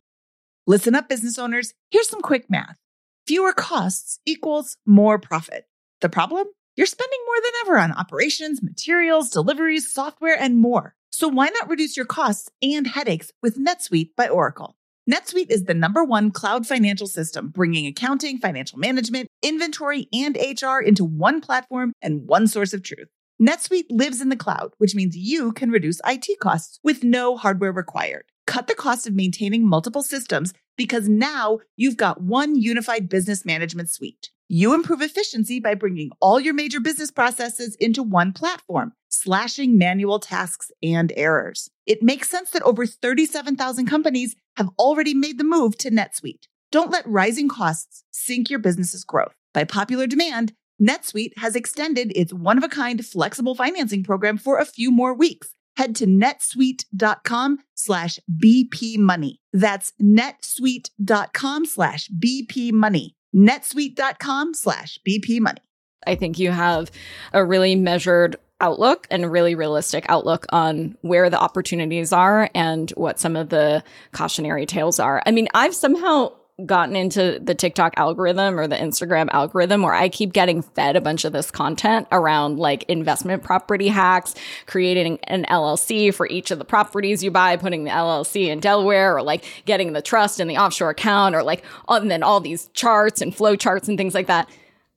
Listen 0.69 0.93
up, 0.93 1.09
business 1.09 1.39
owners. 1.39 1.73
Here's 1.89 2.07
some 2.07 2.21
quick 2.21 2.47
math. 2.47 2.77
Fewer 3.25 3.53
costs 3.53 4.19
equals 4.23 4.77
more 4.85 5.17
profit. 5.17 5.65
The 6.01 6.09
problem? 6.09 6.45
You're 6.75 6.85
spending 6.85 7.17
more 7.25 7.41
than 7.41 7.51
ever 7.61 7.79
on 7.79 7.91
operations, 7.91 8.61
materials, 8.61 9.31
deliveries, 9.31 9.91
software, 9.91 10.39
and 10.39 10.61
more. 10.61 10.93
So 11.09 11.27
why 11.27 11.47
not 11.47 11.69
reduce 11.69 11.97
your 11.97 12.05
costs 12.05 12.51
and 12.61 12.85
headaches 12.85 13.31
with 13.41 13.57
NetSuite 13.57 14.11
by 14.15 14.27
Oracle? 14.27 14.75
NetSuite 15.11 15.49
is 15.49 15.63
the 15.63 15.73
number 15.73 16.03
one 16.03 16.29
cloud 16.29 16.67
financial 16.67 17.07
system, 17.07 17.49
bringing 17.49 17.87
accounting, 17.87 18.37
financial 18.37 18.77
management, 18.77 19.27
inventory, 19.41 20.07
and 20.13 20.37
HR 20.37 20.81
into 20.85 21.03
one 21.03 21.41
platform 21.41 21.93
and 21.99 22.27
one 22.27 22.45
source 22.45 22.73
of 22.73 22.83
truth. 22.83 23.07
NetSuite 23.41 23.87
lives 23.89 24.21
in 24.21 24.29
the 24.29 24.35
cloud, 24.35 24.73
which 24.77 24.93
means 24.93 25.17
you 25.17 25.51
can 25.51 25.71
reduce 25.71 25.99
IT 26.05 26.39
costs 26.39 26.79
with 26.83 27.03
no 27.03 27.37
hardware 27.37 27.71
required. 27.71 28.25
Cut 28.49 28.65
the 28.65 28.73
cost 28.73 29.05
of 29.05 29.13
maintaining 29.13 29.67
multiple 29.67 30.01
systems 30.01 30.55
because 30.75 31.07
now 31.07 31.59
you've 31.77 31.97
got 31.97 32.23
one 32.23 32.59
unified 32.59 33.07
business 33.07 33.45
management 33.45 33.91
suite. 33.91 34.31
You 34.47 34.73
improve 34.73 35.03
efficiency 35.03 35.59
by 35.59 35.75
bringing 35.75 36.09
all 36.19 36.39
your 36.39 36.55
major 36.55 36.79
business 36.79 37.11
processes 37.11 37.75
into 37.79 38.01
one 38.01 38.33
platform, 38.33 38.93
slashing 39.09 39.77
manual 39.77 40.17
tasks 40.17 40.71
and 40.81 41.13
errors. 41.15 41.69
It 41.85 42.01
makes 42.01 42.27
sense 42.27 42.49
that 42.49 42.63
over 42.63 42.87
37,000 42.87 43.85
companies 43.85 44.35
have 44.57 44.69
already 44.79 45.13
made 45.13 45.37
the 45.37 45.43
move 45.43 45.77
to 45.77 45.91
NetSuite. 45.91 46.47
Don't 46.71 46.89
let 46.89 47.07
rising 47.07 47.49
costs 47.49 48.03
sink 48.09 48.49
your 48.49 48.57
business's 48.57 49.03
growth. 49.03 49.35
By 49.53 49.63
popular 49.63 50.07
demand, 50.07 50.53
NetSuite 50.81 51.37
has 51.37 51.55
extended 51.55 52.11
its 52.15 52.33
one 52.33 52.57
of 52.57 52.63
a 52.63 52.67
kind 52.67 53.05
flexible 53.05 53.53
financing 53.53 54.03
program 54.03 54.39
for 54.39 54.57
a 54.57 54.65
few 54.65 54.89
more 54.89 55.13
weeks. 55.13 55.51
Head 55.79 55.95
to 55.95 56.05
netsuite.com 56.05 57.59
slash 57.73 58.19
BP 58.29 58.97
money. 58.97 59.39
That's 59.53 59.93
netsuite.com 60.01 61.65
slash 61.65 62.09
BP 62.09 62.73
money 62.73 63.15
netsuite.com 63.35 64.53
slash 64.53 64.99
BP 65.07 65.39
money. 65.39 65.61
I 66.07 66.15
think 66.15 66.39
you 66.39 66.51
have 66.51 66.91
a 67.33 67.43
really 67.43 67.75
measured 67.75 68.37
outlook 68.61 69.07
and 69.09 69.23
a 69.23 69.29
really 69.29 69.55
realistic 69.55 70.05
outlook 70.09 70.45
on 70.49 70.97
where 71.01 71.29
the 71.29 71.39
opportunities 71.39 72.11
are 72.11 72.49
and 72.53 72.89
what 72.91 73.19
some 73.19 73.35
of 73.35 73.49
the 73.49 73.83
cautionary 74.11 74.65
tales 74.65 74.99
are. 74.99 75.21
I 75.25 75.31
mean, 75.31 75.47
I've 75.53 75.75
somehow 75.75 76.33
gotten 76.65 76.95
into 76.95 77.39
the 77.41 77.55
TikTok 77.55 77.93
algorithm 77.97 78.59
or 78.59 78.67
the 78.67 78.75
Instagram 78.75 79.29
algorithm 79.31 79.81
where 79.81 79.93
I 79.93 80.09
keep 80.09 80.33
getting 80.33 80.61
fed 80.61 80.95
a 80.95 81.01
bunch 81.01 81.25
of 81.25 81.33
this 81.33 81.51
content 81.51 82.07
around 82.11 82.59
like 82.59 82.83
investment 82.83 83.43
property 83.43 83.87
hacks, 83.87 84.35
creating 84.65 85.19
an 85.23 85.45
LLC 85.45 86.13
for 86.13 86.27
each 86.27 86.51
of 86.51 86.59
the 86.59 86.65
properties 86.65 87.23
you 87.23 87.31
buy, 87.31 87.55
putting 87.55 87.83
the 87.83 87.91
LLC 87.91 88.47
in 88.47 88.59
Delaware 88.59 89.15
or 89.15 89.21
like 89.21 89.43
getting 89.65 89.93
the 89.93 90.01
trust 90.01 90.39
in 90.39 90.47
the 90.47 90.57
offshore 90.57 90.89
account 90.89 91.35
or 91.35 91.43
like, 91.43 91.63
and 91.87 92.09
then 92.09 92.23
all 92.23 92.39
these 92.39 92.69
charts 92.73 93.21
and 93.21 93.35
flow 93.35 93.55
charts 93.55 93.87
and 93.87 93.97
things 93.97 94.13
like 94.13 94.27
that. 94.27 94.49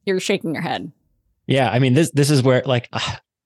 You're 0.05 0.20
shaking 0.20 0.55
your 0.55 0.62
head. 0.62 0.90
Yeah, 1.46 1.70
I 1.70 1.79
mean 1.79 1.94
this 1.94 2.11
this 2.11 2.31
is 2.31 2.42
where 2.42 2.62
like 2.66 2.88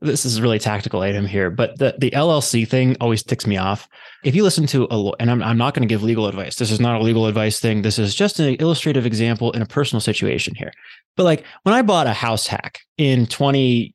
this 0.00 0.24
is 0.24 0.37
a 0.37 0.42
really 0.42 0.59
tactical 0.59 1.00
item 1.00 1.26
here, 1.26 1.50
but 1.50 1.78
the, 1.78 1.94
the 1.98 2.11
LLC 2.11 2.68
thing 2.68 2.96
always 3.00 3.22
ticks 3.22 3.46
me 3.46 3.56
off. 3.56 3.88
If 4.24 4.35
you 4.35 4.42
listen 4.42 4.66
to 4.68 4.87
a, 4.90 5.12
and 5.18 5.30
I'm, 5.30 5.42
I'm 5.42 5.56
not 5.56 5.74
going 5.74 5.88
to 5.88 5.92
give 5.92 6.02
legal 6.02 6.26
advice. 6.26 6.56
This 6.56 6.70
is 6.70 6.80
not 6.80 7.00
a 7.00 7.04
legal 7.04 7.26
advice 7.26 7.61
thing. 7.61 7.82
This 7.82 7.98
is 7.98 8.14
just 8.14 8.38
an 8.38 8.56
illustrative 8.56 9.06
example 9.06 9.52
in 9.52 9.62
a 9.62 9.66
personal 9.66 10.00
situation 10.00 10.54
here. 10.54 10.72
But 11.16 11.24
like 11.24 11.44
when 11.62 11.74
I 11.74 11.82
bought 11.82 12.06
a 12.06 12.12
house 12.12 12.46
hack 12.46 12.80
in 12.98 13.26
20, 13.26 13.94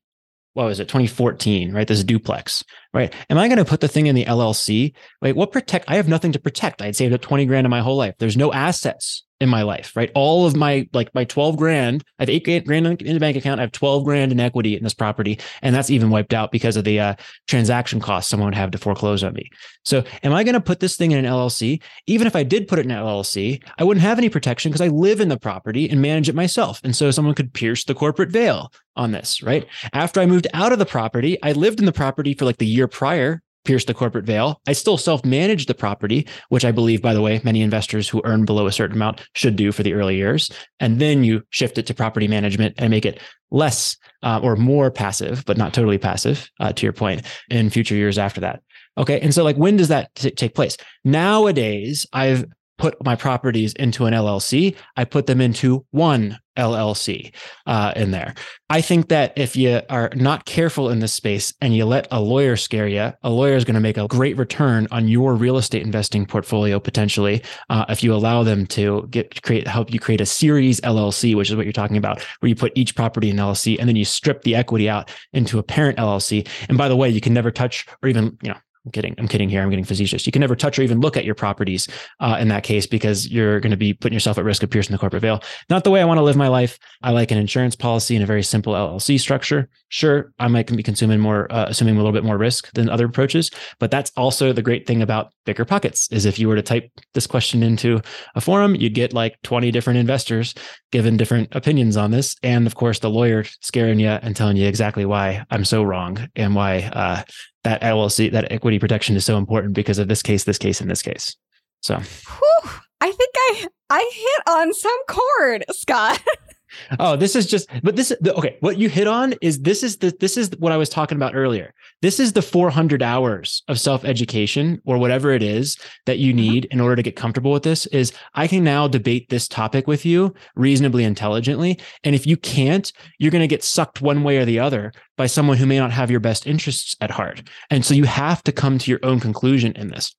what 0.54 0.66
was 0.66 0.80
it, 0.80 0.88
2014, 0.88 1.72
right? 1.72 1.88
This 1.88 2.04
duplex, 2.04 2.64
right? 2.94 3.14
Am 3.30 3.38
I 3.38 3.48
going 3.48 3.58
to 3.58 3.66
put 3.66 3.82
the 3.82 3.88
thing 3.88 4.08
in 4.08 4.16
the 4.16 4.26
LLC? 4.26 4.94
Like 5.22 5.36
what 5.36 5.52
protect? 5.52 5.86
I 5.88 5.96
have 5.96 6.08
nothing 6.08 6.32
to 6.32 6.40
protect. 6.40 6.82
I'd 6.82 6.96
saved 6.96 7.14
up 7.14 7.22
20 7.22 7.46
grand 7.46 7.66
in 7.66 7.72
my 7.72 7.82
whole 7.82 7.98
life. 7.98 8.16
There's 8.18 8.38
no 8.38 8.52
assets 8.52 9.24
in 9.42 9.50
my 9.50 9.64
life, 9.64 9.96
right? 9.96 10.12
All 10.14 10.46
of 10.46 10.56
my 10.56 10.88
like 10.94 11.14
my 11.16 11.24
12 11.24 11.58
grand, 11.58 12.04
I 12.20 12.24
have 12.24 12.30
eight 12.30 12.66
grand 12.66 13.02
in 13.02 13.14
the 13.14 13.20
bank 13.20 13.36
account. 13.36 13.60
I 13.60 13.64
have 13.64 13.72
12 13.72 14.04
grand 14.04 14.32
in 14.32 14.40
equity 14.40 14.78
in 14.78 14.84
this 14.84 14.94
property. 14.94 15.40
And 15.62 15.76
that's 15.76 15.90
even 15.90 16.10
wiped 16.10 16.34
out 16.34 16.52
because 16.52 16.78
of 16.78 16.84
the 16.84 17.00
uh, 17.00 17.16
transaction 17.48 18.00
costs 18.00 18.30
someone 18.30 18.48
would 18.48 18.56
have 18.56 18.72
to 18.72 18.78
foreclose 18.78 19.24
on 19.24 19.34
me. 19.34 19.50
So 19.84 20.04
am 20.24 20.34
I 20.34 20.44
going 20.44 20.54
to 20.54 20.62
put 20.62 20.80
this 20.80 20.96
thing 20.96 21.12
in 21.12 21.26
an 21.26 21.32
LLC? 21.32 21.82
Even 22.06 22.28
if 22.28 22.36
I 22.36 22.44
did 22.44 22.68
put 22.68 22.80
it 22.80 22.86
in 22.86 22.92
an 22.92 23.04
LLC, 23.04 23.64
I 23.78 23.84
wouldn't 23.84 24.04
have 24.04 24.20
any 24.20 24.30
protection 24.30 24.72
because 24.72 24.86
I 24.86 24.90
live 24.90 25.20
in 25.20 25.30
the 25.30 25.40
property 25.40 25.90
and 25.90 26.02
manage 26.02 26.30
it 26.30 26.36
myself. 26.36 26.80
And 26.84 26.96
so 26.96 27.10
someone 27.10 27.34
could 27.34 27.54
pierce 27.54 27.84
the 27.84 27.96
corporate 27.96 28.30
veil 28.30 28.72
on 28.96 29.12
this, 29.12 29.42
right? 29.42 29.66
After 29.94 30.22
I 30.22 30.26
moved 30.28 30.48
out 30.54 30.72
of 30.72 30.80
the 30.80 30.86
property, 30.86 31.42
I 31.42 31.54
lived 31.54 31.80
in 31.80 31.86
the 31.86 31.92
property 31.92 32.36
for 32.36 32.46
like 32.46 32.58
the 32.58 32.68
year 32.68 32.88
prior 32.88 33.42
pierce 33.66 33.86
the 33.86 33.94
corporate 33.94 34.26
veil. 34.26 34.60
I 34.68 34.74
still 34.74 34.98
self 34.98 35.24
manage 35.26 35.66
the 35.66 35.74
property, 35.74 36.28
which 36.50 36.66
I 36.66 36.72
believe, 36.72 37.02
by 37.02 37.14
the 37.14 37.22
way, 37.22 37.42
many 37.44 37.62
investors 37.62 38.10
who 38.10 38.22
earn 38.26 38.46
below 38.46 38.68
a 38.68 38.72
certain 38.72 38.96
amount 38.96 39.28
should 39.34 39.56
do 39.56 39.72
for 39.72 39.84
the 39.84 39.94
early 39.94 40.18
years. 40.18 40.52
And 40.80 41.00
then 41.00 41.24
you 41.24 41.44
shift 41.50 41.78
it 41.78 41.88
to 41.88 41.94
property 41.94 42.28
management 42.28 42.76
and 42.78 42.90
make 42.90 43.06
it 43.06 43.20
less 43.52 43.98
uh, 44.24 44.40
or 44.42 44.56
more 44.56 44.90
passive, 44.92 45.44
but 45.46 45.58
not 45.58 45.74
totally 45.74 45.98
passive, 45.98 46.50
uh, 46.60 46.74
to 46.74 46.86
your 46.86 46.94
point, 46.94 47.24
in 47.50 47.70
future 47.70 47.96
years 47.96 48.18
after 48.18 48.42
that. 48.42 48.62
Okay. 48.98 49.20
And 49.20 49.34
so, 49.34 49.44
like, 49.44 49.58
when 49.58 49.78
does 49.78 49.88
that 49.88 50.14
t- 50.16 50.32
take 50.32 50.56
place? 50.56 50.78
Nowadays, 51.04 52.06
I've 52.14 52.46
put 52.82 53.06
my 53.06 53.16
properties 53.16 53.74
into 53.74 54.06
an 54.06 54.14
LLC. 54.14 54.76
I 54.98 55.06
put 55.06 55.28
them 55.28 55.40
into 55.40 55.86
one 55.92 56.40
LLC 56.58 57.32
uh, 57.68 57.94
in 57.96 58.10
there. 58.10 58.34
I 58.72 58.82
think 58.82 59.10
that 59.10 59.34
if 59.36 59.56
you 59.56 59.82
are 59.88 60.10
not 60.16 60.46
careful 60.46 60.90
in 60.90 61.00
this 61.00 61.14
space 61.14 61.54
and 61.62 61.76
you 61.76 61.86
let 61.86 62.08
a 62.10 62.20
lawyer 62.20 62.56
scare 62.56 62.88
you, 62.88 63.14
a 63.22 63.30
lawyer 63.30 63.54
is 63.54 63.66
going 63.66 63.76
to 63.76 63.82
make 63.82 63.98
a 63.98 64.08
great 64.08 64.36
return 64.36 64.88
on 64.90 65.08
your 65.08 65.36
real 65.36 65.58
estate 65.58 65.84
investing 65.84 66.26
portfolio 66.26 66.80
potentially 66.80 67.44
uh, 67.70 67.86
if 67.88 68.04
you 68.04 68.16
allow 68.16 68.42
them 68.42 68.66
to 68.66 69.08
get 69.12 69.44
create 69.44 69.68
help 69.68 69.94
you 69.94 70.00
create 70.00 70.20
a 70.20 70.26
series 70.26 70.82
LLC, 70.82 71.36
which 71.36 71.52
is 71.52 71.56
what 71.56 71.68
you're 71.68 71.74
talking 71.74 71.98
about, 71.98 72.24
where 72.40 72.50
you 72.50 72.56
put 72.56 72.72
each 72.74 72.96
property 72.96 73.30
in 73.30 73.38
LLC 73.38 73.78
and 73.80 73.88
then 73.88 73.96
you 73.96 74.06
strip 74.06 74.42
the 74.42 74.56
equity 74.56 74.90
out 74.90 75.12
into 75.34 75.60
a 75.60 75.64
parent 75.64 76.00
LLC. 76.00 76.48
And 76.68 76.80
by 76.80 76.90
the 76.90 76.96
way, 76.96 77.10
you 77.10 77.22
can 77.22 77.34
never 77.34 77.52
touch 77.52 77.86
or 78.02 78.10
even 78.10 78.38
you 78.42 78.50
know 78.50 78.58
I'm 78.86 78.92
kidding. 78.92 79.14
I'm 79.20 79.28
kidding 79.28 79.48
here. 79.48 79.62
I'm 79.62 79.70
getting 79.70 79.86
facetious. 79.86 80.26
You 80.26 80.32
can 80.32 80.40
never 80.40 80.56
touch 80.56 80.80
or 80.80 80.82
even 80.82 81.02
look 81.02 81.16
at 81.16 81.24
your 81.24 81.36
properties 81.36 81.88
uh, 82.20 82.38
in 82.40 82.48
that 82.48 82.64
case 82.64 82.88
because 82.88 83.30
you're 83.30 83.60
going 83.60 83.72
to 83.72 83.78
be 83.78 83.94
putting 83.94 84.16
yourself 84.16 84.40
at 84.40 84.44
risk 84.44 84.64
of 84.64 84.72
piercing 84.72 84.92
the 84.92 84.98
corporate 84.98 85.22
veil. 85.22 85.44
Not 85.70 85.84
the 85.84 85.92
way 85.92 86.02
I 86.02 86.06
want 86.06 86.18
to 86.18 86.24
live 86.24 86.36
my 86.36 86.48
life. 86.48 86.80
I 87.04 87.12
like 87.12 87.30
an 87.30 87.38
insurance 87.38 87.76
policy 87.76 88.16
and 88.16 88.24
a 88.24 88.28
very 88.28 88.42
simple 88.42 88.74
LLC 88.74 89.20
structure. 89.20 89.70
Sure, 89.90 90.34
I 90.40 90.48
might 90.48 90.76
be 90.76 90.82
consuming 90.82 91.20
more, 91.20 91.52
uh, 91.52 91.66
assuming 91.68 91.96
a 91.96 91.98
little 91.98 92.12
bit 92.12 92.24
more 92.24 92.40
risk 92.40 92.72
than 92.74 92.90
other 92.90 93.06
approaches, 93.06 93.52
but 93.78 93.92
that's 93.92 94.12
also 94.18 94.52
the 94.52 94.62
great 94.64 94.88
thing 94.88 95.02
about 95.02 95.32
bigger 95.46 95.66
pockets. 95.66 96.08
Is 96.12 96.26
if 96.26 96.40
you 96.40 96.48
were 96.48 96.56
to 96.56 96.62
type 96.64 96.90
this 97.14 97.28
question 97.28 97.62
into 97.62 98.02
a 98.34 98.42
forum, 98.42 98.74
you'd 98.74 98.96
get 98.96 99.14
like 99.14 99.40
20 99.44 99.70
different 99.70 100.00
investors 100.00 100.56
giving 100.92 101.18
different 101.18 101.50
opinions 101.56 101.98
on 101.98 102.12
this, 102.12 102.36
and 102.42 102.66
of 102.66 102.76
course 102.76 103.00
the 103.00 103.10
lawyer 103.10 103.44
scaring 103.60 104.00
you 104.00 104.08
and 104.10 104.36
telling 104.36 104.58
you 104.58 104.68
exactly 104.68 105.06
why 105.06 105.46
I'm 105.52 105.66
so 105.66 105.84
wrong 105.84 106.30
and 106.36 106.56
why 106.56 106.90
uh, 106.94 107.24
that 107.64 107.82
LLC, 107.82 108.32
that 108.32 108.52
equity 108.52 108.80
protection 108.80 109.16
is 109.16 109.26
so 109.26 109.38
important 109.38 109.74
because 109.74 110.00
of 110.00 110.08
this 110.08 110.22
case, 110.22 110.44
this 110.44 110.58
case, 110.58 110.82
and 110.82 110.90
this 110.90 111.02
case. 111.02 111.36
So, 111.82 111.98
Whew, 111.98 112.72
I 113.02 113.12
think 113.12 113.32
I 113.36 113.68
I 113.90 114.12
hit 114.14 114.54
on 114.54 114.74
some 114.74 114.98
chord, 115.08 115.66
Scott. 115.72 116.22
oh, 117.00 117.16
this 117.16 117.36
is 117.36 117.48
just, 117.48 117.70
but 117.84 117.96
this 117.96 118.14
okay. 118.26 118.58
What 118.62 118.78
you 118.78 118.90
hit 118.90 119.08
on 119.08 119.34
is 119.42 119.60
this 119.60 119.84
is 119.84 119.98
the 119.98 120.16
this 120.20 120.38
is 120.38 120.52
what 120.60 120.72
I 120.72 120.78
was 120.78 120.90
talking 120.90 121.18
about 121.18 121.36
earlier. 121.36 121.74
This 122.02 122.20
is 122.20 122.34
the 122.34 122.42
400 122.42 123.04
hours 123.04 123.62
of 123.68 123.80
self 123.80 124.04
education 124.04 124.82
or 124.86 124.98
whatever 124.98 125.32
it 125.32 125.44
is 125.44 125.78
that 126.06 126.18
you 126.18 126.34
mm-hmm. 126.34 126.42
need 126.42 126.66
in 126.72 126.82
order 126.82 126.96
to 126.96 127.04
get 127.04 127.16
comfortable 127.16 127.52
with 127.52 127.64
this. 127.64 127.86
Is 127.88 128.12
I 128.34 128.48
can 128.48 128.64
now 128.64 128.88
debate 128.88 129.30
this 129.30 129.48
topic 129.48 129.88
with 129.88 130.06
you 130.06 130.34
reasonably 130.56 131.04
intelligently, 131.04 131.80
and 132.04 132.16
if 132.16 132.26
you 132.26 132.38
can't, 132.38 132.92
you're 133.20 133.32
going 133.32 133.42
to 133.42 133.48
get 133.48 133.64
sucked 133.64 134.02
one 134.02 134.24
way 134.24 134.38
or 134.38 134.46
the 134.46 134.60
other 134.60 134.92
by 135.16 135.28
someone 135.28 135.58
who 135.58 135.68
may 135.68 135.78
not 135.78 135.92
have 135.92 136.10
your 136.10 136.20
best 136.20 136.48
interests 136.48 136.96
at 137.02 137.12
heart. 137.12 137.44
And 137.70 137.86
so 137.86 137.94
you 137.94 138.06
have 138.06 138.44
to 138.44 138.52
come 138.52 138.80
to 138.80 138.90
your 138.90 139.00
own 139.04 139.20
conclusion 139.20 139.74
in 139.74 139.90
this. 139.90 140.16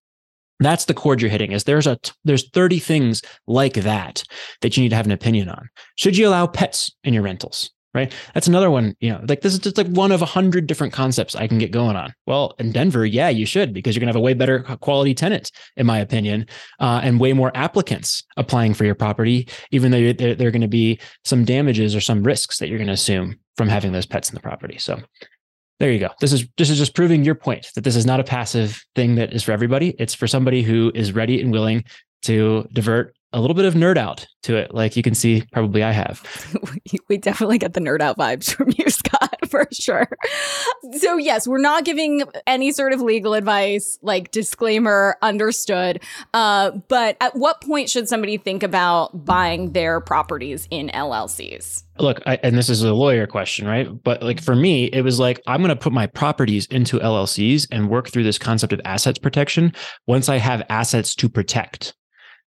That's 0.61 0.85
the 0.85 0.95
chord 0.95 1.21
you're 1.21 1.31
hitting 1.31 1.51
is 1.51 1.65
there's 1.65 1.89
a 1.89 1.99
there's 2.25 2.49
30 2.51 2.79
things 2.79 3.23
like 3.49 3.75
that 3.75 4.23
that 4.61 4.77
you 4.77 4.85
need 4.85 4.91
to 4.91 4.97
have 4.97 5.07
an 5.07 5.13
opinion 5.13 5.49
on. 5.49 5.69
Should 5.97 6.17
you 6.17 6.29
allow 6.29 6.47
pets 6.47 6.93
in 7.03 7.15
your 7.15 7.25
rentals? 7.25 7.71
Right. 7.95 8.11
That's 8.33 8.47
another 8.47 8.71
one, 8.71 8.97
you 9.01 9.11
know, 9.11 9.21
like 9.29 9.43
this 9.43 9.53
is 9.53 9.59
just 9.59 9.77
like 9.77 9.87
one 9.89 10.13
of 10.13 10.23
a 10.23 10.27
hundred 10.27 10.67
different 10.67 10.95
concepts 10.95 11.35
I 11.35 11.47
can 11.47 11.59
get 11.59 11.73
going 11.73 11.95
on. 11.95 12.15
Well, 12.27 12.55
in 12.59 12.73
Denver, 12.73 13.05
yeah, 13.05 13.29
you 13.29 13.45
should 13.45 13.75
because 13.75 13.95
you're 13.95 14.01
to 14.07 14.13
have 14.13 14.17
a 14.17 14.21
way 14.21 14.33
better 14.33 14.61
quality 14.81 15.13
tenant, 15.13 15.53
in 15.77 15.85
my 15.85 15.99
opinion, 15.99 16.47
uh, 16.81 17.03
and 17.03 17.21
way 17.21 17.35
more 17.35 17.53
applicants 17.55 18.25
applying 18.39 18.73
for 18.73 18.87
your 18.87 18.95
property, 18.95 19.47
even 19.73 19.91
though 19.91 20.15
there, 20.15 20.35
there 20.35 20.49
are 20.49 20.53
to 20.63 20.69
be 20.69 20.99
some 21.25 21.45
damages 21.45 21.95
or 21.95 22.01
some 22.01 22.23
risks 22.23 22.59
that 22.59 22.69
you're 22.69 22.79
to 22.87 22.95
assume 22.95 23.39
from 23.59 23.69
having 23.69 23.93
those 23.93 24.07
pets 24.07 24.31
in 24.31 24.35
the 24.35 24.41
property. 24.41 24.79
So 24.79 24.99
there 25.79 25.93
you 25.93 25.99
go. 25.99 26.11
This 26.21 26.33
is 26.33 26.47
this 26.57 26.71
is 26.71 26.79
just 26.79 26.95
proving 26.95 27.25
your 27.25 27.35
point 27.35 27.67
that 27.75 27.85
this 27.85 27.97
is 27.97 28.07
not 28.07 28.21
a 28.21 28.25
passive 28.25 28.83
thing 28.95 29.17
that 29.17 29.35
is 29.35 29.43
for 29.43 29.53
everybody. 29.53 29.95
It's 29.99 30.15
for 30.15 30.27
somebody 30.27 30.63
who 30.63 30.93
is 30.95 31.13
ready 31.13 31.43
and 31.43 31.53
willing 31.53 31.85
to 32.23 32.67
divert 32.73 33.15
a 33.33 33.41
little 33.41 33.55
bit 33.55 33.65
of 33.65 33.75
nerd 33.75 33.97
out 33.97 34.27
to 34.43 34.57
it, 34.57 34.75
like 34.75 34.97
you 34.97 35.03
can 35.03 35.15
see 35.15 35.45
probably 35.53 35.83
I 35.83 35.93
have. 35.93 36.23
we 37.09 37.17
definitely 37.17 37.59
get 37.59 37.75
the 37.75 37.81
nerd 37.81 38.01
out 38.01 38.19
vibes 38.19 38.53
from 38.53 38.73
you, 38.77 38.85
Scott, 38.89 39.39
for 39.49 39.67
sure. 39.73 40.09
So, 40.99 41.17
yes, 41.17 41.47
we're 41.47 41.59
not 41.59 41.85
giving 41.85 42.25
any 42.47 42.73
sort 42.73 42.93
of 42.93 43.01
legal 43.01 43.35
advice, 43.35 43.99
like 44.03 44.31
disclaimer, 44.31 45.17
understood. 45.23 46.03
Uh, 46.35 46.73
but 46.89 47.17
at 47.21 47.37
what 47.37 47.61
point 47.61 47.89
should 47.89 48.09
somebody 48.09 48.37
think 48.37 48.63
about 48.63 49.25
buying 49.25 49.73
their 49.73 50.01
properties 50.01 50.67
in 50.71 50.89
LLCs? 50.89 51.85
Look, 51.99 52.23
I, 52.27 52.39
and 52.43 52.57
this 52.57 52.69
is 52.69 52.83
a 52.83 52.95
lawyer 52.95 53.27
question, 53.27 53.67
right? 53.67 53.89
But 54.03 54.23
like 54.23 54.43
for 54.43 54.57
me, 54.57 54.87
it 54.87 55.03
was 55.03 55.19
like, 55.19 55.41
I'm 55.47 55.61
going 55.61 55.69
to 55.69 55.77
put 55.77 55.93
my 55.93 56.07
properties 56.07 56.67
into 56.67 56.99
LLCs 56.99 57.69
and 57.71 57.89
work 57.91 58.09
through 58.09 58.25
this 58.25 58.39
concept 58.39 58.73
of 58.73 58.81
assets 58.85 59.19
protection 59.19 59.73
once 60.07 60.29
I 60.29 60.39
have 60.39 60.63
assets 60.69 61.15
to 61.17 61.29
protect 61.29 61.95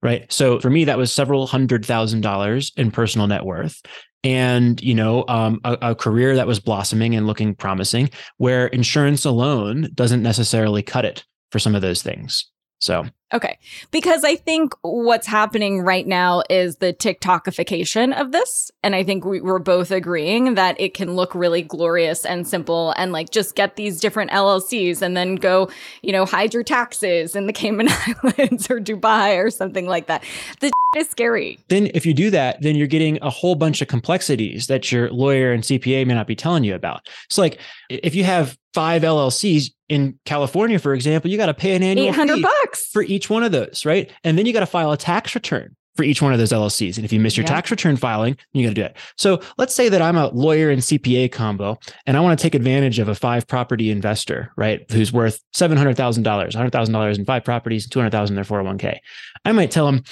right? 0.02 0.30
So 0.32 0.60
for 0.60 0.70
me, 0.70 0.84
that 0.84 0.98
was 0.98 1.12
several 1.12 1.46
hundred 1.46 1.86
thousand 1.86 2.20
dollars 2.22 2.72
in 2.76 2.90
personal 2.90 3.26
net 3.26 3.44
worth. 3.44 3.80
And 4.24 4.80
you 4.82 4.94
know, 4.94 5.24
um, 5.28 5.60
a, 5.64 5.78
a 5.82 5.94
career 5.94 6.36
that 6.36 6.46
was 6.46 6.60
blossoming 6.60 7.14
and 7.16 7.26
looking 7.26 7.54
promising, 7.54 8.10
where 8.36 8.66
insurance 8.68 9.24
alone 9.24 9.88
doesn't 9.94 10.22
necessarily 10.22 10.82
cut 10.82 11.04
it 11.04 11.24
for 11.50 11.58
some 11.58 11.74
of 11.74 11.82
those 11.82 12.02
things. 12.02 12.51
So 12.82 13.06
Okay. 13.32 13.58
Because 13.90 14.24
I 14.24 14.36
think 14.36 14.74
what's 14.82 15.26
happening 15.26 15.80
right 15.80 16.06
now 16.06 16.42
is 16.50 16.76
the 16.76 16.92
TikTokification 16.92 18.18
of 18.20 18.30
this. 18.30 18.70
And 18.82 18.94
I 18.94 19.04
think 19.04 19.24
we, 19.24 19.40
are 19.40 19.58
both 19.58 19.90
agreeing 19.90 20.54
that 20.54 20.78
it 20.78 20.92
can 20.92 21.14
look 21.14 21.34
really 21.34 21.62
glorious 21.62 22.26
and 22.26 22.46
simple 22.46 22.92
and 22.98 23.10
like 23.10 23.30
just 23.30 23.54
get 23.54 23.76
these 23.76 24.00
different 24.00 24.32
LLCs 24.32 25.00
and 25.00 25.16
then 25.16 25.36
go, 25.36 25.70
you 26.02 26.12
know, 26.12 26.26
hide 26.26 26.52
your 26.52 26.62
taxes 26.62 27.34
in 27.34 27.46
the 27.46 27.54
Cayman 27.54 27.88
Islands 28.24 28.70
or 28.70 28.80
Dubai 28.80 29.42
or 29.42 29.50
something 29.50 29.86
like 29.86 30.08
that. 30.08 30.22
The 30.60 30.70
is 30.94 31.08
scary. 31.08 31.58
Then 31.68 31.88
if 31.94 32.04
you 32.04 32.12
do 32.12 32.28
that, 32.30 32.60
then 32.60 32.76
you're 32.76 32.86
getting 32.86 33.18
a 33.22 33.30
whole 33.30 33.54
bunch 33.54 33.80
of 33.80 33.88
complexities 33.88 34.66
that 34.66 34.92
your 34.92 35.10
lawyer 35.10 35.52
and 35.52 35.62
CPA 35.62 36.06
may 36.06 36.12
not 36.12 36.26
be 36.26 36.36
telling 36.36 36.64
you 36.64 36.74
about. 36.74 37.08
It's 37.24 37.38
like 37.38 37.58
if 37.88 38.14
you 38.14 38.24
have 38.24 38.58
five 38.74 39.02
LLCs 39.02 39.70
in 39.92 40.18
California, 40.24 40.78
for 40.78 40.94
example, 40.94 41.30
you 41.30 41.36
got 41.36 41.46
to 41.46 41.54
pay 41.54 41.76
an 41.76 41.82
annual 41.82 42.08
800 42.08 42.40
bucks 42.40 42.86
for 42.86 43.02
each 43.02 43.28
one 43.28 43.42
of 43.42 43.52
those, 43.52 43.84
right? 43.84 44.10
And 44.24 44.38
then 44.38 44.46
you 44.46 44.54
got 44.54 44.60
to 44.60 44.66
file 44.66 44.90
a 44.90 44.96
tax 44.96 45.34
return 45.34 45.76
for 45.96 46.02
each 46.02 46.22
one 46.22 46.32
of 46.32 46.38
those 46.38 46.52
LLCs. 46.52 46.96
And 46.96 47.04
if 47.04 47.12
you 47.12 47.20
miss 47.20 47.36
your 47.36 47.44
yeah. 47.44 47.50
tax 47.50 47.70
return 47.70 47.98
filing, 47.98 48.38
you 48.54 48.64
got 48.64 48.70
to 48.70 48.74
do 48.74 48.84
it. 48.84 48.96
So 49.18 49.42
let's 49.58 49.74
say 49.74 49.90
that 49.90 50.00
I'm 50.00 50.16
a 50.16 50.28
lawyer 50.28 50.70
and 50.70 50.80
CPA 50.80 51.30
combo, 51.30 51.78
and 52.06 52.16
I 52.16 52.20
want 52.20 52.38
to 52.38 52.42
take 52.42 52.54
advantage 52.54 52.98
of 52.98 53.08
a 53.08 53.14
five 53.14 53.46
property 53.46 53.90
investor, 53.90 54.50
right? 54.56 54.90
Who's 54.90 55.12
worth 55.12 55.38
$700,000, 55.54 55.94
$100,000 56.24 57.18
in 57.18 57.24
five 57.26 57.44
properties, 57.44 57.86
200,000 57.86 58.32
in 58.32 58.36
their 58.36 58.44
401k. 58.44 58.96
I 59.44 59.52
might 59.52 59.70
tell 59.70 59.84
them, 59.84 60.02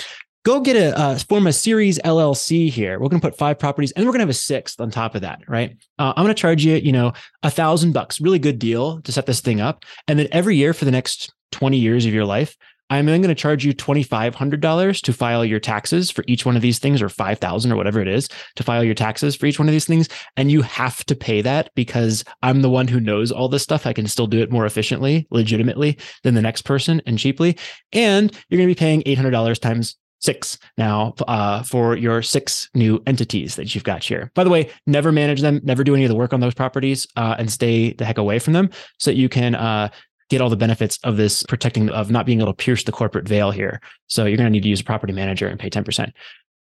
go 0.45 0.61
get 0.61 0.77
a 0.77 0.97
uh, 0.99 1.19
form 1.19 1.47
a 1.47 1.53
series 1.53 1.99
LLC 2.01 2.71
here. 2.71 2.99
We're 2.99 3.09
going 3.09 3.21
to 3.21 3.27
put 3.27 3.37
five 3.37 3.59
properties 3.59 3.93
and 3.93 4.05
we're 4.05 4.13
going 4.13 4.21
to 4.21 4.25
have 4.25 4.31
a 4.31 4.35
sixth 4.35 4.81
on 4.81 4.91
top 4.91 5.15
of 5.15 5.23
that, 5.23 5.41
right? 5.49 5.77
Uh, 5.99 6.13
I'm 6.17 6.25
going 6.25 6.35
to 6.35 6.41
charge 6.41 6.65
you, 6.65 6.77
you 6.77 6.93
know, 6.93 7.13
a 7.43 7.51
thousand 7.51 7.93
bucks, 7.93 8.21
really 8.21 8.39
good 8.39 8.59
deal 8.59 9.01
to 9.03 9.13
set 9.13 9.27
this 9.27 9.41
thing 9.41 9.61
up. 9.61 9.85
And 10.09 10.19
then 10.19 10.29
every 10.33 10.57
year 10.57 10.73
for 10.73 10.85
the 10.85 10.91
next 10.91 11.33
20 11.53 11.77
years 11.77 12.07
of 12.07 12.15
your 12.15 12.25
life, 12.25 12.57
I'm 12.91 13.07
then 13.07 13.21
going 13.21 13.29
to 13.29 13.41
charge 13.41 13.65
you 13.65 13.73
$2,500 13.73 15.03
to 15.03 15.13
file 15.13 15.45
your 15.45 15.61
taxes 15.61 16.11
for 16.11 16.25
each 16.27 16.45
one 16.45 16.57
of 16.57 16.63
these 16.63 16.81
things, 16.81 17.01
or 17.01 17.09
5,000 17.09 17.71
or 17.71 17.77
whatever 17.77 18.01
it 18.01 18.09
is 18.09 18.29
to 18.57 18.65
file 18.65 18.83
your 18.83 18.95
taxes 18.95 19.37
for 19.37 19.47
each 19.47 19.61
one 19.61 19.69
of 19.69 19.73
these 19.73 19.85
things. 19.85 20.09
And 20.37 20.51
you 20.51 20.63
have 20.63 21.05
to 21.05 21.15
pay 21.15 21.41
that 21.41 21.71
because 21.77 22.25
I'm 22.43 22.63
the 22.63 22.71
one 22.71 22.89
who 22.89 22.99
knows 22.99 23.31
all 23.31 23.49
this 23.49 23.63
stuff. 23.63 23.87
I 23.87 23.93
can 23.93 24.09
still 24.09 24.27
do 24.27 24.41
it 24.41 24.51
more 24.51 24.67
efficiently, 24.67 25.29
legitimately 25.31 25.99
than 26.25 26.35
the 26.35 26.43
next 26.43 26.63
person 26.63 27.01
and 27.07 27.17
cheaply. 27.17 27.57
And 27.93 28.33
you're 28.49 28.59
going 28.59 28.69
to 28.69 28.75
be 28.75 28.79
paying 28.79 29.03
$800 29.05 29.61
times 29.61 29.97
six 30.21 30.59
now 30.79 31.15
uh, 31.27 31.63
for 31.63 31.97
your 31.97 32.23
six 32.23 32.69
new 32.75 33.03
entities 33.07 33.57
that 33.57 33.75
you've 33.75 33.85
got 33.85 34.05
here. 34.05 34.31
By 34.35 34.45
the 34.45 34.51
way, 34.51 34.71
never 34.87 35.11
manage 35.13 35.41
them, 35.41 35.61
never 35.65 35.83
do 35.83 35.95
any 35.95 36.05
of 36.05 36.09
the 36.09 36.15
work 36.15 36.33
on 36.33 36.41
those 36.41 36.55
properties, 36.55 37.07
uh, 37.17 37.37
and 37.39 37.51
stay 37.51 37.93
the 37.95 38.05
heck 38.05 38.19
away 38.19 38.39
from 38.39 38.53
them 38.53 38.71
so 38.99 39.11
that 39.11 39.17
you 39.17 39.29
can 39.29 39.55
uh, 39.55 39.89
get 40.29 40.41
all 40.41 40.49
the 40.49 40.57
benefits 40.57 40.99
of 41.05 41.17
this 41.17 41.43
protecting 41.43 41.91
of 41.91 42.11
not 42.11 42.25
being 42.25 42.41
able 42.41 42.53
to 42.53 42.57
pierce 42.57 42.85
the 42.85 42.93
corporate 42.93 43.29
veil 43.29 43.51
here. 43.51 43.81
So 44.07 44.25
you're 44.25 44.37
going 44.37 44.47
to 44.47 44.51
need 44.51 44.63
to 44.63 44.69
use 44.69 44.81
a 44.81 44.85
property 44.85 45.13
manager 45.13 45.49
and 45.49 45.59
pay 45.59 45.69
10%. 45.69 46.13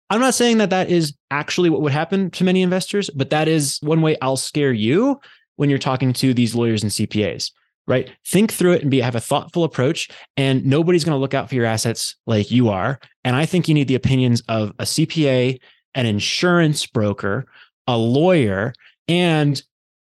I'm 0.09 0.20
not 0.20 0.34
saying 0.34 0.57
that 0.57 0.70
that 0.72 0.89
is 0.89 1.13
actually 1.32 1.70
what 1.70 1.82
would 1.82 1.91
happen 1.91 2.30
to 2.32 2.43
many 2.43 2.61
investors, 2.61 3.09
but 3.15 3.30
that 3.30 3.47
is 3.47 3.80
one 3.82 4.01
way 4.01 4.18
I'll 4.22 4.38
scare 4.38 4.74
you 4.74 5.20
when 5.55 5.70
you're 5.70 5.80
talking 5.80 6.13
to 6.13 6.34
these 6.34 6.55
lawyers 6.55 6.84
and 6.84 6.91
CPAs, 6.91 7.51
right? 7.88 8.09
Think 8.25 8.51
through 8.51 8.73
it 8.73 8.81
and 8.81 8.91
be 8.91 9.01
have 9.01 9.15
a 9.15 9.21
thoughtful 9.21 9.63
approach 9.63 10.09
and 10.38 10.65
nobody's 10.65 11.03
going 11.03 11.15
to 11.15 11.19
look 11.19 11.34
out 11.34 11.49
for 11.49 11.55
your 11.55 11.65
assets 11.65 12.15
like 12.25 12.51
you 12.51 12.69
are. 12.69 12.99
And 13.23 13.36
I 13.36 13.45
think 13.45 13.67
you 13.67 13.73
need 13.73 13.88
the 13.88 13.95
opinions 13.95 14.41
of 14.47 14.69
a 14.79 14.84
CPA, 14.84 15.59
an 15.95 16.05
insurance 16.05 16.86
broker, 16.86 17.45
a 17.88 17.97
lawyer, 17.97 18.73
and 19.07 19.61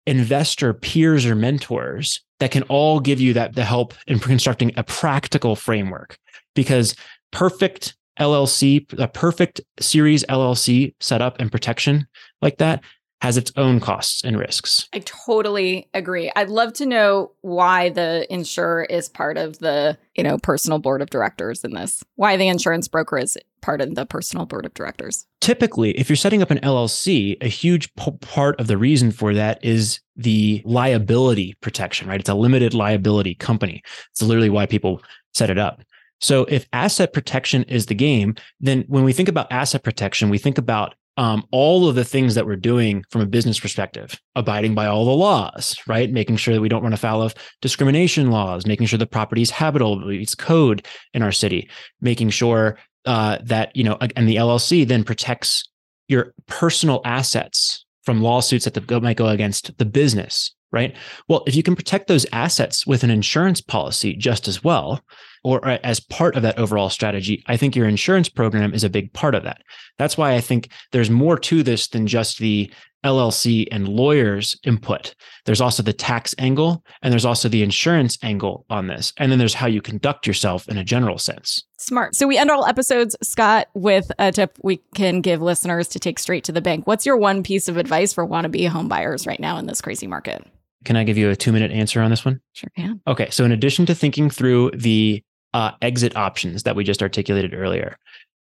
investor 0.06 0.74
peers 0.74 1.26
or 1.26 1.36
mentors 1.36 2.22
that 2.40 2.52
can 2.52 2.64
all 2.64 3.00
give 3.00 3.20
you 3.20 3.34
that 3.34 3.56
the 3.56 3.66
help 3.66 3.94
in 4.08 4.20
constructing 4.20 4.72
a 4.78 4.84
practical 4.84 5.56
framework 5.56 6.18
because 6.56 6.96
perfect 7.32 7.96
LLC, 8.20 8.92
a 9.00 9.08
perfect 9.08 9.62
series 9.80 10.24
LLC 10.26 10.96
setup 11.00 11.40
and 11.40 11.52
protection 11.52 12.08
like 12.42 12.58
that 12.58 12.84
has 13.22 13.38
its 13.38 13.52
own 13.56 13.80
costs 13.80 14.24
and 14.24 14.38
risks. 14.38 14.88
I 14.94 15.00
totally 15.00 15.90
agree. 15.94 16.32
I'd 16.36 16.50
love 16.50 16.74
to 16.74 16.86
know 16.86 17.32
why 17.42 17.90
the 17.90 18.32
insurer 18.32 18.84
is 18.84 19.10
part 19.10 19.38
of 19.38 19.58
the, 19.60 19.98
you 20.16 20.24
know, 20.24 20.38
personal 20.38 20.78
board 20.78 21.02
of 21.02 21.10
directors 21.10 21.64
in 21.64 21.74
this. 21.74 22.04
Why 22.16 22.38
the 22.38 22.48
insurance 22.48 22.88
broker 22.88 23.18
is 23.18 23.38
part 23.62 23.82
of 23.82 23.96
the 23.96 24.06
personal 24.06 24.46
board 24.46 24.66
of 24.66 24.74
directors. 24.76 25.26
Typically, 25.42 25.98
if 25.98 26.10
you're 26.10 26.16
setting 26.16 26.44
up 26.44 26.52
an 26.52 26.60
LLC, 26.60 27.38
a 27.42 27.48
huge 27.48 27.94
p- 27.96 28.12
part 28.22 28.60
of 28.60 28.68
the 28.68 28.78
reason 28.78 29.12
for 29.12 29.34
that 29.34 29.64
is 29.64 30.00
the 30.16 30.62
liability 30.64 31.56
protection, 31.62 32.08
right? 32.08 32.20
It's 32.20 32.30
a 32.30 32.36
limited 32.36 32.76
liability 32.76 33.34
company. 33.36 33.82
It's 34.12 34.22
literally 34.22 34.50
why 34.50 34.68
people 34.68 35.02
set 35.34 35.50
it 35.50 35.58
up. 35.58 35.82
So 36.20 36.46
if 36.46 36.68
asset 36.74 37.14
protection 37.14 37.64
is 37.64 37.88
the 37.88 37.96
game, 37.96 38.36
then 38.60 38.86
when 38.88 39.04
we 39.04 39.14
think 39.14 39.30
about 39.30 39.52
asset 39.52 39.84
protection, 39.84 40.30
we 40.30 40.38
think 40.38 40.58
about 40.58 40.96
um, 41.18 41.44
all 41.52 41.90
of 41.90 41.96
the 41.96 42.06
things 42.06 42.36
that 42.36 42.46
we're 42.46 42.56
doing 42.56 43.04
from 43.10 43.22
a 43.22 43.26
business 43.26 43.60
perspective, 43.60 44.20
abiding 44.36 44.76
by 44.76 44.86
all 44.86 45.04
the 45.04 45.12
laws, 45.12 45.76
right? 45.88 46.12
Making 46.12 46.38
sure 46.38 46.54
that 46.54 46.62
we 46.62 46.70
don't 46.70 46.84
run 46.84 46.94
afoul 46.94 47.24
of 47.24 47.34
discrimination 47.62 48.30
laws, 48.30 48.68
making 48.68 48.88
sure 48.88 49.00
the 49.00 49.08
property 49.08 49.42
is 49.42 49.50
habitable, 49.50 50.10
it's 50.10 50.36
code 50.36 50.86
in 51.14 51.24
our 51.24 51.32
city, 51.32 51.70
making 52.02 52.30
sure 52.30 52.78
uh, 53.06 53.40
that, 53.44 53.76
you 53.76 53.84
know, 53.84 53.98
and 54.16 54.30
the 54.30 54.36
LLC 54.36 54.88
then 54.88 55.04
protects 55.04 55.68
your 56.08 56.34
personal 56.46 57.02
assets 57.04 57.86
from 58.04 58.22
lawsuits 58.22 58.66
that 58.66 58.74
the, 58.74 59.02
might 59.02 59.18
go 59.18 59.28
against 59.28 59.76
the 59.80 59.86
business, 59.86 60.56
right? 60.72 60.96
Well, 61.28 61.44
if 61.48 61.56
you 61.56 61.64
can 61.64 61.76
protect 61.76 62.08
those 62.08 62.26
assets 62.32 62.86
with 62.86 63.04
an 63.04 63.10
insurance 63.10 63.60
policy 63.60 64.16
just 64.16 64.48
as 64.48 64.64
well, 64.64 65.02
or 65.44 65.66
uh, 65.68 65.78
as 65.84 66.00
part 66.00 66.36
of 66.36 66.44
that 66.44 66.58
overall 66.58 66.90
strategy, 66.90 67.44
I 67.48 67.58
think 67.58 67.76
your 67.76 67.88
insurance 67.88 68.30
program 68.30 68.74
is 68.74 68.84
a 68.84 68.90
big 68.90 69.12
part 69.14 69.36
of 69.36 69.44
that. 69.44 69.62
That's 69.98 70.18
why 70.18 70.34
I 70.34 70.42
think 70.42 70.70
there's 70.92 71.10
more 71.10 71.38
to 71.40 71.64
this 71.64 71.88
than 71.88 72.08
just 72.08 72.40
the 72.40 72.72
LLC 73.04 73.68
and 73.72 73.88
lawyers 73.88 74.60
input. 74.64 75.16
There's 75.46 75.62
also 75.62 75.82
the 75.84 75.94
tax 75.94 76.36
angle 76.38 76.84
and 77.02 77.12
there's 77.12 77.26
also 77.26 77.48
the 77.48 77.64
insurance 77.64 78.18
angle 78.22 78.66
on 78.70 78.88
this. 78.88 79.14
And 79.18 79.32
then 79.32 79.40
there's 79.40 79.54
how 79.54 79.68
you 79.68 79.82
conduct 79.82 80.28
yourself 80.28 80.68
in 80.68 80.78
a 80.78 80.84
general 80.84 81.18
sense. 81.18 81.64
Smart. 81.78 82.16
So 82.16 82.28
we 82.28 82.38
end 82.38 82.52
all 82.52 82.66
episodes, 82.66 83.16
Scott, 83.22 83.68
with 83.74 84.12
a 84.20 84.32
tip 84.32 84.58
we 84.64 84.78
can 84.96 85.22
give 85.22 85.42
listeners 85.42 85.88
to 85.90 86.00
take 86.00 86.20
straight 86.20 86.44
to 86.46 86.52
the 86.52 86.62
bank. 86.62 86.88
What's 86.88 87.06
your 87.06 87.18
one 87.18 87.44
piece 87.44 87.68
of 87.68 87.78
advice 87.78 88.14
for 88.14 88.28
wannabe 88.28 88.68
home 88.68 88.88
buyers 88.88 89.26
right 89.26 89.40
now 89.40 89.58
in 89.58 89.68
this 89.68 89.82
crazy 89.82 90.08
market? 90.08 90.46
Can 90.84 90.96
I 90.96 91.04
give 91.04 91.18
you 91.18 91.30
a 91.30 91.36
two 91.36 91.52
minute 91.52 91.72
answer 91.72 92.02
on 92.02 92.10
this 92.10 92.24
one? 92.24 92.40
Sure 92.54 92.70
can. 92.76 93.02
Okay. 93.08 93.30
So, 93.30 93.44
in 93.44 93.52
addition 93.52 93.86
to 93.88 93.96
thinking 93.96 94.30
through 94.30 94.72
the 94.72 95.24
uh, 95.58 95.72
exit 95.82 96.16
options 96.16 96.62
that 96.64 96.76
we 96.76 96.84
just 96.84 97.02
articulated 97.02 97.52
earlier, 97.52 97.98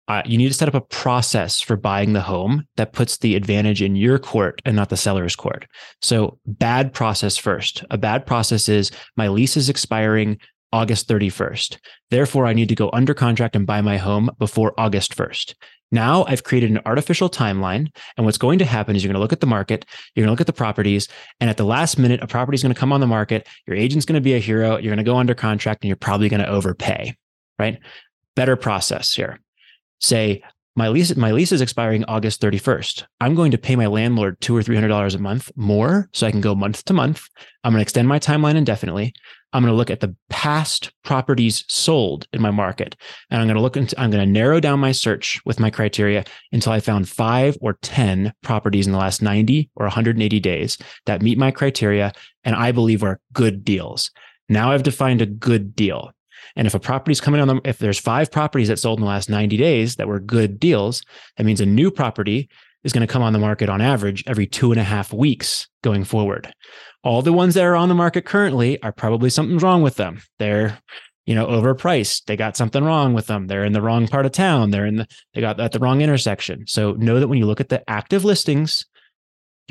uh, 0.08 0.22
you 0.24 0.38
need 0.38 0.48
to 0.48 0.54
set 0.54 0.66
up 0.66 0.74
a 0.74 0.80
process 0.80 1.60
for 1.60 1.76
buying 1.76 2.14
the 2.14 2.22
home 2.22 2.66
that 2.76 2.94
puts 2.94 3.18
the 3.18 3.36
advantage 3.36 3.82
in 3.82 3.94
your 3.94 4.18
court 4.18 4.62
and 4.64 4.74
not 4.74 4.88
the 4.88 4.96
seller's 4.96 5.36
court. 5.36 5.66
So, 6.00 6.38
bad 6.46 6.94
process 6.94 7.36
first. 7.36 7.84
A 7.90 7.98
bad 7.98 8.24
process 8.24 8.66
is 8.66 8.90
my 9.14 9.28
lease 9.28 9.58
is 9.58 9.68
expiring 9.68 10.38
August 10.72 11.06
31st. 11.06 11.76
Therefore, 12.10 12.46
I 12.46 12.54
need 12.54 12.70
to 12.70 12.74
go 12.74 12.88
under 12.94 13.12
contract 13.12 13.54
and 13.54 13.66
buy 13.66 13.82
my 13.82 13.98
home 13.98 14.30
before 14.38 14.72
August 14.78 15.14
1st. 15.14 15.54
Now 15.92 16.24
I've 16.24 16.42
created 16.42 16.70
an 16.70 16.80
artificial 16.84 17.30
timeline. 17.30 17.94
And 18.16 18.26
what's 18.26 18.38
going 18.38 18.58
to 18.58 18.64
happen 18.64 18.96
is 18.96 19.04
you're 19.04 19.10
going 19.10 19.18
to 19.18 19.22
look 19.22 19.32
at 19.32 19.40
the 19.40 19.46
market, 19.46 19.84
you're 20.14 20.24
going 20.24 20.28
to 20.28 20.32
look 20.32 20.40
at 20.40 20.46
the 20.46 20.52
properties, 20.52 21.06
and 21.38 21.48
at 21.48 21.58
the 21.58 21.64
last 21.64 21.98
minute, 21.98 22.20
a 22.22 22.26
property 22.26 22.56
is 22.56 22.62
going 22.62 22.74
to 22.74 22.80
come 22.80 22.92
on 22.92 23.00
the 23.00 23.06
market. 23.06 23.46
Your 23.66 23.76
agent's 23.76 24.06
going 24.06 24.14
to 24.14 24.20
be 24.20 24.34
a 24.34 24.38
hero. 24.38 24.78
You're 24.78 24.94
going 24.94 24.96
to 24.96 25.04
go 25.04 25.16
under 25.16 25.34
contract 25.34 25.84
and 25.84 25.88
you're 25.88 25.96
probably 25.96 26.28
going 26.28 26.42
to 26.42 26.48
overpay, 26.48 27.16
right? 27.58 27.78
Better 28.34 28.56
process 28.56 29.14
here. 29.14 29.38
Say, 30.00 30.42
my 30.74 30.88
lease, 30.88 31.14
my 31.16 31.32
lease 31.32 31.52
is 31.52 31.60
expiring 31.60 32.04
August 32.04 32.40
31st. 32.40 33.04
I'm 33.20 33.34
going 33.34 33.50
to 33.50 33.58
pay 33.58 33.76
my 33.76 33.86
landlord 33.86 34.40
two 34.40 34.56
or 34.56 34.62
three 34.62 34.74
hundred 34.74 34.88
dollars 34.88 35.14
a 35.14 35.18
month 35.18 35.50
more 35.54 36.08
so 36.12 36.26
I 36.26 36.30
can 36.30 36.40
go 36.40 36.54
month 36.54 36.84
to 36.86 36.94
month. 36.94 37.28
I'm 37.62 37.72
going 37.72 37.80
to 37.80 37.82
extend 37.82 38.08
my 38.08 38.18
timeline 38.18 38.56
indefinitely. 38.56 39.12
I'm 39.52 39.62
going 39.62 39.72
to 39.72 39.76
look 39.76 39.90
at 39.90 40.00
the 40.00 40.16
past 40.30 40.92
properties 41.04 41.64
sold 41.68 42.26
in 42.32 42.40
my 42.40 42.50
market. 42.50 42.96
And 43.30 43.40
I'm 43.40 43.46
going 43.46 43.56
to 43.56 43.62
look 43.62 43.76
into, 43.76 44.00
I'm 44.00 44.10
going 44.10 44.24
to 44.24 44.30
narrow 44.32 44.60
down 44.60 44.80
my 44.80 44.92
search 44.92 45.40
with 45.44 45.60
my 45.60 45.68
criteria 45.68 46.24
until 46.52 46.72
I 46.72 46.80
found 46.80 47.08
five 47.08 47.58
or 47.60 47.74
10 47.82 48.32
properties 48.42 48.86
in 48.86 48.92
the 48.92 48.98
last 48.98 49.20
90 49.20 49.70
or 49.76 49.84
180 49.84 50.40
days 50.40 50.78
that 51.04 51.20
meet 51.20 51.36
my 51.36 51.50
criteria 51.50 52.12
and 52.44 52.56
I 52.56 52.72
believe 52.72 53.02
are 53.02 53.20
good 53.34 53.62
deals. 53.62 54.10
Now 54.48 54.72
I've 54.72 54.82
defined 54.82 55.20
a 55.20 55.26
good 55.26 55.76
deal. 55.76 56.12
And 56.56 56.66
if 56.66 56.74
a 56.74 56.80
property 56.80 57.12
is 57.12 57.20
coming 57.20 57.40
on 57.40 57.48
them, 57.48 57.60
if 57.64 57.78
there's 57.78 57.98
five 57.98 58.30
properties 58.30 58.68
that 58.68 58.78
sold 58.78 58.98
in 58.98 59.04
the 59.04 59.10
last 59.10 59.30
90 59.30 59.56
days 59.56 59.96
that 59.96 60.08
were 60.08 60.20
good 60.20 60.58
deals, 60.60 61.02
that 61.36 61.44
means 61.44 61.60
a 61.60 61.66
new 61.66 61.90
property 61.90 62.48
is 62.84 62.92
going 62.92 63.06
to 63.06 63.12
come 63.12 63.22
on 63.22 63.32
the 63.32 63.38
market 63.38 63.68
on 63.68 63.80
average 63.80 64.24
every 64.26 64.46
two 64.46 64.72
and 64.72 64.80
a 64.80 64.84
half 64.84 65.12
weeks 65.12 65.68
going 65.82 66.04
forward 66.04 66.52
all 67.04 67.22
the 67.22 67.32
ones 67.32 67.54
that 67.54 67.64
are 67.64 67.76
on 67.76 67.88
the 67.88 67.94
market 67.94 68.24
currently 68.24 68.80
are 68.82 68.92
probably 68.92 69.30
something's 69.30 69.62
wrong 69.62 69.82
with 69.82 69.96
them. 69.96 70.22
They're, 70.38 70.78
you 71.26 71.34
know, 71.34 71.46
overpriced. 71.46 72.24
They 72.26 72.36
got 72.36 72.56
something 72.56 72.84
wrong 72.84 73.12
with 73.12 73.26
them. 73.26 73.46
They're 73.46 73.64
in 73.64 73.72
the 73.72 73.82
wrong 73.82 74.06
part 74.06 74.26
of 74.26 74.32
town. 74.32 74.70
They're 74.70 74.86
in 74.86 74.96
the, 74.96 75.06
they 75.34 75.40
got 75.40 75.60
at 75.60 75.72
the 75.72 75.78
wrong 75.78 76.00
intersection. 76.00 76.66
So 76.66 76.92
know 76.92 77.18
that 77.18 77.28
when 77.28 77.38
you 77.38 77.46
look 77.46 77.60
at 77.60 77.70
the 77.70 77.88
active 77.90 78.24
listings, 78.24 78.86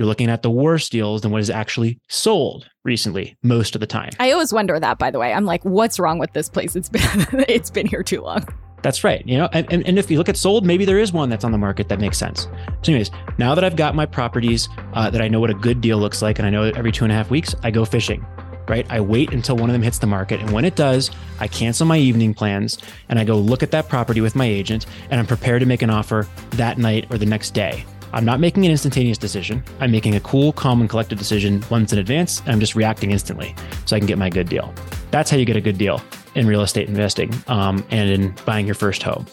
you're 0.01 0.07
looking 0.07 0.31
at 0.31 0.41
the 0.41 0.49
worse 0.49 0.89
deals 0.89 1.21
than 1.21 1.29
what 1.29 1.41
is 1.41 1.51
actually 1.51 1.99
sold 2.09 2.67
recently 2.83 3.37
most 3.43 3.75
of 3.75 3.81
the 3.81 3.85
time. 3.85 4.09
I 4.19 4.31
always 4.31 4.51
wonder 4.51 4.79
that 4.79 4.97
by 4.97 5.11
the 5.11 5.19
way. 5.19 5.31
I'm 5.31 5.45
like, 5.45 5.63
what's 5.63 5.99
wrong 5.99 6.17
with 6.17 6.33
this 6.33 6.49
place? 6.49 6.75
It's 6.75 6.89
been 6.89 7.01
it's 7.47 7.69
been 7.69 7.85
here 7.85 8.01
too 8.01 8.21
long. 8.21 8.47
That's 8.81 9.03
right. 9.03 9.23
You 9.27 9.37
know, 9.37 9.47
and, 9.53 9.71
and, 9.71 9.85
and, 9.85 9.99
if 9.99 10.09
you 10.09 10.17
look 10.17 10.27
at 10.27 10.35
sold, 10.35 10.65
maybe 10.65 10.85
there 10.85 10.97
is 10.97 11.13
one 11.13 11.29
that's 11.29 11.43
on 11.43 11.51
the 11.51 11.57
market 11.59 11.87
that 11.89 11.99
makes 11.99 12.17
sense. 12.17 12.47
So, 12.81 12.91
anyways, 12.91 13.11
now 13.37 13.53
that 13.53 13.63
I've 13.63 13.75
got 13.75 13.93
my 13.93 14.07
properties 14.07 14.69
uh, 14.93 15.07
that 15.11 15.21
I 15.21 15.27
know 15.27 15.39
what 15.39 15.51
a 15.51 15.53
good 15.53 15.81
deal 15.81 15.99
looks 15.99 16.23
like, 16.23 16.39
and 16.39 16.47
I 16.47 16.49
know 16.49 16.65
that 16.65 16.77
every 16.77 16.91
two 16.91 17.05
and 17.05 17.11
a 17.11 17.15
half 17.15 17.29
weeks 17.29 17.53
I 17.61 17.69
go 17.69 17.85
fishing, 17.85 18.25
right? 18.67 18.87
I 18.89 18.99
wait 18.99 19.33
until 19.33 19.55
one 19.55 19.69
of 19.69 19.73
them 19.75 19.83
hits 19.83 19.99
the 19.99 20.07
market. 20.07 20.39
And 20.39 20.49
when 20.49 20.65
it 20.65 20.75
does, 20.75 21.11
I 21.39 21.47
cancel 21.47 21.85
my 21.85 21.99
evening 21.99 22.33
plans 22.33 22.79
and 23.07 23.19
I 23.19 23.23
go 23.23 23.37
look 23.37 23.61
at 23.61 23.69
that 23.69 23.87
property 23.87 24.19
with 24.19 24.35
my 24.35 24.45
agent 24.45 24.87
and 25.11 25.19
I'm 25.19 25.27
prepared 25.27 25.59
to 25.59 25.67
make 25.67 25.83
an 25.83 25.91
offer 25.91 26.27
that 26.53 26.79
night 26.79 27.05
or 27.11 27.19
the 27.19 27.27
next 27.27 27.51
day. 27.51 27.85
I'm 28.13 28.25
not 28.25 28.39
making 28.39 28.65
an 28.65 28.71
instantaneous 28.71 29.17
decision. 29.17 29.63
I'm 29.79 29.91
making 29.91 30.15
a 30.15 30.19
cool, 30.19 30.53
calm, 30.53 30.81
and 30.81 30.89
collected 30.89 31.17
decision 31.17 31.63
once 31.69 31.93
in 31.93 31.99
advance, 31.99 32.41
I'm 32.45 32.59
just 32.59 32.75
reacting 32.75 33.11
instantly 33.11 33.55
so 33.85 33.95
I 33.95 33.99
can 33.99 34.07
get 34.07 34.17
my 34.17 34.29
good 34.29 34.49
deal. 34.49 34.73
That's 35.11 35.29
how 35.29 35.37
you 35.37 35.45
get 35.45 35.55
a 35.55 35.61
good 35.61 35.77
deal 35.77 36.01
in 36.35 36.47
real 36.47 36.61
estate 36.61 36.87
investing 36.87 37.33
um, 37.47 37.85
and 37.91 38.09
in 38.09 38.35
buying 38.45 38.65
your 38.65 38.75
first 38.75 39.03
home. 39.03 39.25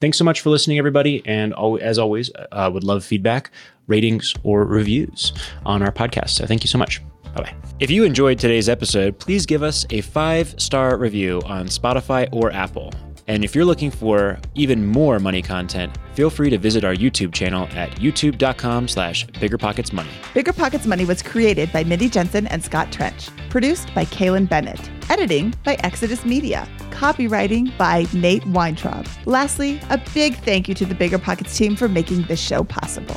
Thanks 0.00 0.16
so 0.16 0.24
much 0.24 0.40
for 0.40 0.50
listening, 0.50 0.78
everybody. 0.78 1.22
And 1.26 1.54
as 1.80 1.98
always, 1.98 2.30
uh, 2.52 2.70
would 2.72 2.84
love 2.84 3.04
feedback, 3.04 3.50
ratings, 3.88 4.32
or 4.44 4.64
reviews 4.64 5.32
on 5.66 5.82
our 5.82 5.90
podcast. 5.90 6.30
So 6.30 6.46
thank 6.46 6.62
you 6.62 6.68
so 6.68 6.78
much. 6.78 7.02
Bye 7.34 7.42
bye. 7.42 7.54
If 7.80 7.90
you 7.90 8.04
enjoyed 8.04 8.38
today's 8.38 8.68
episode, 8.68 9.18
please 9.18 9.44
give 9.44 9.62
us 9.62 9.86
a 9.90 10.00
five 10.00 10.54
star 10.60 10.96
review 10.96 11.42
on 11.46 11.66
Spotify 11.66 12.28
or 12.32 12.52
Apple. 12.52 12.92
And 13.28 13.44
if 13.44 13.54
you're 13.54 13.66
looking 13.66 13.90
for 13.90 14.40
even 14.54 14.86
more 14.86 15.20
money 15.20 15.42
content, 15.42 15.96
feel 16.14 16.30
free 16.30 16.48
to 16.48 16.56
visit 16.56 16.82
our 16.82 16.94
YouTube 16.94 17.34
channel 17.34 17.68
at 17.72 17.90
youtube.com 17.92 18.88
slash 18.88 19.26
biggerpocketsmoney. 19.26 20.08
Bigger 20.32 20.54
Pockets 20.54 20.86
Money 20.86 21.04
was 21.04 21.22
created 21.22 21.70
by 21.70 21.84
Mindy 21.84 22.08
Jensen 22.08 22.46
and 22.46 22.64
Scott 22.64 22.90
Trench. 22.90 23.28
Produced 23.50 23.94
by 23.94 24.06
Kailyn 24.06 24.48
Bennett. 24.48 24.80
Editing 25.10 25.54
by 25.62 25.74
Exodus 25.84 26.24
Media. 26.24 26.66
Copywriting 26.90 27.76
by 27.76 28.06
Nate 28.14 28.46
Weintraub. 28.46 29.06
Lastly, 29.26 29.78
a 29.90 30.00
big 30.14 30.34
thank 30.36 30.66
you 30.66 30.74
to 30.74 30.86
the 30.86 30.94
Bigger 30.94 31.18
Pockets 31.18 31.56
team 31.56 31.76
for 31.76 31.86
making 31.86 32.22
this 32.22 32.40
show 32.40 32.64
possible. 32.64 33.16